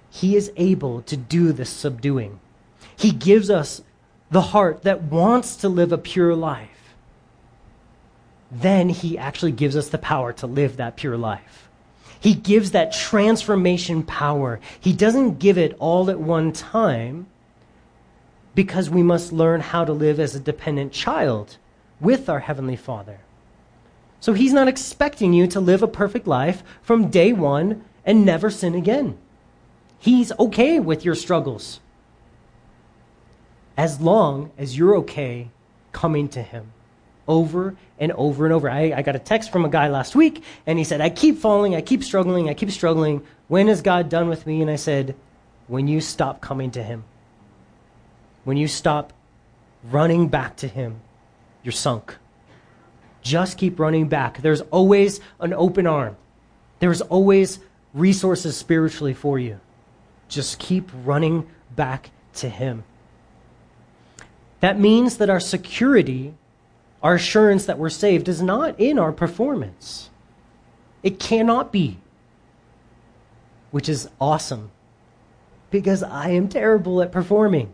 He 0.10 0.36
is 0.36 0.52
able 0.58 1.02
to 1.04 1.16
do 1.16 1.54
this 1.54 1.70
subduing. 1.70 2.40
He 2.96 3.12
gives 3.12 3.50
us 3.50 3.82
the 4.30 4.42
heart 4.42 4.84
that 4.84 5.04
wants 5.04 5.56
to 5.58 5.70
live 5.70 5.92
a 5.92 5.98
pure 5.98 6.36
life. 6.36 6.96
Then 8.52 8.90
he 8.90 9.18
actually 9.18 9.54
gives 9.54 9.76
us 9.76 9.90
the 9.90 9.98
power 9.98 10.34
to 10.34 10.48
live 10.48 10.78
that 10.78 10.98
pure 10.98 11.18
life. 11.18 11.70
He 12.22 12.36
gives 12.36 12.70
that 12.72 12.94
transformation 12.94 14.04
power. 14.04 14.60
He 14.80 14.94
doesn't 14.94 15.40
give 15.40 15.58
it 15.58 15.76
all 15.80 16.10
at 16.12 16.20
one 16.20 16.54
time 16.54 17.26
because 18.54 18.92
we 18.92 19.02
must 19.02 19.34
learn 19.34 19.60
how 19.60 19.84
to 19.86 19.92
live 19.92 20.20
as 20.20 20.36
a 20.36 20.40
dependent 20.40 20.94
child 20.94 21.58
with 22.00 22.30
our 22.30 22.40
Heavenly 22.40 22.76
Father. 22.76 23.22
So 24.20 24.34
He's 24.34 24.54
not 24.54 24.68
expecting 24.68 25.34
you 25.34 25.48
to 25.48 25.60
live 25.60 25.82
a 25.82 25.88
perfect 25.88 26.28
life 26.28 26.64
from 26.84 27.10
day 27.10 27.34
one 27.34 27.84
and 28.06 28.24
never 28.24 28.52
sin 28.52 28.76
again. 28.76 29.18
He's 29.98 30.32
okay 30.38 30.80
with 30.80 31.04
your 31.04 31.16
struggles 31.16 31.80
as 33.76 34.00
long 34.00 34.52
as 34.60 34.78
you're 34.78 34.96
okay 34.98 35.50
coming 35.92 36.30
to 36.30 36.44
Him 36.44 36.72
over 37.28 37.76
and 38.00 38.12
over 38.14 38.46
and 38.46 38.54
over. 38.54 38.70
I, 38.70 38.94
I, 38.94 39.02
got 39.02 39.16
a 39.16 39.20
text 39.20 39.52
from 39.52 39.66
a 39.66 39.70
guy 39.70 39.88
last 39.90 40.16
week, 40.16 40.44
and 40.66 40.78
he 40.78 40.84
said, 40.84 41.02
I 41.02 41.10
keep 41.10 41.38
falling, 41.38 41.76
I 41.76 41.82
keep 41.82 42.04
struggling, 42.04 42.50
I 42.50 42.54
keep 42.54 42.72
struggling. 42.72 43.26
When 43.48 43.70
is 43.70 43.82
God 43.82 44.10
done 44.10 44.28
with 44.28 44.46
me? 44.46 44.62
And 44.62 44.70
I 44.70 44.76
said, 44.76 45.16
When 45.68 45.88
you 45.88 46.02
stop 46.02 46.42
coming 46.42 46.72
to 46.72 46.84
Him. 46.84 47.04
When 48.44 48.58
you 48.58 48.68
stop 48.68 49.14
running 49.84 50.28
back 50.28 50.58
to 50.58 50.68
Him, 50.68 51.02
you're 51.64 51.72
sunk. 51.72 52.18
Just 53.22 53.58
keep 53.58 53.80
running 53.80 54.08
back. 54.08 54.42
There's 54.42 54.62
always 54.62 55.20
an 55.40 55.54
open 55.54 55.86
arm, 55.86 56.18
there's 56.80 57.02
always 57.02 57.60
resources 57.94 58.58
spiritually 58.58 59.14
for 59.14 59.38
you. 59.38 59.60
Just 60.28 60.60
keep 60.60 60.90
running 61.04 61.48
back 61.76 62.10
to 62.36 62.50
Him. 62.50 62.84
That 64.62 64.80
means 64.80 65.18
that 65.18 65.30
our 65.30 65.40
security 65.40 66.36
our 67.04 67.16
assurance 67.16 67.66
that 67.66 67.80
we're 67.80 67.90
saved 67.90 68.28
is 68.28 68.42
not 68.42 68.80
in 68.80 69.00
our 69.00 69.12
performance. 69.12 70.10
It 71.04 71.20
cannot 71.20 71.72
be, 71.72 71.98
which 73.72 73.90
is 73.90 74.10
awesome 74.20 74.72
because 75.72 76.04
I 76.04 76.30
am 76.30 76.48
terrible 76.48 77.02
at 77.02 77.12
performing. 77.12 77.74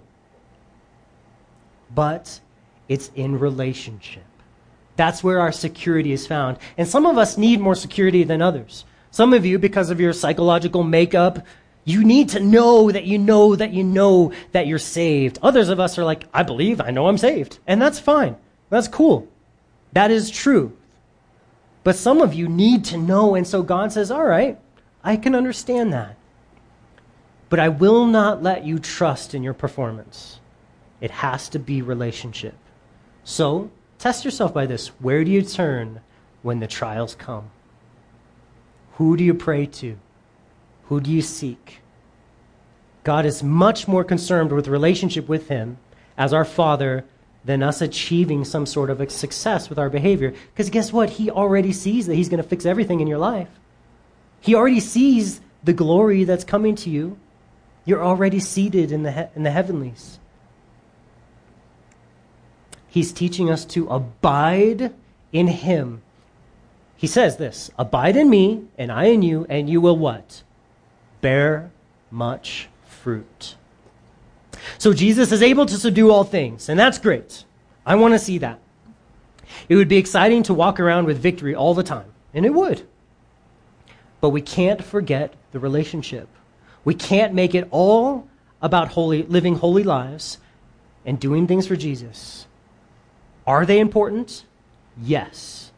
But 1.94 2.40
it's 2.88 3.12
in 3.16 3.40
relationship. 3.40 4.24
That's 4.96 5.24
where 5.24 5.40
our 5.40 5.52
security 5.52 6.12
is 6.12 6.26
found. 6.26 6.58
And 6.78 6.88
some 6.88 7.06
of 7.06 7.18
us 7.18 7.38
need 7.38 7.60
more 7.60 7.76
security 7.76 8.24
than 8.24 8.42
others. 8.42 8.86
Some 9.12 9.34
of 9.34 9.46
you, 9.46 9.60
because 9.60 9.90
of 9.90 10.00
your 10.00 10.14
psychological 10.14 10.84
makeup, 10.84 11.46
you 11.86 12.04
need 12.04 12.30
to 12.30 12.40
know 12.40 12.92
that 12.92 13.06
you 13.06 13.18
know 13.18 13.56
that 13.56 13.72
you 13.72 13.84
know 13.84 14.32
that 14.52 14.68
you're 14.68 14.80
saved. 14.80 15.40
Others 15.42 15.70
of 15.70 15.80
us 15.80 15.98
are 15.98 16.04
like, 16.04 16.26
I 16.34 16.44
believe, 16.44 16.82
I 16.82 16.92
know 16.92 17.08
I'm 17.08 17.18
saved. 17.18 17.60
And 17.66 17.82
that's 17.82 18.00
fine. 18.00 18.36
That's 18.70 18.88
cool. 18.88 19.28
That 19.93 20.11
is 20.11 20.30
true. 20.30 20.76
But 21.84 21.95
some 21.95 22.22
of 22.22 22.34
you 22.34 22.47
need 22.49 22.84
to 22.86 22.97
know, 22.97 23.36
and 23.36 23.47
so 23.47 23.63
God 23.63 23.91
says, 23.93 24.11
All 24.11 24.26
right, 24.26 24.59
I 25.03 25.15
can 25.15 25.36
understand 25.36 25.93
that. 25.93 26.18
But 27.49 27.59
I 27.59 27.70
will 27.70 28.05
not 28.05 28.43
let 28.43 28.65
you 28.65 28.78
trust 28.78 29.34
in 29.34 29.41
your 29.41 29.53
performance. 29.53 30.39
It 30.99 31.11
has 31.11 31.47
to 31.49 31.59
be 31.59 31.82
relationship. 31.82 32.55
So 33.24 33.72
test 33.99 34.26
yourself 34.26 34.53
by 34.53 34.65
this. 34.65 34.88
Where 34.99 35.24
do 35.24 35.32
you 35.32 35.41
turn 35.41 36.01
when 36.41 36.59
the 36.59 36.68
trials 36.68 37.15
come? 37.15 37.51
Who 38.95 39.15
do 39.15 39.24
you 39.24 39.34
pray 39.34 39.65
to? 39.68 39.97
Who 40.86 40.99
do 40.99 41.11
you 41.11 41.22
seek? 41.22 41.82
God 43.03 43.26
is 43.26 43.43
much 43.43 43.88
more 43.88 44.03
concerned 44.03 44.51
with 44.51 44.68
relationship 44.68 45.30
with 45.30 45.47
Him 45.47 45.78
as 46.18 46.34
our 46.34 46.43
Father 46.43 47.05
than 47.46 47.64
us 47.64 47.82
achieving 47.82 48.44
some 48.44 48.66
sort 48.66 48.90
of 48.90 49.00
a 49.00 49.10
success 49.10 49.70
with 49.70 49.80
our 49.80 49.90
behavior. 49.90 50.34
Because 50.54 50.70
guess 50.70 50.92
what? 50.92 51.12
He 51.12 51.32
already 51.32 51.72
sees 51.72 52.08
that 52.08 52.16
He's 52.16 52.30
going 52.30 52.42
to 52.42 52.48
fix 52.48 52.66
everything 52.66 53.00
in 53.00 53.08
your 53.08 53.18
life. 53.18 53.50
He 54.42 54.54
already 54.56 54.80
sees 54.80 55.42
the 55.64 55.74
glory 55.74 56.24
that's 56.24 56.44
coming 56.44 56.76
to 56.76 56.90
you. 56.90 57.18
You're 57.86 58.04
already 58.04 58.40
seated 58.40 58.92
in 58.92 59.04
the, 59.04 59.12
he- 59.12 59.36
in 59.36 59.44
the 59.44 59.52
heavenlies. 59.52 60.20
He's 62.88 63.12
teaching 63.12 63.50
us 63.50 63.64
to 63.66 63.88
abide 63.90 64.94
in 65.32 65.48
Him. 65.48 66.02
He 66.96 67.08
says 67.08 67.38
this 67.38 67.70
Abide 67.78 68.18
in 68.18 68.30
me, 68.30 68.66
and 68.78 68.92
I 68.92 69.06
in 69.06 69.22
you, 69.22 69.46
and 69.50 69.70
you 69.70 69.80
will 69.80 69.98
what? 69.98 70.44
Bear 71.22 71.72
much 72.12 72.70
fruit. 72.86 73.56
So 74.78 74.94
Jesus 74.94 75.32
is 75.32 75.42
able 75.42 75.66
to 75.66 75.76
subdue 75.76 76.12
all 76.12 76.24
things, 76.24 76.70
and 76.70 76.80
that's 76.80 77.00
great. 77.00 77.46
I 77.86 77.96
want 77.96 78.14
to 78.14 78.20
see 78.20 78.38
that. 78.40 78.60
It 79.70 79.76
would 79.76 79.88
be 79.88 79.98
exciting 79.98 80.44
to 80.44 80.54
walk 80.54 80.80
around 80.80 81.06
with 81.06 81.18
victory 81.18 81.56
all 81.56 81.74
the 81.74 81.84
time, 81.84 82.12
and 82.34 82.46
it 82.46 82.54
would. 82.54 82.88
But 84.22 84.30
we 84.30 84.42
can't 84.42 84.84
forget 84.84 85.34
the 85.52 85.60
relationship. 85.60 86.28
We 86.84 86.96
can't 86.96 87.34
make 87.34 87.56
it 87.56 87.68
all 87.72 88.28
about 88.62 88.90
holy, 88.90 89.24
living 89.24 89.56
holy 89.56 89.84
lives 89.84 90.40
and 91.06 91.20
doing 91.20 91.48
things 91.48 91.68
for 91.68 91.76
Jesus. 91.76 92.48
Are 93.46 93.66
they 93.66 93.80
important? 93.80 94.46
Yes. 95.02 95.72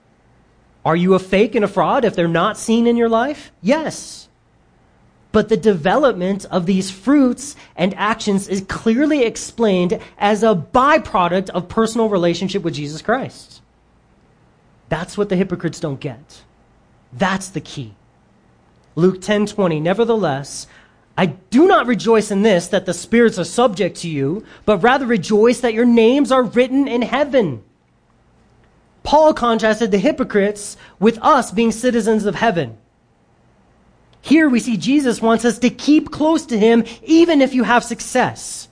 Are 0.86 0.96
you 0.96 1.14
a 1.14 1.20
fake 1.20 1.56
and 1.56 1.66
a 1.66 1.68
fraud 1.68 2.06
if 2.06 2.16
they're 2.16 2.28
not 2.28 2.58
seen 2.58 2.88
in 2.88 2.96
your 2.96 3.10
life? 3.10 3.52
Yes. 3.62 4.29
But 5.32 5.50
the 5.50 5.58
development 5.58 6.46
of 6.46 6.66
these 6.66 6.90
fruits 6.90 7.56
and 7.76 7.94
actions 7.96 8.48
is 8.48 8.62
clearly 8.62 9.24
explained 9.24 10.00
as 10.18 10.42
a 10.42 10.56
byproduct 10.56 11.50
of 11.52 11.70
personal 11.70 12.10
relationship 12.10 12.64
with 12.64 12.74
Jesus 12.74 13.02
Christ. 13.02 13.62
That's 14.90 15.18
what 15.18 15.30
the 15.30 15.36
hypocrites 15.36 15.80
don't 15.80 16.00
get. 16.00 16.44
That's 17.14 17.50
the 17.50 17.62
key. 17.62 17.94
Luke 18.96 19.22
10:20 19.22 19.80
Nevertheless, 19.80 20.68
I 21.16 21.28
do 21.28 21.68
not 21.68 21.86
rejoice 21.86 22.32
in 22.32 22.42
this 22.42 22.68
that 22.68 22.86
the 22.86 22.94
spirits 22.94 23.38
are 23.38 23.44
subject 23.44 23.98
to 23.98 24.10
you, 24.10 24.44
but 24.66 24.78
rather 24.78 25.06
rejoice 25.06 25.60
that 25.60 25.74
your 25.74 25.86
names 25.86 26.32
are 26.32 26.44
written 26.44 26.88
in 26.88 27.04
heaven. 27.04 27.62
Paul 29.04 29.34
contrasted 29.34 29.92
the 29.92 29.98
hypocrites 29.98 30.78
with 31.00 31.20
us 31.22 31.52
being 31.52 31.72
citizens 31.72 32.26
of 32.26 32.36
heaven. 32.36 32.78
Here 34.22 34.50
we 34.50 34.60
see 34.60 34.78
Jesus 34.78 35.22
wants 35.22 35.46
us 35.46 35.60
to 35.60 35.70
keep 35.70 36.12
close 36.12 36.46
to 36.48 36.60
him 36.60 36.84
even 37.04 37.42
if 37.42 37.54
you 37.54 37.64
have 37.64 37.84
success. 37.84 38.68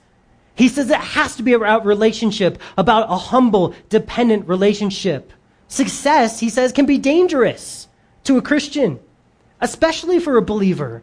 He 0.54 0.68
says 0.68 0.90
it 0.90 0.96
has 0.96 1.36
to 1.36 1.42
be 1.42 1.52
about 1.52 1.86
relationship, 1.86 2.58
about 2.76 3.10
a 3.10 3.16
humble, 3.16 3.74
dependent 3.88 4.48
relationship. 4.48 5.32
Success, 5.68 6.40
he 6.40 6.50
says, 6.50 6.72
can 6.72 6.86
be 6.86 6.98
dangerous 6.98 7.88
to 8.24 8.38
a 8.38 8.42
Christian, 8.42 8.98
especially 9.60 10.18
for 10.18 10.36
a 10.36 10.42
believer. 10.42 11.02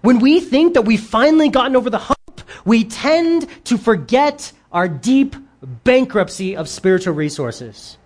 When 0.00 0.18
we 0.18 0.40
think 0.40 0.74
that 0.74 0.82
we've 0.82 1.00
finally 1.00 1.50
gotten 1.50 1.76
over 1.76 1.90
the 1.90 1.98
hump, 1.98 2.40
we 2.64 2.84
tend 2.84 3.46
to 3.64 3.76
forget 3.76 4.52
our 4.72 4.88
deep 4.88 5.36
bankruptcy 5.62 6.56
of 6.56 6.68
spiritual 6.68 7.14
resources. 7.14 7.98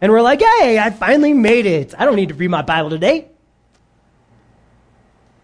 And 0.00 0.12
we're 0.12 0.22
like, 0.22 0.40
hey, 0.40 0.78
I 0.78 0.90
finally 0.90 1.34
made 1.34 1.66
it. 1.66 1.92
I 1.98 2.04
don't 2.04 2.14
need 2.14 2.28
to 2.28 2.34
read 2.34 2.50
my 2.50 2.62
Bible 2.62 2.90
today 2.90 3.28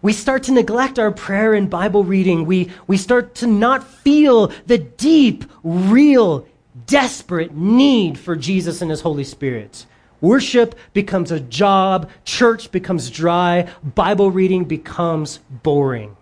we 0.05 0.13
start 0.13 0.43
to 0.43 0.51
neglect 0.51 0.99
our 0.99 1.09
prayer 1.09 1.55
and 1.55 1.67
Bible 1.67 2.03
reading. 2.03 2.45
We, 2.45 2.69
we 2.85 2.95
start 2.95 3.33
to 3.35 3.47
not 3.47 3.83
feel 3.83 4.51
the 4.67 4.77
deep, 4.77 5.45
real, 5.63 6.45
desperate 6.85 7.55
need 7.55 8.19
for 8.19 8.35
Jesus 8.35 8.83
and 8.83 8.91
His 8.91 9.01
Holy 9.01 9.23
Spirit. 9.23 9.87
Worship 10.21 10.75
becomes 10.93 11.31
a 11.31 11.39
job, 11.39 12.07
church 12.23 12.71
becomes 12.71 13.09
dry, 13.09 13.67
Bible 13.83 14.29
reading 14.29 14.65
becomes 14.65 15.39
boring. 15.49 16.15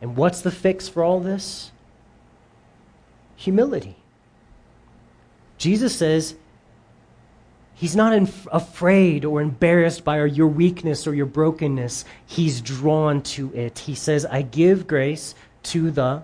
And 0.00 0.16
what's 0.16 0.40
the 0.40 0.50
fix 0.50 0.88
for 0.88 1.04
all 1.04 1.20
this? 1.20 1.70
Humility. 3.36 3.94
Jesus 5.56 5.94
says, 5.94 6.34
He's 7.78 7.94
not 7.94 8.14
inf- 8.14 8.48
afraid 8.50 9.26
or 9.26 9.42
embarrassed 9.42 10.02
by 10.02 10.24
your 10.24 10.46
weakness 10.46 11.06
or 11.06 11.14
your 11.14 11.26
brokenness. 11.26 12.06
He's 12.24 12.62
drawn 12.62 13.20
to 13.22 13.54
it. 13.54 13.80
He 13.80 13.94
says, 13.94 14.24
I 14.24 14.40
give 14.40 14.86
grace 14.86 15.34
to 15.64 15.90
the 15.90 16.22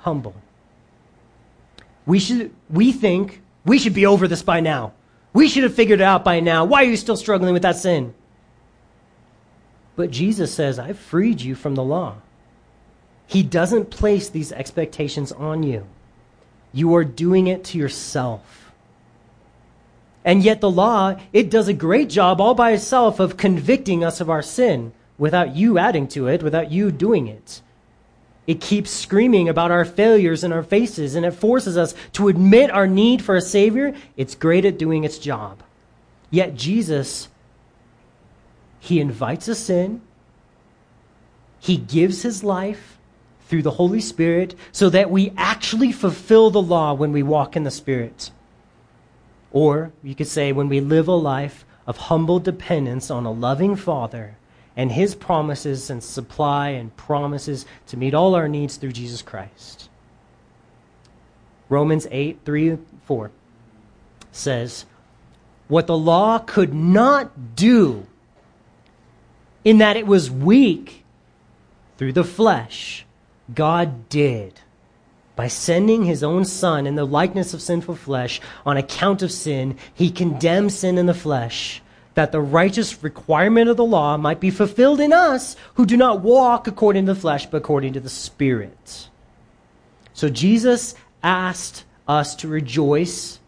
humble. 0.00 0.34
We, 2.04 2.18
should, 2.18 2.52
we 2.68 2.92
think 2.92 3.40
we 3.64 3.78
should 3.78 3.94
be 3.94 4.04
over 4.04 4.28
this 4.28 4.42
by 4.42 4.60
now. 4.60 4.92
We 5.32 5.48
should 5.48 5.62
have 5.62 5.74
figured 5.74 6.00
it 6.00 6.04
out 6.04 6.24
by 6.24 6.40
now. 6.40 6.66
Why 6.66 6.82
are 6.82 6.88
you 6.88 6.96
still 6.98 7.16
struggling 7.16 7.54
with 7.54 7.62
that 7.62 7.76
sin? 7.76 8.12
But 9.96 10.10
Jesus 10.10 10.52
says, 10.52 10.78
I've 10.78 10.98
freed 10.98 11.40
you 11.40 11.54
from 11.54 11.74
the 11.74 11.82
law. 11.82 12.16
He 13.26 13.42
doesn't 13.42 13.90
place 13.90 14.28
these 14.28 14.52
expectations 14.52 15.32
on 15.32 15.62
you. 15.62 15.86
You 16.74 16.94
are 16.96 17.04
doing 17.04 17.46
it 17.46 17.64
to 17.64 17.78
yourself. 17.78 18.59
And 20.24 20.42
yet, 20.42 20.60
the 20.60 20.70
law, 20.70 21.16
it 21.32 21.50
does 21.50 21.68
a 21.68 21.72
great 21.72 22.10
job 22.10 22.40
all 22.40 22.54
by 22.54 22.72
itself 22.72 23.20
of 23.20 23.36
convicting 23.36 24.04
us 24.04 24.20
of 24.20 24.28
our 24.28 24.42
sin 24.42 24.92
without 25.16 25.56
you 25.56 25.78
adding 25.78 26.08
to 26.08 26.26
it, 26.28 26.42
without 26.42 26.70
you 26.70 26.90
doing 26.90 27.26
it. 27.26 27.62
It 28.46 28.60
keeps 28.60 28.90
screaming 28.90 29.48
about 29.48 29.70
our 29.70 29.84
failures 29.84 30.42
in 30.42 30.52
our 30.52 30.62
faces, 30.62 31.14
and 31.14 31.24
it 31.24 31.32
forces 31.32 31.76
us 31.76 31.94
to 32.14 32.28
admit 32.28 32.70
our 32.70 32.86
need 32.86 33.22
for 33.22 33.36
a 33.36 33.40
Savior. 33.40 33.94
It's 34.16 34.34
great 34.34 34.64
at 34.64 34.78
doing 34.78 35.04
its 35.04 35.18
job. 35.18 35.62
Yet, 36.30 36.54
Jesus, 36.54 37.28
He 38.78 39.00
invites 39.00 39.48
us 39.48 39.70
in, 39.70 40.02
He 41.60 41.76
gives 41.76 42.22
His 42.22 42.42
life 42.42 42.98
through 43.46 43.62
the 43.62 43.72
Holy 43.72 44.00
Spirit 44.00 44.54
so 44.72 44.90
that 44.90 45.10
we 45.10 45.32
actually 45.36 45.92
fulfill 45.92 46.50
the 46.50 46.62
law 46.62 46.92
when 46.94 47.12
we 47.12 47.22
walk 47.22 47.56
in 47.56 47.64
the 47.64 47.70
Spirit. 47.70 48.30
Or 49.52 49.92
you 50.02 50.14
could 50.14 50.26
say, 50.26 50.52
when 50.52 50.68
we 50.68 50.80
live 50.80 51.08
a 51.08 51.12
life 51.12 51.64
of 51.86 51.96
humble 51.96 52.38
dependence 52.38 53.10
on 53.10 53.26
a 53.26 53.32
loving 53.32 53.76
Father 53.76 54.36
and 54.76 54.92
His 54.92 55.14
promises 55.14 55.90
and 55.90 56.02
supply 56.02 56.68
and 56.70 56.96
promises 56.96 57.66
to 57.88 57.96
meet 57.96 58.14
all 58.14 58.34
our 58.34 58.48
needs 58.48 58.76
through 58.76 58.92
Jesus 58.92 59.22
Christ. 59.22 59.88
Romans 61.68 62.06
8 62.10 62.40
3 62.44 62.78
4 63.06 63.30
says, 64.32 64.86
What 65.68 65.86
the 65.86 65.96
law 65.96 66.38
could 66.38 66.74
not 66.74 67.56
do, 67.56 68.06
in 69.64 69.78
that 69.78 69.96
it 69.96 70.06
was 70.06 70.30
weak 70.30 71.04
through 71.98 72.12
the 72.12 72.24
flesh 72.24 73.04
God 73.54 74.08
did 74.08 74.60
by 75.40 75.48
sending 75.48 76.04
his 76.04 76.22
own 76.22 76.44
Son 76.44 76.86
in 76.86 76.96
the 76.96 77.06
likeness 77.06 77.54
of 77.54 77.62
sinful 77.62 77.94
flesh 77.94 78.42
on 78.66 78.76
account 78.76 79.22
of 79.22 79.32
sin, 79.32 79.74
he 79.94 80.10
condemned 80.10 80.70
sin 80.70 80.98
in 80.98 81.06
the 81.06 81.14
flesh, 81.14 81.80
that 82.12 82.30
the 82.30 82.38
righteous 82.42 83.02
requirement 83.02 83.70
of 83.70 83.78
the 83.78 83.82
law 83.82 84.18
might 84.18 84.38
be 84.38 84.50
fulfilled 84.50 85.00
in 85.00 85.14
us 85.14 85.56
who 85.76 85.86
do 85.86 85.96
not 85.96 86.20
walk 86.20 86.66
according 86.66 87.06
to 87.06 87.14
the 87.14 87.18
flesh, 87.18 87.46
but 87.46 87.56
according 87.56 87.94
to 87.94 88.00
the 88.00 88.10
Spirit. 88.10 89.08
So 90.12 90.28
Jesus 90.28 90.94
asked 91.22 91.84
us 92.06 92.34
to 92.34 92.46
rejoice 92.46 93.40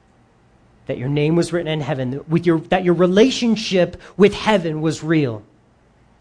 that 0.86 0.96
your 0.96 1.10
name 1.10 1.36
was 1.36 1.52
written 1.52 1.70
in 1.70 1.82
heaven, 1.82 2.24
with 2.26 2.46
your, 2.46 2.60
that 2.70 2.84
your 2.84 2.94
relationship 2.94 4.00
with 4.16 4.32
heaven 4.32 4.80
was 4.80 5.04
real. 5.04 5.42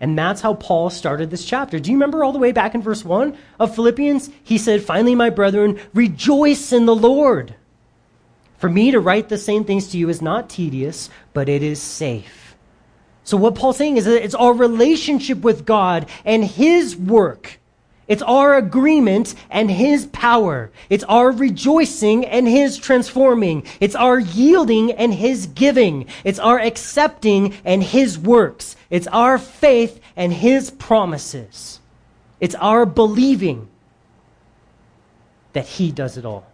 And 0.02 0.18
that's 0.18 0.42
how 0.42 0.56
Paul 0.56 0.90
started 0.90 1.30
this 1.30 1.46
chapter. 1.46 1.80
Do 1.80 1.92
you 1.92 1.96
remember 1.96 2.24
all 2.24 2.34
the 2.34 2.40
way 2.40 2.52
back 2.52 2.74
in 2.74 2.82
verse 2.82 3.06
1 3.06 3.38
of 3.60 3.76
Philippians? 3.76 4.32
He 4.44 4.58
said, 4.58 4.84
Finally, 4.84 5.14
my 5.14 5.30
brethren, 5.30 5.80
rejoice 5.94 6.74
in 6.74 6.88
the 6.88 6.96
Lord. 6.96 7.54
For 8.58 8.68
me 8.68 8.90
to 8.92 9.00
write 9.00 9.30
the 9.30 9.38
same 9.38 9.64
things 9.64 9.90
to 9.90 10.00
you 10.00 10.10
is 10.10 10.22
not 10.22 10.50
tedious, 10.50 11.12
but 11.34 11.48
it 11.48 11.62
is 11.62 11.80
safe. 11.80 12.56
So, 13.24 13.38
what 13.38 13.54
Paul's 13.54 13.78
saying 13.78 13.98
is 13.98 14.06
that 14.06 14.24
it's 14.24 14.34
our 14.34 14.54
relationship 14.54 15.42
with 15.42 15.66
God 15.66 16.10
and 16.26 16.44
His 16.44 16.98
work. 16.98 17.60
It's 18.08 18.24
our 18.24 18.58
agreement 18.58 19.36
and 19.52 19.70
His 19.70 20.08
power. 20.08 20.72
It's 20.90 21.04
our 21.04 21.32
rejoicing 21.32 22.26
and 22.26 22.48
His 22.48 22.78
transforming. 22.78 23.66
It's 23.80 23.96
our 23.96 24.20
yielding 24.20 24.92
and 24.94 25.14
His 25.14 25.46
giving. 25.46 26.08
It's 26.24 26.40
our 26.40 26.60
accepting 26.60 27.54
and 27.64 27.84
His 27.84 28.18
works. 28.18 28.76
It's 28.92 29.08
our 29.08 29.38
faith 29.40 30.02
and 30.16 30.32
His 30.32 30.70
promises. 30.70 31.80
It's 32.40 32.56
our 32.56 32.86
believing 32.86 33.70
that 35.54 35.66
He 35.66 35.92
does 35.92 36.18
it 36.18 36.26
all. 36.26 36.46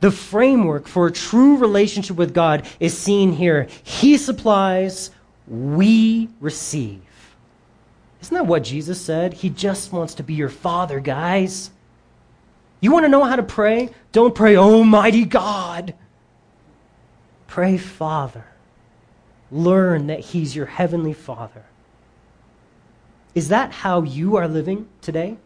The 0.00 0.12
framework 0.12 0.86
for 0.86 1.08
a 1.08 1.12
true 1.12 1.56
relationship 1.56 2.16
with 2.16 2.32
God 2.32 2.66
is 2.78 2.96
seen 2.96 3.32
here. 3.32 3.66
He 3.82 4.16
supplies, 4.16 5.10
we 5.48 6.28
receive. 6.40 7.02
Isn't 8.22 8.34
that 8.34 8.46
what 8.46 8.62
Jesus 8.62 9.00
said? 9.00 9.34
He 9.34 9.50
just 9.50 9.92
wants 9.92 10.14
to 10.14 10.22
be 10.22 10.34
your 10.34 10.48
father, 10.48 11.00
guys. 11.00 11.70
You 12.80 12.92
want 12.92 13.04
to 13.04 13.08
know 13.08 13.24
how 13.24 13.36
to 13.36 13.42
pray? 13.42 13.90
Don't 14.12 14.34
pray, 14.34 14.56
Almighty 14.56 15.24
God. 15.24 15.94
Pray, 17.48 17.76
Father 17.76 18.44
learn 19.50 20.06
that 20.08 20.20
He's 20.20 20.56
your 20.56 20.66
heavenly 20.66 21.12
Father. 21.12 21.64
Is 23.34 23.48
that 23.48 23.70
how 23.70 24.02
you 24.02 24.36
are 24.36 24.48
living 24.48 24.88
today? 25.00 25.36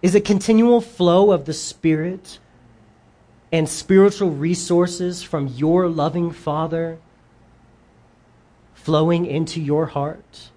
Is 0.00 0.14
a 0.14 0.20
continual 0.20 0.80
flow 0.80 1.32
of 1.32 1.44
the 1.44 1.52
Spirit 1.52 2.38
and 3.50 3.68
spiritual 3.68 4.30
resources 4.30 5.22
from 5.22 5.48
your 5.48 5.88
loving 5.88 6.30
Father 6.30 6.98
flowing 8.74 9.26
into 9.26 9.60
your 9.60 9.86
heart 9.86 10.50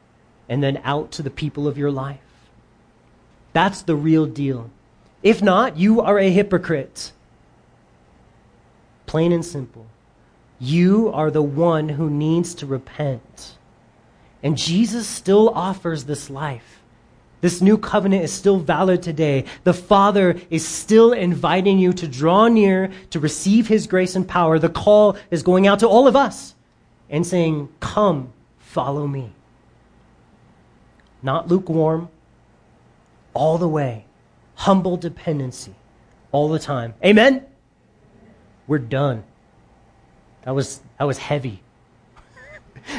and 0.49 0.61
then 0.61 0.81
out 0.83 1.11
to 1.13 1.21
the 1.23 1.29
people 1.29 1.67
of 1.67 1.77
your 1.77 1.91
life? 1.91 2.19
That's 3.53 3.81
the 3.81 3.95
real 3.95 4.25
deal. 4.25 4.69
If 5.23 5.41
not, 5.41 5.77
you 5.77 6.01
are 6.01 6.19
a 6.19 6.29
hypocrite. 6.29 7.11
Plain 9.07 9.31
and 9.31 9.43
simple. 9.43 9.87
You 10.59 11.11
are 11.13 11.29
the 11.29 11.41
one 11.41 11.89
who 11.89 12.09
needs 12.09 12.55
to 12.55 12.65
repent. 12.65 13.57
And 14.41 14.57
Jesus 14.57 15.07
still 15.07 15.49
offers 15.49 16.05
this 16.05 16.29
life. 16.29 16.81
This 17.41 17.61
new 17.61 17.77
covenant 17.77 18.23
is 18.23 18.33
still 18.33 18.57
valid 18.57 19.03
today. 19.03 19.45
The 19.63 19.73
Father 19.73 20.39
is 20.49 20.67
still 20.67 21.13
inviting 21.13 21.77
you 21.77 21.93
to 21.93 22.07
draw 22.07 22.47
near 22.47 22.91
to 23.11 23.19
receive 23.19 23.67
His 23.67 23.85
grace 23.85 24.15
and 24.15 24.27
power. 24.27 24.57
The 24.57 24.69
call 24.69 25.17
is 25.29 25.43
going 25.43 25.67
out 25.67 25.79
to 25.79 25.87
all 25.87 26.07
of 26.07 26.15
us 26.15 26.55
and 27.09 27.25
saying, 27.25 27.69
Come, 27.79 28.33
follow 28.57 29.05
me. 29.05 29.33
Not 31.21 31.47
lukewarm, 31.47 32.09
all 33.33 33.57
the 33.59 33.67
way. 33.67 34.05
Humble 34.55 34.97
dependency, 34.97 35.75
all 36.31 36.49
the 36.49 36.59
time. 36.59 36.95
Amen? 37.05 37.45
We're 38.65 38.79
done. 38.79 39.23
That 40.47 40.55
was, 40.55 40.79
that 40.97 41.03
was 41.03 41.17
heavy. 41.17 41.59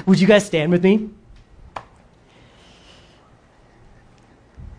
Would 0.04 0.20
you 0.20 0.26
guys 0.26 0.44
stand 0.44 0.70
with 0.70 0.84
me? 0.84 1.08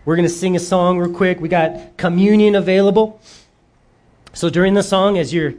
We're 0.04 0.14
going 0.14 0.28
to 0.28 0.32
sing 0.32 0.54
a 0.54 0.60
song 0.60 0.96
real 0.96 1.12
quick. 1.12 1.40
We 1.40 1.48
got 1.48 1.96
communion 1.96 2.54
available. 2.54 3.20
So 4.34 4.50
during 4.50 4.74
the 4.74 4.84
song, 4.84 5.18
as 5.18 5.34
you're 5.34 5.54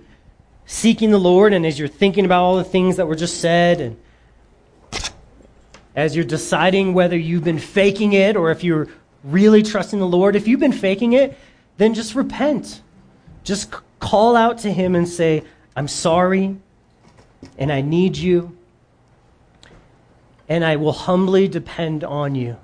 seeking 0.65 1.11
the 1.11 1.17
Lord 1.17 1.51
and 1.51 1.65
as 1.65 1.77
you're 1.77 1.89
thinking 1.89 2.23
about 2.23 2.43
all 2.43 2.55
the 2.55 2.63
things 2.63 2.95
that 2.95 3.07
were 3.07 3.17
just 3.17 3.41
said, 3.41 3.81
and 3.81 3.97
as 5.93 6.15
you're 6.15 6.23
deciding 6.23 6.93
whether 6.93 7.17
you've 7.17 7.43
been 7.43 7.59
faking 7.59 8.13
it 8.13 8.37
or 8.37 8.51
if 8.51 8.63
you're 8.63 8.87
really 9.25 9.63
trusting 9.63 9.99
the 9.99 10.07
Lord, 10.07 10.37
if 10.37 10.47
you've 10.47 10.61
been 10.61 10.71
faking 10.71 11.11
it, 11.11 11.37
then 11.75 11.93
just 11.93 12.15
repent. 12.15 12.81
Just 13.43 13.69
call 13.99 14.37
out 14.37 14.59
to 14.59 14.71
Him 14.71 14.95
and 14.95 15.09
say, 15.09 15.43
I'm 15.75 15.89
sorry 15.89 16.55
and 17.57 17.71
I 17.71 17.81
need 17.81 18.17
you, 18.17 18.57
and 20.49 20.65
I 20.65 20.75
will 20.75 20.91
humbly 20.91 21.47
depend 21.47 22.03
on 22.03 22.35
you. 22.35 22.57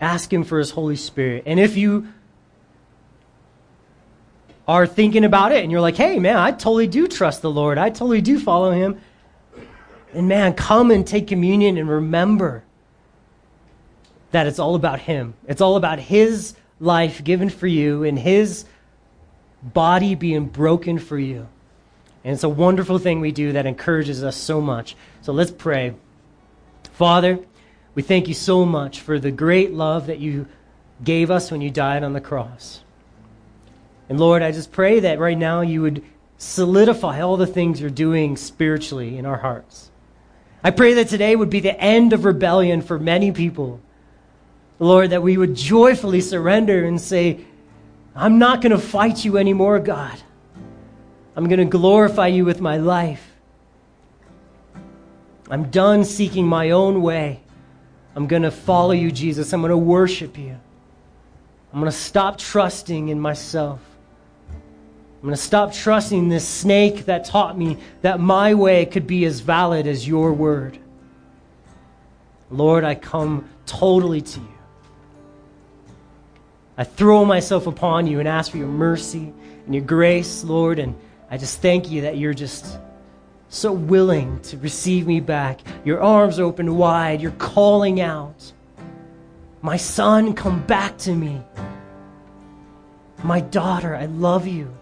Ask 0.00 0.32
Him 0.32 0.44
for 0.44 0.58
His 0.58 0.70
Holy 0.70 0.96
Spirit. 0.96 1.44
And 1.46 1.58
if 1.58 1.76
you 1.76 2.08
are 4.68 4.86
thinking 4.86 5.24
about 5.24 5.52
it 5.52 5.62
and 5.62 5.70
you're 5.70 5.80
like, 5.80 5.96
hey, 5.96 6.18
man, 6.18 6.36
I 6.36 6.50
totally 6.50 6.86
do 6.86 7.06
trust 7.06 7.40
the 7.40 7.50
Lord, 7.50 7.78
I 7.78 7.90
totally 7.90 8.20
do 8.20 8.38
follow 8.38 8.72
Him, 8.72 9.00
and 10.12 10.28
man, 10.28 10.54
come 10.54 10.90
and 10.90 11.06
take 11.06 11.26
communion 11.26 11.78
and 11.78 11.88
remember 11.88 12.64
that 14.32 14.46
it's 14.46 14.58
all 14.58 14.74
about 14.74 15.00
Him. 15.00 15.34
It's 15.46 15.60
all 15.60 15.76
about 15.76 15.98
His 15.98 16.54
life 16.80 17.24
given 17.24 17.48
for 17.48 17.66
you 17.66 18.04
and 18.04 18.18
His 18.18 18.64
body 19.62 20.14
being 20.14 20.46
broken 20.46 20.98
for 20.98 21.18
you. 21.18 21.48
And 22.26 22.34
it's 22.34 22.42
a 22.42 22.48
wonderful 22.48 22.98
thing 22.98 23.20
we 23.20 23.30
do 23.30 23.52
that 23.52 23.66
encourages 23.66 24.24
us 24.24 24.36
so 24.36 24.60
much. 24.60 24.96
So 25.22 25.32
let's 25.32 25.52
pray. 25.52 25.94
Father, 26.94 27.38
we 27.94 28.02
thank 28.02 28.26
you 28.26 28.34
so 28.34 28.64
much 28.64 29.00
for 29.00 29.20
the 29.20 29.30
great 29.30 29.72
love 29.72 30.08
that 30.08 30.18
you 30.18 30.48
gave 31.04 31.30
us 31.30 31.52
when 31.52 31.60
you 31.60 31.70
died 31.70 32.02
on 32.02 32.14
the 32.14 32.20
cross. 32.20 32.82
And 34.08 34.18
Lord, 34.18 34.42
I 34.42 34.50
just 34.50 34.72
pray 34.72 34.98
that 34.98 35.20
right 35.20 35.38
now 35.38 35.60
you 35.60 35.82
would 35.82 36.02
solidify 36.36 37.20
all 37.20 37.36
the 37.36 37.46
things 37.46 37.80
you're 37.80 37.90
doing 37.90 38.36
spiritually 38.36 39.18
in 39.18 39.24
our 39.24 39.38
hearts. 39.38 39.92
I 40.64 40.72
pray 40.72 40.94
that 40.94 41.06
today 41.06 41.36
would 41.36 41.48
be 41.48 41.60
the 41.60 41.80
end 41.80 42.12
of 42.12 42.24
rebellion 42.24 42.82
for 42.82 42.98
many 42.98 43.30
people. 43.30 43.80
Lord, 44.80 45.10
that 45.10 45.22
we 45.22 45.36
would 45.36 45.54
joyfully 45.54 46.22
surrender 46.22 46.84
and 46.84 47.00
say, 47.00 47.44
I'm 48.16 48.40
not 48.40 48.62
going 48.62 48.72
to 48.72 48.78
fight 48.78 49.24
you 49.24 49.38
anymore, 49.38 49.78
God. 49.78 50.20
I'm 51.36 51.48
going 51.48 51.58
to 51.58 51.66
glorify 51.66 52.28
you 52.28 52.46
with 52.46 52.62
my 52.62 52.78
life. 52.78 53.30
I'm 55.50 55.70
done 55.70 56.04
seeking 56.04 56.46
my 56.46 56.70
own 56.70 57.02
way. 57.02 57.42
I'm 58.16 58.26
going 58.26 58.42
to 58.42 58.50
follow 58.50 58.92
you, 58.92 59.12
Jesus. 59.12 59.52
I'm 59.52 59.60
going 59.60 59.70
to 59.70 59.76
worship 59.76 60.38
you. 60.38 60.58
I'm 61.72 61.80
going 61.80 61.92
to 61.92 61.96
stop 61.96 62.38
trusting 62.38 63.10
in 63.10 63.20
myself. 63.20 63.80
I'm 64.50 65.22
going 65.22 65.34
to 65.34 65.40
stop 65.40 65.74
trusting 65.74 66.30
this 66.30 66.48
snake 66.48 67.04
that 67.04 67.26
taught 67.26 67.58
me 67.58 67.76
that 68.00 68.18
my 68.18 68.54
way 68.54 68.86
could 68.86 69.06
be 69.06 69.26
as 69.26 69.40
valid 69.40 69.86
as 69.86 70.08
your 70.08 70.32
word. 70.32 70.78
Lord, 72.50 72.82
I 72.84 72.94
come 72.94 73.48
totally 73.66 74.22
to 74.22 74.40
you. 74.40 74.48
I 76.78 76.84
throw 76.84 77.24
myself 77.24 77.66
upon 77.66 78.06
you 78.06 78.20
and 78.20 78.28
ask 78.28 78.50
for 78.50 78.58
your 78.58 78.68
mercy 78.68 79.32
and 79.66 79.74
your 79.74 79.84
grace, 79.84 80.44
Lord, 80.44 80.78
and 80.78 80.94
I 81.30 81.36
just 81.36 81.60
thank 81.60 81.90
you 81.90 82.02
that 82.02 82.18
you're 82.18 82.34
just 82.34 82.78
so 83.48 83.72
willing 83.72 84.40
to 84.40 84.56
receive 84.58 85.06
me 85.06 85.20
back. 85.20 85.60
Your 85.84 86.02
arms 86.02 86.38
open 86.38 86.76
wide. 86.76 87.20
You're 87.20 87.32
calling 87.32 88.00
out. 88.00 88.52
My 89.62 89.76
son, 89.76 90.34
come 90.34 90.64
back 90.66 90.96
to 90.98 91.12
me. 91.12 91.42
My 93.24 93.40
daughter, 93.40 93.96
I 93.96 94.06
love 94.06 94.46
you. 94.46 94.72